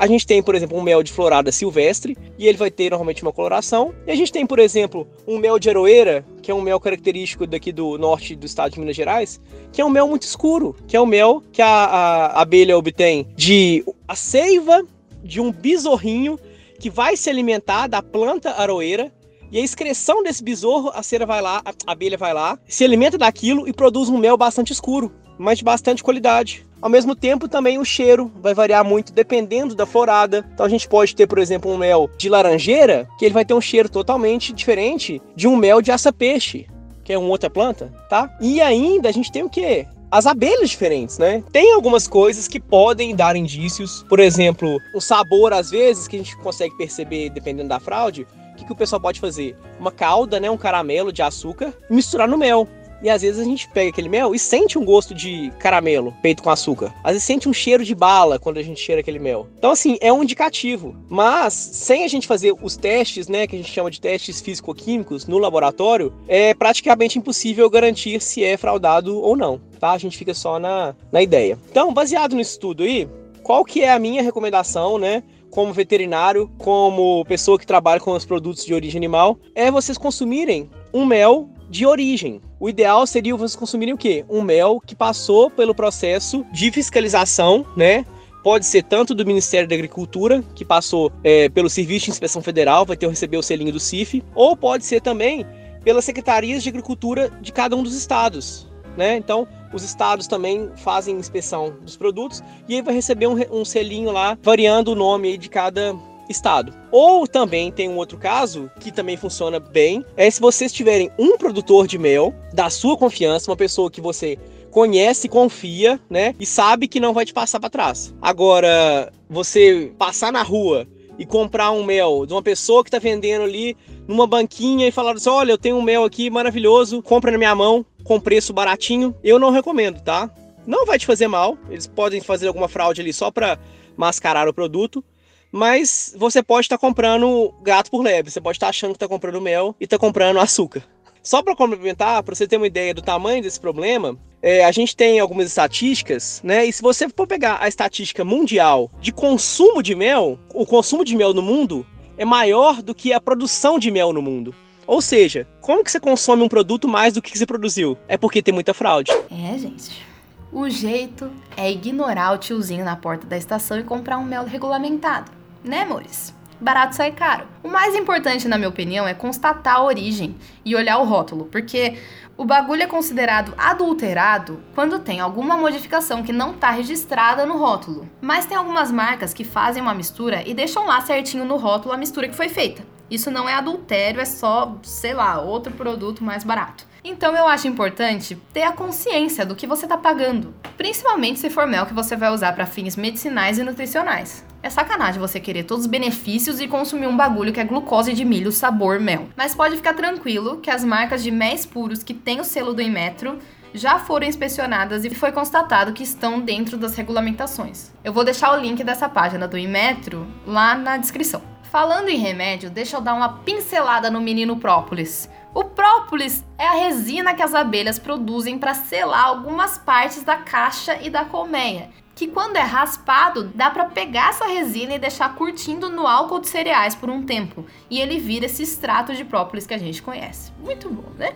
a 0.00 0.06
gente 0.06 0.26
tem, 0.26 0.42
por 0.42 0.54
exemplo, 0.54 0.78
um 0.78 0.82
mel 0.82 1.02
de 1.02 1.12
florada 1.12 1.52
silvestre, 1.52 2.16
e 2.38 2.48
ele 2.48 2.56
vai 2.56 2.70
ter 2.70 2.88
normalmente 2.88 3.22
uma 3.22 3.34
coloração. 3.34 3.94
E 4.06 4.10
a 4.10 4.14
gente 4.14 4.32
tem, 4.32 4.46
por 4.46 4.58
exemplo, 4.58 5.06
um 5.28 5.36
mel 5.36 5.58
de 5.58 5.68
aroeira, 5.68 6.24
que 6.40 6.50
é 6.50 6.54
um 6.54 6.62
mel 6.62 6.80
característico 6.80 7.46
daqui 7.46 7.70
do 7.70 7.98
norte 7.98 8.34
do 8.34 8.46
estado 8.46 8.72
de 8.72 8.80
Minas 8.80 8.96
Gerais, 8.96 9.38
que 9.70 9.78
é 9.78 9.84
um 9.84 9.90
mel 9.90 10.08
muito 10.08 10.22
escuro, 10.22 10.74
que 10.88 10.96
é 10.96 11.00
um 11.02 11.04
mel 11.04 11.42
que 11.52 11.60
a, 11.60 11.68
a 11.68 12.40
abelha 12.40 12.78
obtém 12.78 13.28
de 13.36 13.84
a 14.08 14.16
seiva 14.16 14.82
de 15.22 15.38
um 15.38 15.52
besorrinho 15.52 16.38
que 16.78 16.88
vai 16.88 17.14
se 17.14 17.28
alimentar 17.28 17.86
da 17.86 18.02
planta 18.02 18.52
aroeira 18.52 19.12
e 19.52 19.58
a 19.58 19.60
excreção 19.62 20.22
desse 20.22 20.42
besouro, 20.42 20.90
a 20.94 21.02
cera 21.02 21.26
vai 21.26 21.42
lá, 21.42 21.60
a 21.62 21.92
abelha 21.92 22.16
vai 22.16 22.32
lá, 22.32 22.58
se 22.66 22.82
alimenta 22.84 23.18
daquilo 23.18 23.68
e 23.68 23.72
produz 23.74 24.08
um 24.08 24.16
mel 24.16 24.38
bastante 24.38 24.72
escuro, 24.72 25.12
mas 25.36 25.58
de 25.58 25.64
bastante 25.64 26.02
qualidade. 26.02 26.66
Ao 26.80 26.88
mesmo 26.88 27.14
tempo, 27.14 27.48
também 27.48 27.78
o 27.78 27.84
cheiro 27.84 28.32
vai 28.40 28.54
variar 28.54 28.84
muito 28.84 29.12
dependendo 29.12 29.74
da 29.74 29.84
florada. 29.84 30.48
Então 30.54 30.64
a 30.64 30.68
gente 30.68 30.88
pode 30.88 31.14
ter, 31.14 31.26
por 31.26 31.38
exemplo, 31.38 31.70
um 31.70 31.76
mel 31.76 32.08
de 32.16 32.28
laranjeira, 32.28 33.06
que 33.18 33.24
ele 33.24 33.34
vai 33.34 33.44
ter 33.44 33.54
um 33.54 33.60
cheiro 33.60 33.88
totalmente 33.88 34.52
diferente 34.52 35.20
de 35.36 35.46
um 35.46 35.56
mel 35.56 35.82
de 35.82 35.92
aça-peixe, 35.92 36.66
que 37.04 37.12
é 37.12 37.18
uma 37.18 37.28
outra 37.28 37.50
planta, 37.50 37.92
tá? 38.08 38.30
E 38.40 38.60
ainda 38.60 39.08
a 39.08 39.12
gente 39.12 39.30
tem 39.30 39.42
o 39.42 39.50
quê? 39.50 39.86
as 40.10 40.26
abelhas 40.26 40.70
diferentes, 40.70 41.18
né? 41.18 41.42
Tem 41.52 41.72
algumas 41.72 42.08
coisas 42.08 42.48
que 42.48 42.58
podem 42.58 43.14
dar 43.14 43.36
indícios, 43.36 44.04
por 44.08 44.18
exemplo, 44.18 44.78
o 44.92 45.00
sabor 45.00 45.52
às 45.52 45.70
vezes 45.70 46.08
que 46.08 46.16
a 46.16 46.18
gente 46.18 46.36
consegue 46.38 46.76
perceber 46.76 47.30
dependendo 47.30 47.68
da 47.68 47.78
fraude. 47.78 48.26
O 48.52 48.56
que, 48.56 48.64
que 48.64 48.72
o 48.72 48.76
pessoal 48.76 49.00
pode 49.00 49.20
fazer? 49.20 49.56
Uma 49.78 49.92
calda, 49.92 50.40
né, 50.40 50.50
um 50.50 50.56
caramelo 50.56 51.12
de 51.12 51.22
açúcar, 51.22 51.72
misturar 51.88 52.28
no 52.28 52.36
mel. 52.36 52.66
E 53.02 53.08
às 53.08 53.22
vezes 53.22 53.40
a 53.40 53.44
gente 53.44 53.68
pega 53.68 53.90
aquele 53.90 54.08
mel 54.08 54.34
e 54.34 54.38
sente 54.38 54.78
um 54.78 54.84
gosto 54.84 55.14
de 55.14 55.50
caramelo 55.58 56.14
feito 56.20 56.42
com 56.42 56.50
açúcar. 56.50 56.94
Às 57.02 57.12
vezes 57.12 57.24
sente 57.24 57.48
um 57.48 57.52
cheiro 57.52 57.84
de 57.84 57.94
bala 57.94 58.38
quando 58.38 58.58
a 58.58 58.62
gente 58.62 58.80
cheira 58.80 59.00
aquele 59.00 59.18
mel. 59.18 59.48
Então, 59.58 59.70
assim, 59.70 59.96
é 60.00 60.12
um 60.12 60.22
indicativo. 60.22 60.94
Mas, 61.08 61.54
sem 61.54 62.04
a 62.04 62.08
gente 62.08 62.26
fazer 62.26 62.54
os 62.60 62.76
testes, 62.76 63.28
né, 63.28 63.46
que 63.46 63.56
a 63.56 63.58
gente 63.58 63.70
chama 63.70 63.90
de 63.90 64.00
testes 64.00 64.40
físico-químicos 64.40 65.26
no 65.26 65.38
laboratório, 65.38 66.12
é 66.28 66.52
praticamente 66.54 67.18
impossível 67.18 67.68
garantir 67.70 68.20
se 68.20 68.44
é 68.44 68.56
fraudado 68.56 69.18
ou 69.18 69.36
não. 69.36 69.60
Tá? 69.78 69.92
A 69.92 69.98
gente 69.98 70.18
fica 70.18 70.34
só 70.34 70.58
na, 70.58 70.94
na 71.10 71.22
ideia. 71.22 71.58
Então, 71.70 71.92
baseado 71.94 72.34
no 72.34 72.40
estudo 72.40 72.82
aí, 72.82 73.08
qual 73.42 73.64
que 73.64 73.82
é 73.82 73.90
a 73.90 73.98
minha 73.98 74.22
recomendação, 74.22 74.98
né? 74.98 75.22
Como 75.50 75.72
veterinário, 75.72 76.48
como 76.58 77.24
pessoa 77.24 77.58
que 77.58 77.66
trabalha 77.66 78.00
com 78.00 78.12
os 78.12 78.24
produtos 78.24 78.64
de 78.64 78.72
origem 78.72 78.98
animal, 78.98 79.38
é 79.54 79.70
vocês 79.70 79.98
consumirem 79.98 80.70
um 80.94 81.04
mel 81.04 81.50
de 81.70 81.86
origem. 81.86 82.42
O 82.58 82.68
ideal 82.68 83.06
seria 83.06 83.36
vocês 83.36 83.56
consumirem 83.56 83.94
o 83.94 83.96
quê? 83.96 84.24
Um 84.28 84.42
mel 84.42 84.80
que 84.84 84.96
passou 84.96 85.48
pelo 85.48 85.74
processo 85.74 86.44
de 86.52 86.70
fiscalização, 86.72 87.64
né? 87.76 88.04
Pode 88.42 88.66
ser 88.66 88.82
tanto 88.82 89.14
do 89.14 89.24
Ministério 89.24 89.68
da 89.68 89.74
Agricultura, 89.74 90.42
que 90.54 90.64
passou 90.64 91.12
é, 91.22 91.48
pelo 91.48 91.70
Serviço 91.70 92.06
de 92.06 92.10
Inspeção 92.10 92.42
Federal, 92.42 92.84
vai 92.84 92.96
ter 92.96 93.06
que 93.06 93.10
receber 93.10 93.36
o 93.36 93.42
selinho 93.42 93.72
do 93.72 93.78
CIF, 93.78 94.24
ou 94.34 94.56
pode 94.56 94.84
ser 94.84 95.00
também 95.00 95.46
pelas 95.84 96.04
secretarias 96.04 96.62
de 96.62 96.68
agricultura 96.68 97.30
de 97.40 97.52
cada 97.52 97.76
um 97.76 97.82
dos 97.82 97.94
estados. 97.94 98.68
Né? 98.96 99.16
Então, 99.16 99.46
os 99.72 99.84
estados 99.84 100.26
também 100.26 100.70
fazem 100.76 101.16
inspeção 101.16 101.76
dos 101.82 101.96
produtos 101.96 102.42
e 102.68 102.74
aí 102.74 102.82
vai 102.82 102.94
receber 102.94 103.26
um, 103.28 103.36
um 103.52 103.64
selinho 103.64 104.10
lá, 104.10 104.36
variando 104.42 104.92
o 104.92 104.94
nome 104.94 105.38
de 105.38 105.48
cada 105.48 105.94
estado. 106.30 106.72
Ou 106.90 107.26
também 107.26 107.70
tem 107.70 107.88
um 107.88 107.96
outro 107.96 108.18
caso 108.18 108.70
que 108.80 108.92
também 108.92 109.16
funciona 109.16 109.58
bem, 109.58 110.04
é 110.16 110.30
se 110.30 110.40
vocês 110.40 110.72
tiverem 110.72 111.10
um 111.18 111.36
produtor 111.36 111.86
de 111.86 111.98
mel 111.98 112.34
da 112.52 112.70
sua 112.70 112.96
confiança, 112.96 113.50
uma 113.50 113.56
pessoa 113.56 113.90
que 113.90 114.00
você 114.00 114.38
conhece, 114.70 115.28
confia, 115.28 116.00
né? 116.08 116.34
E 116.38 116.46
sabe 116.46 116.86
que 116.86 117.00
não 117.00 117.12
vai 117.12 117.24
te 117.24 117.32
passar 117.32 117.58
para 117.58 117.70
trás. 117.70 118.14
Agora, 118.22 119.12
você 119.28 119.92
passar 119.98 120.32
na 120.32 120.42
rua 120.42 120.86
e 121.18 121.26
comprar 121.26 121.70
um 121.70 121.84
mel 121.84 122.24
de 122.24 122.32
uma 122.32 122.42
pessoa 122.42 122.82
que 122.82 122.88
está 122.88 122.98
vendendo 122.98 123.42
ali 123.42 123.76
numa 124.08 124.26
banquinha 124.26 124.88
e 124.88 124.92
falar 124.92 125.12
assim: 125.12 125.28
olha, 125.28 125.52
eu 125.52 125.58
tenho 125.58 125.76
um 125.76 125.82
mel 125.82 126.04
aqui 126.04 126.30
maravilhoso, 126.30 127.02
compra 127.02 127.30
na 127.30 127.38
minha 127.38 127.54
mão, 127.54 127.84
com 128.04 128.20
preço 128.20 128.52
baratinho, 128.52 129.14
eu 129.22 129.38
não 129.38 129.50
recomendo, 129.50 130.00
tá? 130.00 130.30
Não 130.66 130.86
vai 130.86 130.98
te 130.98 131.06
fazer 131.06 131.26
mal, 131.26 131.58
eles 131.68 131.86
podem 131.86 132.20
fazer 132.20 132.46
alguma 132.46 132.68
fraude 132.68 133.00
ali 133.00 133.12
só 133.12 133.30
para 133.30 133.58
mascarar 133.96 134.48
o 134.48 134.54
produto, 134.54 135.04
mas 135.52 136.14
você 136.16 136.42
pode 136.42 136.66
estar 136.66 136.78
tá 136.78 136.80
comprando 136.80 137.54
gato 137.62 137.90
por 137.90 138.02
leve, 138.02 138.30
você 138.30 138.40
pode 138.40 138.56
estar 138.56 138.66
tá 138.66 138.70
achando 138.70 138.90
que 138.90 138.96
está 138.96 139.08
comprando 139.08 139.40
mel 139.40 139.74
e 139.80 139.84
está 139.84 139.98
comprando 139.98 140.38
açúcar. 140.38 140.82
Só 141.22 141.42
para 141.42 141.54
complementar, 141.54 142.22
para 142.22 142.34
você 142.34 142.46
ter 142.46 142.56
uma 142.56 142.66
ideia 142.66 142.94
do 142.94 143.02
tamanho 143.02 143.42
desse 143.42 143.60
problema, 143.60 144.16
é, 144.42 144.64
a 144.64 144.72
gente 144.72 144.96
tem 144.96 145.20
algumas 145.20 145.46
estatísticas, 145.48 146.40
né? 146.42 146.64
E 146.64 146.72
se 146.72 146.80
você 146.80 147.08
for 147.08 147.26
pegar 147.26 147.58
a 147.60 147.68
estatística 147.68 148.24
mundial 148.24 148.90
de 149.00 149.12
consumo 149.12 149.82
de 149.82 149.94
mel, 149.94 150.38
o 150.54 150.64
consumo 150.64 151.04
de 151.04 151.14
mel 151.14 151.34
no 151.34 151.42
mundo 151.42 151.86
é 152.16 152.24
maior 152.24 152.80
do 152.80 152.94
que 152.94 153.12
a 153.12 153.20
produção 153.20 153.78
de 153.78 153.90
mel 153.90 154.12
no 154.12 154.22
mundo. 154.22 154.54
Ou 154.86 155.00
seja, 155.00 155.46
como 155.60 155.84
que 155.84 155.90
você 155.90 156.00
consome 156.00 156.42
um 156.42 156.48
produto 156.48 156.88
mais 156.88 157.14
do 157.14 157.22
que 157.22 157.36
você 157.36 157.46
produziu? 157.46 157.96
É 158.08 158.16
porque 158.16 158.42
tem 158.42 158.52
muita 158.52 158.74
fraude. 158.74 159.12
É, 159.30 159.58
gente. 159.58 160.10
O 160.52 160.68
jeito 160.68 161.30
é 161.56 161.70
ignorar 161.70 162.32
o 162.32 162.38
tiozinho 162.38 162.84
na 162.84 162.96
porta 162.96 163.24
da 163.26 163.36
estação 163.36 163.78
e 163.78 163.84
comprar 163.84 164.18
um 164.18 164.24
mel 164.24 164.44
regulamentado, 164.44 165.30
né, 165.62 165.82
amores? 165.82 166.34
barato 166.60 166.94
sai 166.94 167.12
caro. 167.12 167.46
O 167.62 167.68
mais 167.68 167.94
importante, 167.94 168.46
na 168.46 168.58
minha 168.58 168.68
opinião, 168.68 169.08
é 169.08 169.14
constatar 169.14 169.76
a 169.76 169.82
origem 169.82 170.36
e 170.64 170.76
olhar 170.76 170.98
o 170.98 171.04
rótulo, 171.04 171.46
porque 171.46 171.98
o 172.36 172.44
bagulho 172.44 172.82
é 172.82 172.86
considerado 172.86 173.54
adulterado 173.56 174.62
quando 174.74 174.98
tem 174.98 175.20
alguma 175.20 175.56
modificação 175.56 176.22
que 176.22 176.32
não 176.32 176.52
está 176.52 176.70
registrada 176.70 177.46
no 177.46 177.56
rótulo. 177.56 178.08
Mas 178.20 178.46
tem 178.46 178.56
algumas 178.56 178.92
marcas 178.92 179.32
que 179.32 179.44
fazem 179.44 179.82
uma 179.82 179.94
mistura 179.94 180.46
e 180.46 180.54
deixam 180.54 180.86
lá 180.86 181.00
certinho 181.00 181.44
no 181.44 181.56
rótulo 181.56 181.94
a 181.94 181.98
mistura 181.98 182.28
que 182.28 182.36
foi 182.36 182.48
feita. 182.48 182.82
Isso 183.10 183.30
não 183.30 183.48
é 183.48 183.54
adultério, 183.54 184.20
é 184.20 184.24
só, 184.24 184.78
sei 184.82 185.14
lá, 185.14 185.40
outro 185.40 185.72
produto 185.72 186.22
mais 186.22 186.44
barato. 186.44 186.86
Então 187.02 187.34
eu 187.34 187.46
acho 187.46 187.66
importante 187.66 188.36
ter 188.52 188.62
a 188.62 188.72
consciência 188.72 189.46
do 189.46 189.56
que 189.56 189.66
você 189.66 189.86
está 189.86 189.96
pagando, 189.96 190.54
principalmente 190.76 191.38
se 191.38 191.48
for 191.48 191.66
mel 191.66 191.86
que 191.86 191.94
você 191.94 192.14
vai 192.14 192.30
usar 192.30 192.52
para 192.52 192.66
fins 192.66 192.96
medicinais 192.96 193.58
e 193.58 193.62
nutricionais. 193.62 194.44
É 194.62 194.68
sacanagem 194.68 195.20
você 195.20 195.40
querer 195.40 195.64
todos 195.64 195.86
os 195.86 195.90
benefícios 195.90 196.60
e 196.60 196.68
consumir 196.68 197.06
um 197.06 197.16
bagulho 197.16 197.52
que 197.52 197.60
é 197.60 197.64
glucose 197.64 198.12
de 198.12 198.24
milho 198.24 198.52
sabor 198.52 199.00
mel. 199.00 199.28
Mas 199.34 199.54
pode 199.54 199.76
ficar 199.76 199.94
tranquilo 199.94 200.58
que 200.58 200.70
as 200.70 200.84
marcas 200.84 201.22
de 201.22 201.30
méis 201.30 201.64
puros 201.64 202.02
que 202.02 202.12
têm 202.12 202.40
o 202.40 202.44
selo 202.44 202.74
do 202.74 202.82
Inmetro 202.82 203.38
já 203.72 203.98
foram 203.98 204.26
inspecionadas 204.26 205.04
e 205.04 205.10
foi 205.10 205.32
constatado 205.32 205.92
que 205.92 206.02
estão 206.02 206.40
dentro 206.40 206.76
das 206.76 206.94
regulamentações. 206.94 207.92
Eu 208.04 208.12
vou 208.12 208.24
deixar 208.24 208.52
o 208.52 208.60
link 208.60 208.82
dessa 208.84 209.08
página 209.08 209.48
do 209.48 209.56
Inmetro 209.56 210.26
lá 210.46 210.74
na 210.74 210.98
descrição. 210.98 211.40
Falando 211.70 212.08
em 212.08 212.18
remédio, 212.18 212.68
deixa 212.68 212.96
eu 212.96 213.00
dar 213.00 213.14
uma 213.14 213.38
pincelada 213.44 214.10
no 214.10 214.20
menino 214.20 214.56
própolis. 214.56 215.30
O 215.52 215.64
própolis 215.64 216.44
é 216.56 216.66
a 216.66 216.74
resina 216.74 217.34
que 217.34 217.42
as 217.42 217.54
abelhas 217.54 217.98
produzem 217.98 218.58
para 218.58 218.74
selar 218.74 219.24
algumas 219.24 219.76
partes 219.78 220.22
da 220.22 220.36
caixa 220.36 220.98
e 221.02 221.10
da 221.10 221.24
colmeia 221.24 221.90
que 222.20 222.28
quando 222.28 222.56
é 222.56 222.60
raspado, 222.60 223.44
dá 223.54 223.70
para 223.70 223.86
pegar 223.86 224.28
essa 224.28 224.46
resina 224.46 224.94
e 224.94 224.98
deixar 224.98 225.34
curtindo 225.36 225.88
no 225.88 226.06
álcool 226.06 226.38
de 226.38 226.48
cereais 226.48 226.94
por 226.94 227.08
um 227.08 227.22
tempo, 227.22 227.64
e 227.88 227.98
ele 227.98 228.18
vira 228.18 228.44
esse 228.44 228.62
extrato 228.62 229.14
de 229.14 229.24
própolis 229.24 229.66
que 229.66 229.72
a 229.72 229.78
gente 229.78 230.02
conhece. 230.02 230.52
Muito 230.62 230.90
bom, 230.90 231.08
né? 231.16 231.34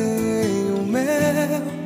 Um 0.00 0.86
mel 0.86 1.82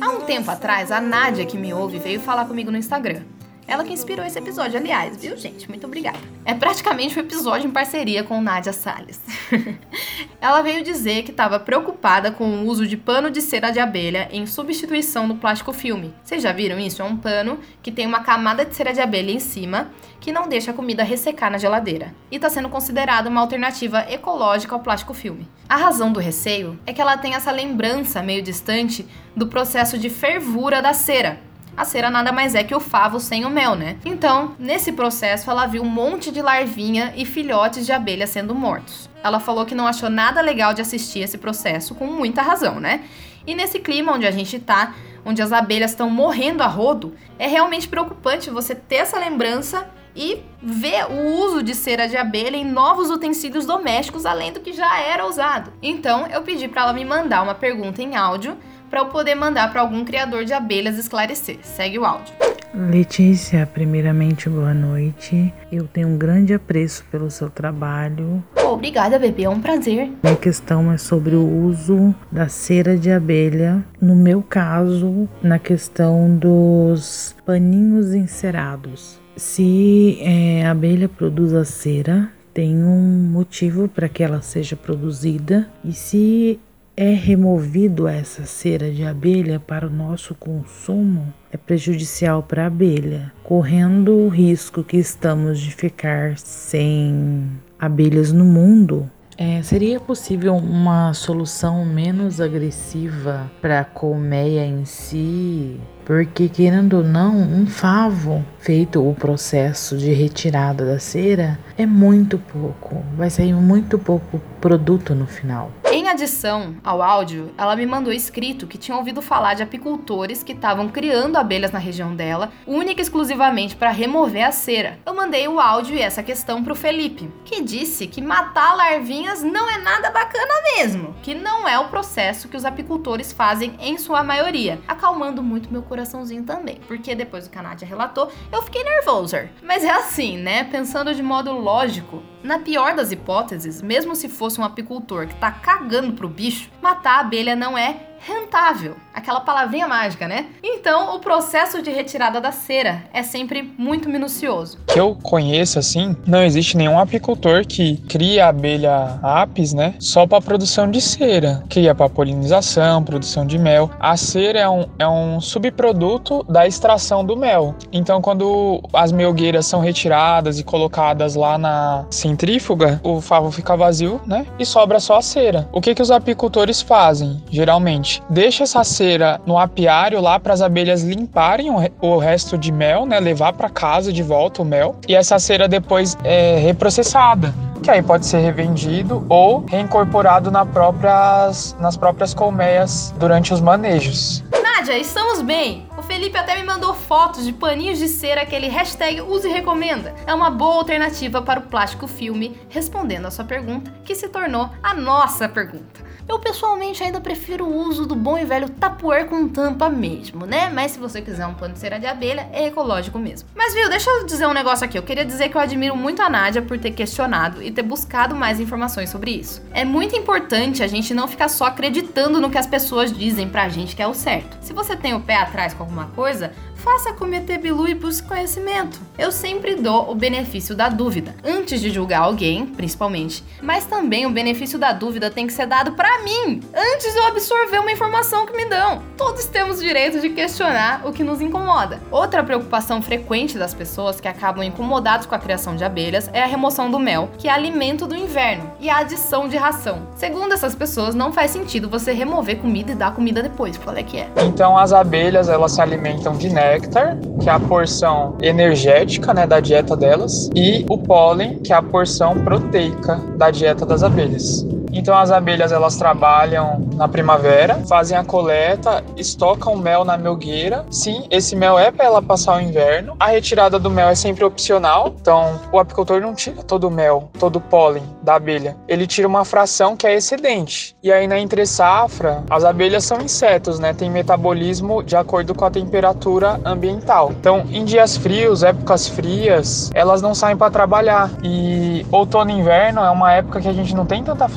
Há 0.00 0.10
um 0.10 0.20
tempo 0.20 0.50
atrás, 0.50 0.92
a 0.92 1.00
Nádia, 1.00 1.44
que 1.44 1.58
me 1.58 1.74
ouve, 1.74 1.98
veio 1.98 2.20
falar 2.20 2.46
comigo 2.46 2.70
no 2.70 2.78
Instagram. 2.78 3.22
Ela 3.68 3.84
que 3.84 3.92
inspirou 3.92 4.24
esse 4.24 4.38
episódio, 4.38 4.78
aliás, 4.78 5.18
viu, 5.18 5.36
gente? 5.36 5.68
Muito 5.68 5.86
obrigada. 5.86 6.18
É 6.42 6.54
praticamente 6.54 7.18
um 7.18 7.20
episódio 7.20 7.68
em 7.68 7.70
parceria 7.70 8.24
com 8.24 8.40
Nádia 8.40 8.72
Salles. 8.72 9.20
Ela 10.40 10.62
veio 10.62 10.82
dizer 10.82 11.22
que 11.22 11.30
estava 11.30 11.60
preocupada 11.60 12.30
com 12.30 12.48
o 12.48 12.66
uso 12.66 12.86
de 12.86 12.96
pano 12.96 13.30
de 13.30 13.42
cera 13.42 13.70
de 13.70 13.78
abelha 13.78 14.26
em 14.32 14.46
substituição 14.46 15.28
do 15.28 15.34
plástico 15.34 15.74
filme. 15.74 16.14
Vocês 16.24 16.42
já 16.42 16.50
viram 16.50 16.78
isso? 16.78 17.02
É 17.02 17.04
um 17.04 17.18
pano 17.18 17.58
que 17.82 17.92
tem 17.92 18.06
uma 18.06 18.20
camada 18.20 18.64
de 18.64 18.74
cera 18.74 18.94
de 18.94 19.02
abelha 19.02 19.32
em 19.32 19.38
cima 19.38 19.90
que 20.18 20.32
não 20.32 20.48
deixa 20.48 20.70
a 20.70 20.74
comida 20.74 21.02
ressecar 21.02 21.50
na 21.50 21.58
geladeira. 21.58 22.14
E 22.30 22.36
está 22.36 22.48
sendo 22.48 22.70
considerado 22.70 23.26
uma 23.26 23.42
alternativa 23.42 24.06
ecológica 24.10 24.74
ao 24.74 24.80
plástico 24.80 25.12
filme. 25.12 25.46
A 25.68 25.76
razão 25.76 26.10
do 26.10 26.20
receio 26.20 26.78
é 26.86 26.92
que 26.94 27.02
ela 27.02 27.18
tem 27.18 27.34
essa 27.34 27.52
lembrança 27.52 28.22
meio 28.22 28.42
distante 28.42 29.06
do 29.36 29.46
processo 29.46 29.98
de 29.98 30.08
fervura 30.08 30.80
da 30.80 30.94
cera, 30.94 31.38
a 31.78 31.84
cera 31.84 32.10
nada 32.10 32.32
mais 32.32 32.56
é 32.56 32.64
que 32.64 32.74
o 32.74 32.80
favo 32.80 33.20
sem 33.20 33.44
o 33.44 33.50
mel, 33.50 33.76
né? 33.76 33.96
Então, 34.04 34.56
nesse 34.58 34.90
processo, 34.90 35.48
ela 35.48 35.64
viu 35.64 35.80
um 35.82 35.88
monte 35.88 36.32
de 36.32 36.42
larvinha 36.42 37.14
e 37.16 37.24
filhotes 37.24 37.86
de 37.86 37.92
abelha 37.92 38.26
sendo 38.26 38.52
mortos. 38.52 39.08
Ela 39.22 39.38
falou 39.38 39.64
que 39.64 39.76
não 39.76 39.86
achou 39.86 40.10
nada 40.10 40.40
legal 40.40 40.74
de 40.74 40.82
assistir 40.82 41.20
esse 41.20 41.38
processo, 41.38 41.94
com 41.94 42.06
muita 42.08 42.42
razão, 42.42 42.80
né? 42.80 43.04
E 43.46 43.54
nesse 43.54 43.78
clima 43.78 44.12
onde 44.12 44.26
a 44.26 44.30
gente 44.32 44.58
tá, 44.58 44.92
onde 45.24 45.40
as 45.40 45.52
abelhas 45.52 45.92
estão 45.92 46.10
morrendo 46.10 46.64
a 46.64 46.66
rodo, 46.66 47.14
é 47.38 47.46
realmente 47.46 47.86
preocupante 47.86 48.50
você 48.50 48.74
ter 48.74 48.96
essa 48.96 49.16
lembrança 49.16 49.88
e 50.16 50.42
ver 50.60 51.06
o 51.08 51.44
uso 51.44 51.62
de 51.62 51.76
cera 51.76 52.08
de 52.08 52.16
abelha 52.16 52.56
em 52.56 52.64
novos 52.64 53.08
utensílios 53.08 53.64
domésticos, 53.64 54.26
além 54.26 54.52
do 54.52 54.58
que 54.58 54.72
já 54.72 55.00
era 55.00 55.24
usado. 55.24 55.72
Então, 55.80 56.26
eu 56.26 56.42
pedi 56.42 56.66
para 56.66 56.82
ela 56.82 56.92
me 56.92 57.04
mandar 57.04 57.40
uma 57.42 57.54
pergunta 57.54 58.02
em 58.02 58.16
áudio 58.16 58.58
para 58.88 59.00
eu 59.00 59.06
poder 59.06 59.34
mandar 59.34 59.70
para 59.70 59.80
algum 59.80 60.04
criador 60.04 60.44
de 60.44 60.52
abelhas 60.52 60.98
esclarecer. 60.98 61.58
Segue 61.62 61.98
o 61.98 62.04
áudio. 62.04 62.34
Letícia, 62.74 63.66
primeiramente, 63.66 64.48
boa 64.48 64.74
noite. 64.74 65.52
Eu 65.72 65.88
tenho 65.88 66.08
um 66.08 66.18
grande 66.18 66.52
apreço 66.52 67.04
pelo 67.10 67.30
seu 67.30 67.48
trabalho. 67.48 68.44
Obrigada, 68.62 69.18
bebê, 69.18 69.44
é 69.44 69.48
um 69.48 69.60
prazer. 69.60 70.12
Minha 70.22 70.36
questão 70.36 70.92
é 70.92 70.98
sobre 70.98 71.34
o 71.34 71.64
uso 71.64 72.14
da 72.30 72.48
cera 72.48 72.96
de 72.96 73.10
abelha. 73.10 73.82
No 74.00 74.14
meu 74.14 74.42
caso, 74.42 75.28
na 75.42 75.58
questão 75.58 76.36
dos 76.36 77.34
paninhos 77.46 78.12
encerados. 78.12 79.18
Se 79.34 80.18
é, 80.20 80.66
a 80.66 80.72
abelha 80.72 81.08
produz 81.08 81.54
a 81.54 81.64
cera, 81.64 82.30
tem 82.52 82.84
um 82.84 83.30
motivo 83.30 83.88
para 83.88 84.08
que 84.08 84.22
ela 84.22 84.42
seja 84.42 84.74
produzida, 84.74 85.70
e 85.84 85.92
se 85.92 86.60
é 87.00 87.12
removido 87.12 88.08
essa 88.08 88.44
cera 88.44 88.90
de 88.90 89.04
abelha 89.04 89.60
para 89.60 89.86
o 89.86 89.90
nosso 89.90 90.34
consumo, 90.34 91.32
é 91.52 91.56
prejudicial 91.56 92.42
para 92.42 92.64
a 92.64 92.66
abelha, 92.66 93.32
correndo 93.44 94.16
o 94.16 94.28
risco 94.28 94.82
que 94.82 94.96
estamos 94.96 95.60
de 95.60 95.72
ficar 95.72 96.36
sem 96.36 97.48
abelhas 97.78 98.32
no 98.32 98.44
mundo. 98.44 99.08
É, 99.36 99.62
seria 99.62 100.00
possível 100.00 100.56
uma 100.56 101.14
solução 101.14 101.84
menos 101.84 102.40
agressiva 102.40 103.48
para 103.62 103.78
a 103.78 103.84
colmeia 103.84 104.66
em 104.66 104.84
si? 104.84 105.78
Porque, 106.08 106.48
querendo 106.48 106.96
ou 106.96 107.04
não, 107.04 107.36
um 107.36 107.66
favo 107.66 108.42
feito 108.60 109.06
o 109.06 109.14
processo 109.14 109.94
de 109.98 110.10
retirada 110.10 110.86
da 110.86 110.98
cera 110.98 111.58
é 111.76 111.84
muito 111.84 112.38
pouco. 112.38 113.04
Vai 113.14 113.28
sair 113.28 113.52
muito 113.52 113.98
pouco 113.98 114.40
produto 114.58 115.14
no 115.14 115.26
final. 115.26 115.70
Em 115.90 116.08
adição 116.08 116.76
ao 116.82 117.02
áudio, 117.02 117.50
ela 117.56 117.76
me 117.76 117.86
mandou 117.86 118.12
escrito 118.12 118.66
que 118.66 118.76
tinha 118.76 118.96
ouvido 118.96 119.22
falar 119.22 119.54
de 119.54 119.62
apicultores 119.62 120.42
que 120.42 120.52
estavam 120.52 120.88
criando 120.88 121.36
abelhas 121.36 121.72
na 121.72 121.78
região 121.78 122.14
dela, 122.16 122.50
única 122.66 123.00
e 123.00 123.02
exclusivamente 123.02 123.76
para 123.76 123.90
remover 123.90 124.46
a 124.46 124.50
cera. 124.50 124.98
Eu 125.06 125.14
mandei 125.14 125.46
o 125.46 125.60
áudio 125.60 125.94
e 125.94 126.00
essa 126.00 126.22
questão 126.22 126.64
pro 126.64 126.74
Felipe, 126.74 127.30
que 127.44 127.62
disse 127.62 128.06
que 128.06 128.20
matar 128.20 128.74
larvinhas 128.74 129.42
não 129.42 129.68
é 129.70 129.78
nada 129.78 130.10
bacana 130.10 130.54
mesmo, 130.76 131.14
que 131.22 131.34
não 131.34 131.68
é 131.68 131.78
o 131.78 131.88
processo 131.88 132.48
que 132.48 132.56
os 132.56 132.64
apicultores 132.64 133.32
fazem 133.32 133.74
em 133.78 133.98
sua 133.98 134.22
maioria, 134.22 134.78
acalmando 134.88 135.42
muito 135.42 135.70
meu 135.70 135.82
coraçãozinho 135.98 136.44
também, 136.44 136.80
porque 136.86 137.14
depois 137.14 137.46
do 137.46 137.50
que 137.50 137.58
a 137.58 137.62
Nádia 137.62 137.86
relatou, 137.86 138.30
eu 138.52 138.62
fiquei 138.62 138.84
nervoso. 138.84 139.36
Mas 139.62 139.82
é 139.82 139.90
assim, 139.90 140.36
né? 140.36 140.64
Pensando 140.64 141.12
de 141.12 141.22
modo 141.22 141.52
lógico, 141.52 142.22
na 142.48 142.58
pior 142.58 142.96
das 142.96 143.12
hipóteses, 143.12 143.82
mesmo 143.82 144.16
se 144.16 144.26
fosse 144.26 144.58
um 144.58 144.64
apicultor 144.64 145.26
que 145.26 145.34
tá 145.34 145.50
cagando 145.52 146.14
pro 146.14 146.30
bicho, 146.30 146.70
matar 146.80 147.16
a 147.16 147.20
abelha 147.20 147.54
não 147.54 147.76
é 147.76 148.08
rentável. 148.20 148.96
Aquela 149.14 149.40
palavrinha 149.40 149.88
mágica, 149.88 150.28
né? 150.28 150.46
Então, 150.62 151.16
o 151.16 151.18
processo 151.18 151.82
de 151.82 151.90
retirada 151.90 152.40
da 152.40 152.52
cera 152.52 153.04
é 153.12 153.22
sempre 153.22 153.62
muito 153.76 154.08
minucioso. 154.08 154.78
Que 154.86 155.00
eu 155.00 155.14
conheço 155.14 155.78
assim, 155.78 156.16
não 156.26 156.42
existe 156.42 156.76
nenhum 156.76 156.98
apicultor 156.98 157.66
que 157.66 157.96
cria 158.08 158.46
a 158.46 158.48
abelha 158.48 159.18
apis, 159.22 159.72
né, 159.72 159.94
só 159.98 160.26
para 160.26 160.40
produção 160.40 160.90
de 160.90 161.00
cera. 161.00 161.64
Cria 161.68 161.94
para 161.94 162.08
polinização, 162.08 163.02
produção 163.02 163.46
de 163.46 163.58
mel. 163.58 163.90
A 163.98 164.16
cera 164.16 164.60
é 164.60 164.68
um, 164.68 164.86
é 164.98 165.08
um 165.08 165.40
subproduto 165.40 166.44
da 166.44 166.66
extração 166.66 167.24
do 167.24 167.36
mel. 167.36 167.74
Então, 167.92 168.20
quando 168.20 168.82
as 168.92 169.12
melgueiras 169.12 169.66
são 169.66 169.80
retiradas 169.80 170.58
e 170.58 170.64
colocadas 170.64 171.34
lá 171.34 171.58
na 171.58 172.06
centrífuga, 172.38 173.00
o 173.02 173.20
favo 173.20 173.50
fica 173.50 173.76
vazio, 173.76 174.20
né, 174.24 174.46
e 174.58 174.64
sobra 174.64 175.00
só 175.00 175.18
a 175.18 175.22
cera. 175.22 175.68
O 175.72 175.80
que 175.80 175.94
que 175.94 176.00
os 176.00 176.10
apicultores 176.10 176.80
fazem, 176.80 177.42
geralmente? 177.50 178.22
Deixa 178.30 178.62
essa 178.62 178.84
cera 178.84 179.40
no 179.44 179.58
apiário 179.58 180.20
lá 180.20 180.38
para 180.38 180.54
as 180.54 180.62
abelhas 180.62 181.02
limparem 181.02 181.68
o, 181.70 181.76
re 181.76 181.92
o 182.00 182.16
resto 182.18 182.56
de 182.56 182.70
mel, 182.70 183.04
né, 183.04 183.18
levar 183.18 183.52
para 183.54 183.68
casa 183.68 184.12
de 184.12 184.22
volta 184.22 184.62
o 184.62 184.64
mel, 184.64 184.96
e 185.08 185.16
essa 185.16 185.38
cera 185.40 185.66
depois 185.66 186.16
é 186.22 186.58
reprocessada 186.58 187.52
que 187.82 187.92
aí 187.92 188.02
pode 188.02 188.26
ser 188.26 188.38
revendido 188.38 189.24
ou 189.28 189.64
reincorporado 189.64 190.50
na 190.50 190.66
próprias, 190.66 191.76
nas 191.78 191.96
próprias 191.96 192.34
colmeias 192.34 193.14
durante 193.18 193.54
os 193.54 193.60
manejos. 193.60 194.42
Nádia, 194.50 194.98
estamos 194.98 195.42
bem! 195.42 195.87
Felipe 196.08 196.38
até 196.38 196.56
me 196.56 196.64
mandou 196.64 196.94
fotos 196.94 197.44
de 197.44 197.52
paninhos 197.52 197.98
de 197.98 198.08
cera 198.08 198.46
que 198.46 198.56
ele 198.56 198.66
hashtag 198.66 199.20
use 199.20 199.46
e 199.46 199.52
recomenda. 199.52 200.14
É 200.26 200.32
uma 200.32 200.50
boa 200.50 200.76
alternativa 200.76 201.42
para 201.42 201.60
o 201.60 201.64
plástico 201.64 202.06
filme, 202.06 202.58
respondendo 202.70 203.26
a 203.26 203.30
sua 203.30 203.44
pergunta, 203.44 203.92
que 204.06 204.14
se 204.14 204.26
tornou 204.26 204.70
a 204.82 204.94
nossa 204.94 205.46
pergunta. 205.50 206.07
Eu 206.28 206.38
pessoalmente 206.38 207.02
ainda 207.02 207.22
prefiro 207.22 207.64
o 207.64 207.88
uso 207.88 208.04
do 208.04 208.14
bom 208.14 208.36
e 208.36 208.44
velho 208.44 208.68
tapuer 208.68 209.26
com 209.26 209.48
tampa 209.48 209.88
mesmo, 209.88 210.44
né? 210.44 210.68
Mas 210.68 210.92
se 210.92 210.98
você 210.98 211.22
quiser 211.22 211.46
um 211.46 211.54
pano 211.54 211.72
de 211.72 211.80
cera 211.80 211.98
de 211.98 212.06
abelha, 212.06 212.46
é 212.52 212.66
ecológico 212.66 213.18
mesmo. 213.18 213.48
Mas 213.56 213.72
viu, 213.72 213.88
deixa 213.88 214.10
eu 214.10 214.26
dizer 214.26 214.46
um 214.46 214.52
negócio 214.52 214.84
aqui. 214.84 214.98
Eu 214.98 215.02
queria 215.02 215.24
dizer 215.24 215.48
que 215.48 215.56
eu 215.56 215.60
admiro 215.60 215.96
muito 215.96 216.20
a 216.20 216.28
Nádia 216.28 216.60
por 216.60 216.78
ter 216.78 216.90
questionado 216.90 217.62
e 217.62 217.70
ter 217.70 217.80
buscado 217.80 218.36
mais 218.36 218.60
informações 218.60 219.08
sobre 219.08 219.30
isso. 219.30 219.62
É 219.72 219.86
muito 219.86 220.14
importante 220.16 220.82
a 220.82 220.86
gente 220.86 221.14
não 221.14 221.26
ficar 221.26 221.48
só 221.48 221.64
acreditando 221.64 222.42
no 222.42 222.50
que 222.50 222.58
as 222.58 222.66
pessoas 222.66 223.10
dizem 223.10 223.48
pra 223.48 223.70
gente 223.70 223.96
que 223.96 224.02
é 224.02 224.06
o 224.06 224.12
certo. 224.12 224.58
Se 224.60 224.74
você 224.74 224.94
tem 224.94 225.14
o 225.14 225.20
pé 225.20 225.36
atrás 225.36 225.72
com 225.72 225.82
alguma 225.82 226.08
coisa, 226.08 226.52
faça 226.88 227.12
cometer 227.12 227.58
bilu 227.58 227.86
e 227.86 227.92
busque 227.92 228.26
conhecimento. 228.26 228.98
Eu 229.18 229.30
sempre 229.30 229.74
dou 229.74 230.10
o 230.10 230.14
benefício 230.14 230.74
da 230.74 230.88
dúvida, 230.88 231.34
antes 231.44 231.82
de 231.82 231.90
julgar 231.90 232.20
alguém, 232.20 232.64
principalmente, 232.64 233.44
mas 233.60 233.84
também 233.84 234.24
o 234.24 234.30
benefício 234.30 234.78
da 234.78 234.90
dúvida 234.90 235.30
tem 235.30 235.46
que 235.46 235.52
ser 235.52 235.66
dado 235.66 235.92
para 235.92 236.22
mim, 236.22 236.62
antes 236.74 237.12
de 237.12 237.18
eu 237.18 237.26
absorver 237.26 237.78
uma 237.78 237.92
informação 237.92 238.46
que 238.46 238.56
me 238.56 238.64
dão. 238.64 239.02
Todos 239.18 239.44
temos 239.44 239.80
direito 239.80 240.18
de 240.18 240.30
questionar 240.30 241.02
o 241.04 241.12
que 241.12 241.22
nos 241.22 241.42
incomoda. 241.42 242.00
Outra 242.10 242.42
preocupação 242.42 243.02
frequente 243.02 243.58
das 243.58 243.74
pessoas 243.74 244.18
que 244.18 244.26
acabam 244.26 244.64
incomodadas 244.64 245.26
com 245.26 245.34
a 245.34 245.38
criação 245.38 245.76
de 245.76 245.84
abelhas 245.84 246.30
é 246.32 246.42
a 246.42 246.46
remoção 246.46 246.90
do 246.90 246.98
mel, 246.98 247.28
que 247.36 247.48
é 247.48 247.50
alimento 247.50 248.06
do 248.06 248.16
inverno, 248.16 248.72
e 248.80 248.88
a 248.88 248.98
adição 248.98 249.46
de 249.46 249.58
ração. 249.58 250.08
Segundo 250.16 250.54
essas 250.54 250.74
pessoas, 250.74 251.14
não 251.14 251.34
faz 251.34 251.50
sentido 251.50 251.86
você 251.86 252.12
remover 252.12 252.56
comida 252.56 252.92
e 252.92 252.94
dar 252.94 253.14
comida 253.14 253.42
depois. 253.42 253.76
Qual 253.76 253.94
é 253.94 254.02
que 254.02 254.16
é? 254.16 254.30
Então 254.38 254.78
as 254.78 254.94
abelhas 254.94 255.50
elas 255.50 255.72
se 255.72 255.82
alimentam 255.82 256.32
de 256.32 256.48
néctar, 256.78 257.18
que 257.40 257.48
é 257.48 257.52
a 257.52 257.60
porção 257.60 258.36
energética 258.40 259.34
né, 259.34 259.46
da 259.46 259.60
dieta 259.60 259.96
delas, 259.96 260.48
e 260.54 260.84
o 260.88 260.96
pólen, 260.96 261.58
que 261.58 261.72
é 261.72 261.76
a 261.76 261.82
porção 261.82 262.34
proteica 262.44 263.16
da 263.36 263.50
dieta 263.50 263.84
das 263.84 264.02
abelhas. 264.02 264.64
Então 264.92 265.16
as 265.16 265.30
abelhas 265.30 265.72
elas 265.72 265.96
trabalham 265.96 266.88
na 266.94 267.08
primavera, 267.08 267.76
fazem 267.88 268.16
a 268.16 268.24
coleta, 268.24 269.02
estocam 269.16 269.76
mel 269.76 270.04
na 270.04 270.16
melgueira. 270.16 270.84
Sim, 270.90 271.26
esse 271.30 271.54
mel 271.54 271.78
é 271.78 271.90
para 271.90 272.04
ela 272.04 272.22
passar 272.22 272.56
o 272.56 272.60
inverno. 272.60 273.16
A 273.18 273.28
retirada 273.28 273.78
do 273.78 273.90
mel 273.90 274.08
é 274.08 274.14
sempre 274.14 274.44
opcional, 274.44 275.14
então 275.20 275.60
o 275.72 275.78
apicultor 275.78 276.20
não 276.20 276.34
tira 276.34 276.62
todo 276.62 276.88
o 276.88 276.90
mel, 276.90 277.30
todo 277.38 277.56
o 277.56 277.60
pólen 277.60 278.02
da 278.22 278.34
abelha. 278.34 278.76
Ele 278.86 279.06
tira 279.06 279.28
uma 279.28 279.44
fração 279.44 279.96
que 279.96 280.06
é 280.06 280.14
excedente. 280.14 280.96
E 281.02 281.12
aí 281.12 281.26
na 281.26 281.38
entre 281.38 281.64
safra, 281.66 282.42
as 282.50 282.64
abelhas 282.64 283.04
são 283.04 283.20
insetos, 283.20 283.78
né? 283.78 283.92
Tem 283.92 284.10
metabolismo 284.10 285.02
de 285.02 285.16
acordo 285.16 285.54
com 285.54 285.64
a 285.64 285.70
temperatura 285.70 286.60
ambiental. 286.64 287.32
Então, 287.38 287.64
em 287.70 287.84
dias 287.84 288.16
frios, 288.16 288.62
épocas 288.62 289.08
frias, 289.08 289.90
elas 289.94 290.20
não 290.22 290.34
saem 290.34 290.56
para 290.56 290.70
trabalhar. 290.70 291.30
E 291.42 292.04
outono 292.10 292.50
e 292.50 292.54
inverno 292.54 293.00
é 293.00 293.10
uma 293.10 293.32
época 293.32 293.60
que 293.60 293.68
a 293.68 293.72
gente 293.72 293.94
não 293.94 294.06
tem 294.06 294.22
tanta 294.22 294.48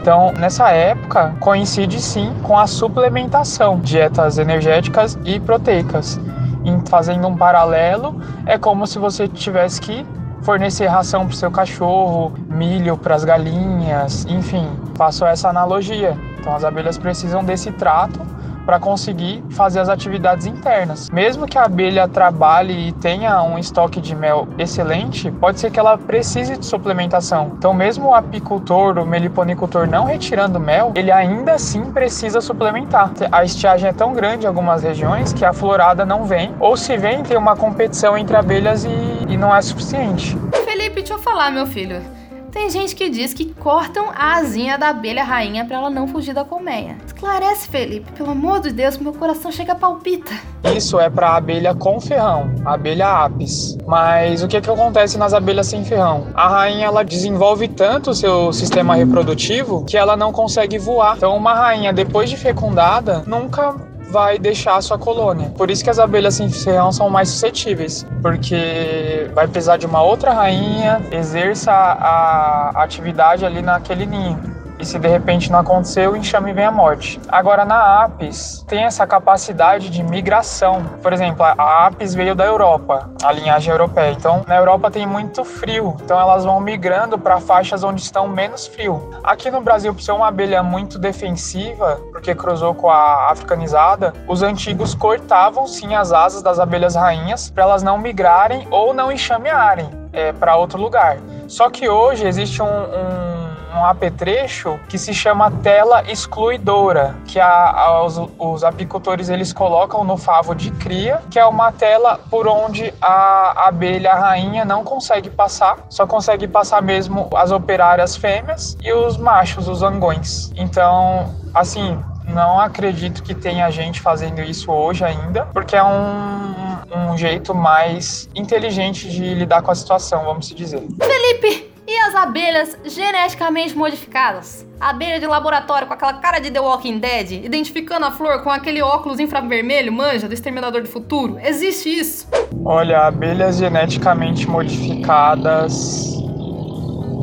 então, 0.00 0.32
nessa 0.38 0.70
época, 0.70 1.34
coincide 1.40 2.00
sim 2.00 2.32
com 2.42 2.56
a 2.58 2.66
suplementação, 2.66 3.80
dietas 3.80 4.38
energéticas 4.38 5.18
e 5.24 5.40
proteicas. 5.40 6.20
E 6.64 6.88
fazendo 6.88 7.26
um 7.26 7.36
paralelo, 7.36 8.20
é 8.44 8.56
como 8.56 8.86
se 8.86 8.98
você 8.98 9.26
tivesse 9.26 9.80
que 9.80 10.06
fornecer 10.42 10.86
ração 10.86 11.26
para 11.26 11.34
o 11.34 11.36
seu 11.36 11.50
cachorro, 11.50 12.32
milho 12.48 12.96
para 12.96 13.16
as 13.16 13.24
galinhas, 13.24 14.24
enfim, 14.26 14.68
faço 14.94 15.24
essa 15.24 15.48
analogia. 15.48 16.16
Então, 16.38 16.54
as 16.54 16.62
abelhas 16.62 16.96
precisam 16.96 17.44
desse 17.44 17.72
trato 17.72 18.20
para 18.66 18.80
conseguir 18.80 19.42
fazer 19.50 19.78
as 19.78 19.88
atividades 19.88 20.44
internas. 20.44 21.08
Mesmo 21.08 21.46
que 21.46 21.56
a 21.56 21.62
abelha 21.62 22.08
trabalhe 22.08 22.88
e 22.88 22.92
tenha 22.92 23.40
um 23.42 23.58
estoque 23.58 24.00
de 24.00 24.14
mel 24.14 24.48
excelente, 24.58 25.30
pode 25.30 25.60
ser 25.60 25.70
que 25.70 25.78
ela 25.78 25.96
precise 25.96 26.58
de 26.58 26.66
suplementação. 26.66 27.52
Então, 27.56 27.72
mesmo 27.72 28.08
o 28.08 28.14
apicultor, 28.14 28.98
o 28.98 29.06
meliponicultor 29.06 29.88
não 29.88 30.04
retirando 30.04 30.58
mel, 30.58 30.92
ele 30.96 31.12
ainda 31.12 31.52
assim 31.52 31.92
precisa 31.92 32.40
suplementar. 32.40 33.12
A 33.30 33.44
estiagem 33.44 33.88
é 33.88 33.92
tão 33.92 34.12
grande 34.12 34.44
em 34.44 34.48
algumas 34.48 34.82
regiões 34.82 35.32
que 35.32 35.44
a 35.44 35.52
florada 35.52 36.04
não 36.04 36.24
vem, 36.24 36.52
ou 36.58 36.76
se 36.76 36.96
vem, 36.96 37.22
tem 37.22 37.36
uma 37.36 37.54
competição 37.54 38.18
entre 38.18 38.36
abelhas 38.36 38.84
e, 38.84 38.88
e 39.28 39.36
não 39.36 39.54
é 39.54 39.62
suficiente. 39.62 40.36
Felipe, 40.64 40.96
deixa 40.96 41.14
eu 41.14 41.18
falar, 41.18 41.50
meu 41.50 41.66
filho. 41.66 42.15
Tem 42.50 42.70
gente 42.70 42.94
que 42.94 43.08
diz 43.08 43.34
que 43.34 43.52
cortam 43.54 44.10
a 44.14 44.36
asinha 44.36 44.78
da 44.78 44.88
abelha 44.88 45.24
rainha 45.24 45.64
para 45.64 45.76
ela 45.76 45.90
não 45.90 46.08
fugir 46.08 46.34
da 46.34 46.44
colmeia. 46.44 46.96
Esclarece, 47.06 47.68
Felipe, 47.68 48.10
pelo 48.12 48.30
amor 48.30 48.60
de 48.60 48.72
Deus, 48.72 48.96
meu 48.98 49.12
coração 49.12 49.50
chega 49.52 49.72
a 49.72 49.76
palpita. 49.76 50.32
Isso 50.74 50.98
é 50.98 51.08
para 51.08 51.36
abelha 51.36 51.74
com 51.74 52.00
ferrão, 52.00 52.50
abelha 52.64 53.24
apis. 53.24 53.76
Mas 53.86 54.42
o 54.42 54.48
que, 54.48 54.60
que 54.60 54.70
acontece 54.70 55.18
nas 55.18 55.32
abelhas 55.32 55.66
sem 55.66 55.84
ferrão? 55.84 56.28
A 56.34 56.48
rainha 56.48 56.86
ela 56.86 57.04
desenvolve 57.04 57.68
tanto 57.68 58.10
o 58.10 58.14
seu 58.14 58.52
sistema 58.52 58.94
reprodutivo 58.96 59.84
que 59.84 59.96
ela 59.96 60.16
não 60.16 60.32
consegue 60.32 60.78
voar. 60.78 61.16
Então, 61.16 61.36
uma 61.36 61.54
rainha 61.54 61.92
depois 61.92 62.28
de 62.30 62.36
fecundada 62.36 63.22
nunca 63.26 63.74
vai 64.08 64.38
deixar 64.38 64.76
a 64.76 64.80
sua 64.80 64.98
colônia. 64.98 65.50
Por 65.56 65.70
isso 65.70 65.82
que 65.82 65.90
as 65.90 65.98
abelhas 65.98 66.34
sem 66.34 66.50
ferrão 66.50 66.92
são 66.92 67.10
mais 67.10 67.28
suscetíveis, 67.28 68.06
porque 68.22 69.30
vai 69.34 69.46
precisar 69.46 69.76
de 69.76 69.86
uma 69.86 70.02
outra 70.02 70.32
rainha, 70.32 71.02
exerça 71.10 71.72
a 71.72 72.82
atividade 72.82 73.44
ali 73.44 73.62
naquele 73.62 74.06
ninho. 74.06 74.55
E 74.78 74.84
se 74.84 74.98
de 74.98 75.08
repente 75.08 75.50
não 75.50 75.60
aconteceu, 75.60 76.12
o 76.12 76.16
enxame 76.16 76.52
vem 76.52 76.64
a 76.64 76.70
morte. 76.70 77.20
Agora, 77.28 77.64
na 77.64 78.04
Apis, 78.04 78.64
tem 78.68 78.84
essa 78.84 79.06
capacidade 79.06 79.88
de 79.88 80.02
migração. 80.02 80.84
Por 81.02 81.12
exemplo, 81.12 81.44
a 81.44 81.86
Apis 81.86 82.14
veio 82.14 82.34
da 82.34 82.44
Europa, 82.44 83.10
a 83.22 83.32
linhagem 83.32 83.72
europeia. 83.72 84.12
Então, 84.12 84.44
na 84.46 84.56
Europa 84.56 84.90
tem 84.90 85.06
muito 85.06 85.44
frio. 85.44 85.96
Então, 86.04 86.20
elas 86.20 86.44
vão 86.44 86.60
migrando 86.60 87.18
para 87.18 87.40
faixas 87.40 87.82
onde 87.82 88.02
estão 88.02 88.28
menos 88.28 88.66
frio. 88.66 89.10
Aqui 89.24 89.50
no 89.50 89.60
Brasil, 89.62 89.94
por 89.94 90.02
ser 90.02 90.12
uma 90.12 90.28
abelha 90.28 90.62
muito 90.62 90.98
defensiva, 90.98 91.98
porque 92.12 92.34
cruzou 92.34 92.74
com 92.74 92.90
a 92.90 93.30
africanizada, 93.30 94.12
os 94.28 94.42
antigos 94.42 94.94
cortavam 94.94 95.66
sim 95.66 95.94
as 95.94 96.12
asas 96.12 96.42
das 96.42 96.58
abelhas 96.58 96.94
rainhas 96.94 97.50
para 97.50 97.64
elas 97.64 97.82
não 97.82 97.96
migrarem 97.98 98.66
ou 98.70 98.92
não 98.92 99.10
enxamearem 99.10 99.88
é, 100.12 100.32
para 100.32 100.56
outro 100.56 100.80
lugar. 100.80 101.18
Só 101.46 101.70
que 101.70 101.88
hoje 101.88 102.26
existe 102.26 102.62
um, 102.62 102.66
um 102.66 103.35
um 103.76 103.84
apetrecho 103.84 104.78
que 104.88 104.98
se 104.98 105.12
chama 105.12 105.50
tela 105.50 106.02
excluidora, 106.10 107.14
que 107.26 107.38
a, 107.38 107.46
a, 107.48 108.04
os, 108.04 108.20
os 108.38 108.64
apicultores 108.64 109.28
eles 109.28 109.52
colocam 109.52 110.02
no 110.04 110.16
favo 110.16 110.54
de 110.54 110.70
cria, 110.72 111.22
que 111.30 111.38
é 111.38 111.44
uma 111.44 111.70
tela 111.70 112.18
por 112.30 112.48
onde 112.48 112.92
a 113.00 113.68
abelha 113.68 114.14
rainha 114.14 114.64
não 114.64 114.82
consegue 114.82 115.30
passar, 115.30 115.78
só 115.88 116.06
consegue 116.06 116.48
passar 116.48 116.82
mesmo 116.82 117.28
as 117.34 117.50
operárias 117.50 118.16
fêmeas 118.16 118.76
e 118.82 118.92
os 118.92 119.16
machos, 119.16 119.68
os 119.68 119.82
angões. 119.82 120.50
Então, 120.56 121.34
assim, 121.54 121.98
não 122.26 122.58
acredito 122.58 123.22
que 123.22 123.34
tenha 123.34 123.70
gente 123.70 124.00
fazendo 124.00 124.40
isso 124.40 124.70
hoje 124.72 125.04
ainda, 125.04 125.46
porque 125.46 125.76
é 125.76 125.82
um, 125.82 127.12
um 127.12 127.16
jeito 127.16 127.54
mais 127.54 128.28
inteligente 128.34 129.08
de 129.10 129.34
lidar 129.34 129.62
com 129.62 129.70
a 129.70 129.74
situação, 129.74 130.24
vamos 130.24 130.48
dizer. 130.48 130.82
Felipe, 131.00 131.72
e 131.86 131.96
as 132.00 132.14
abelhas 132.14 132.76
geneticamente 132.84 133.76
modificadas? 133.76 134.66
Abelha 134.80 135.20
de 135.20 135.26
laboratório 135.26 135.86
com 135.86 135.94
aquela 135.94 136.14
cara 136.14 136.40
de 136.40 136.50
The 136.50 136.60
Walking 136.60 136.98
Dead, 136.98 137.44
identificando 137.44 138.06
a 138.06 138.10
flor 138.10 138.42
com 138.42 138.50
aquele 138.50 138.82
óculos 138.82 139.20
infravermelho, 139.20 139.92
manja, 139.92 140.26
do 140.26 140.34
Exterminador 140.34 140.82
do 140.82 140.88
Futuro. 140.88 141.38
Existe 141.38 141.88
isso? 141.88 142.26
Olha, 142.64 143.06
abelhas 143.06 143.58
geneticamente 143.58 144.48
modificadas. 144.48 146.16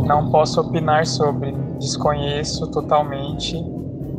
Não 0.06 0.32
posso 0.32 0.62
opinar 0.62 1.06
sobre. 1.06 1.52
Desconheço 1.80 2.66
totalmente. 2.72 3.58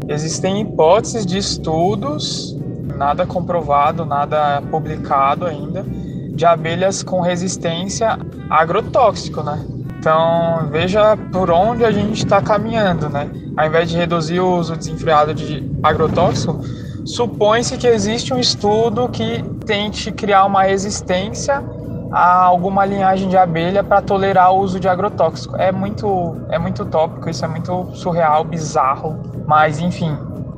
Existem 0.06 0.60
hipóteses 0.60 1.24
de 1.24 1.38
estudos, 1.38 2.54
nada 2.96 3.26
comprovado, 3.26 4.04
nada 4.04 4.62
publicado 4.70 5.46
ainda, 5.46 5.82
de 5.82 6.44
abelhas 6.44 7.02
com 7.02 7.20
resistência 7.20 8.18
a 8.50 8.60
agrotóxico, 8.60 9.42
né? 9.42 9.64
Então 10.04 10.68
veja 10.70 11.16
por 11.32 11.50
onde 11.50 11.82
a 11.82 11.90
gente 11.90 12.18
está 12.18 12.42
caminhando, 12.42 13.08
né? 13.08 13.26
Ao 13.56 13.66
invés 13.66 13.88
de 13.88 13.96
reduzir 13.96 14.38
o 14.38 14.58
uso 14.58 14.76
desenfreado 14.76 15.32
de 15.32 15.66
agrotóxico, 15.82 16.60
supõe-se 17.06 17.78
que 17.78 17.86
existe 17.86 18.34
um 18.34 18.38
estudo 18.38 19.08
que 19.08 19.42
tente 19.64 20.12
criar 20.12 20.44
uma 20.44 20.64
resistência 20.64 21.64
a 22.12 22.42
alguma 22.42 22.84
linhagem 22.84 23.30
de 23.30 23.38
abelha 23.38 23.82
para 23.82 24.02
tolerar 24.02 24.52
o 24.52 24.58
uso 24.58 24.78
de 24.78 24.86
agrotóxico. 24.86 25.56
É 25.56 25.72
muito, 25.72 26.36
é 26.50 26.58
muito 26.58 26.82
utópico, 26.82 27.30
isso 27.30 27.42
é 27.42 27.48
muito 27.48 27.90
surreal, 27.94 28.44
bizarro. 28.44 29.18
Mas, 29.46 29.78
enfim, 29.78 30.14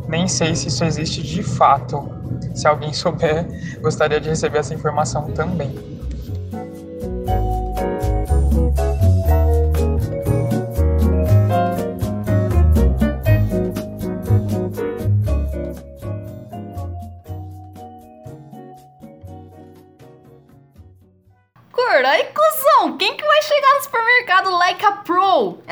nem 0.09 0.27
sei 0.27 0.57
se 0.57 0.67
isso 0.67 0.83
existe 0.83 1.23
de 1.23 1.45
fato. 1.45 2.11
Se 2.53 2.67
alguém 2.67 2.93
souber, 2.93 3.47
gostaria 3.81 4.21
de 4.21 4.29
receber 4.29 4.59
essa 4.59 4.75
informação 4.75 5.31
também. 5.31 5.96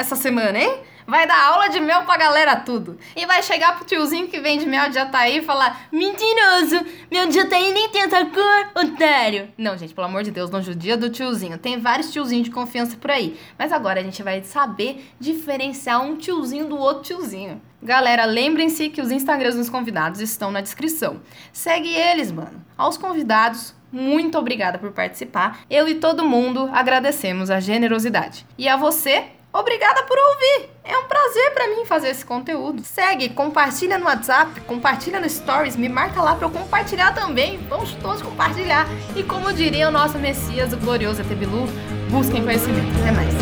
Essa 0.04 0.16
semana, 0.16 0.58
hein? 0.58 0.82
vai 1.06 1.26
dar 1.26 1.48
aula 1.48 1.68
de 1.68 1.80
mel 1.80 2.02
pra 2.02 2.16
galera 2.16 2.56
tudo. 2.56 2.98
E 3.14 3.26
vai 3.26 3.42
chegar 3.42 3.76
pro 3.76 3.84
tiozinho 3.84 4.28
que 4.28 4.40
vende 4.40 4.66
mel 4.66 4.88
de 4.88 4.94
Jataí 4.94 5.38
e 5.38 5.42
falar: 5.42 5.86
Mentiroso, 5.92 6.84
meu 7.10 7.30
Jataí 7.30 7.72
nem 7.72 7.88
tem 7.88 8.02
essa 8.02 8.24
cor, 8.24 8.84
otário. 8.84 9.48
Não, 9.56 9.76
gente, 9.76 9.94
pelo 9.94 10.06
amor 10.06 10.22
de 10.22 10.30
Deus, 10.30 10.50
não 10.50 10.62
judia 10.62 10.96
do 10.96 11.10
tiozinho. 11.10 11.58
Tem 11.58 11.78
vários 11.78 12.12
tiozinhos 12.12 12.44
de 12.44 12.50
confiança 12.50 12.96
por 12.96 13.10
aí. 13.10 13.38
Mas 13.58 13.72
agora 13.72 14.00
a 14.00 14.02
gente 14.02 14.22
vai 14.22 14.42
saber 14.42 15.04
diferenciar 15.18 16.02
um 16.02 16.16
tiozinho 16.16 16.66
do 16.66 16.76
outro 16.76 17.04
tiozinho. 17.04 17.60
Galera, 17.82 18.24
lembrem-se 18.24 18.88
que 18.88 19.02
os 19.02 19.10
Instagrams 19.10 19.56
dos 19.56 19.68
convidados 19.68 20.20
estão 20.20 20.50
na 20.50 20.62
descrição. 20.62 21.20
Segue 21.52 21.94
eles, 21.94 22.32
mano. 22.32 22.64
Aos 22.78 22.96
convidados, 22.96 23.74
muito 23.92 24.38
obrigada 24.38 24.78
por 24.78 24.90
participar. 24.90 25.60
Eu 25.68 25.86
e 25.86 25.96
todo 25.96 26.24
mundo 26.24 26.70
agradecemos 26.72 27.50
a 27.50 27.60
generosidade. 27.60 28.46
E 28.56 28.66
a 28.66 28.76
você, 28.76 29.26
Obrigada 29.54 30.02
por 30.02 30.18
ouvir. 30.18 30.68
É 30.82 30.98
um 30.98 31.04
prazer 31.04 31.54
para 31.54 31.68
mim 31.68 31.84
fazer 31.84 32.08
esse 32.08 32.26
conteúdo. 32.26 32.82
Segue, 32.82 33.28
compartilha 33.28 33.96
no 33.96 34.06
WhatsApp, 34.06 34.60
compartilha 34.62 35.20
no 35.20 35.30
Stories, 35.30 35.76
me 35.76 35.88
marca 35.88 36.20
lá 36.20 36.34
para 36.34 36.48
eu 36.48 36.50
compartilhar 36.50 37.14
também. 37.14 37.58
Vamos 37.68 37.94
todos 37.94 38.20
compartilhar. 38.20 38.84
E 39.14 39.22
como 39.22 39.52
diria 39.52 39.88
o 39.88 39.92
nosso 39.92 40.18
Messias, 40.18 40.72
o 40.72 40.76
glorioso 40.76 41.20
Etebilu, 41.20 41.68
busquem 42.10 42.42
conhecimento. 42.42 42.98
Até 43.00 43.12
mais. 43.12 43.32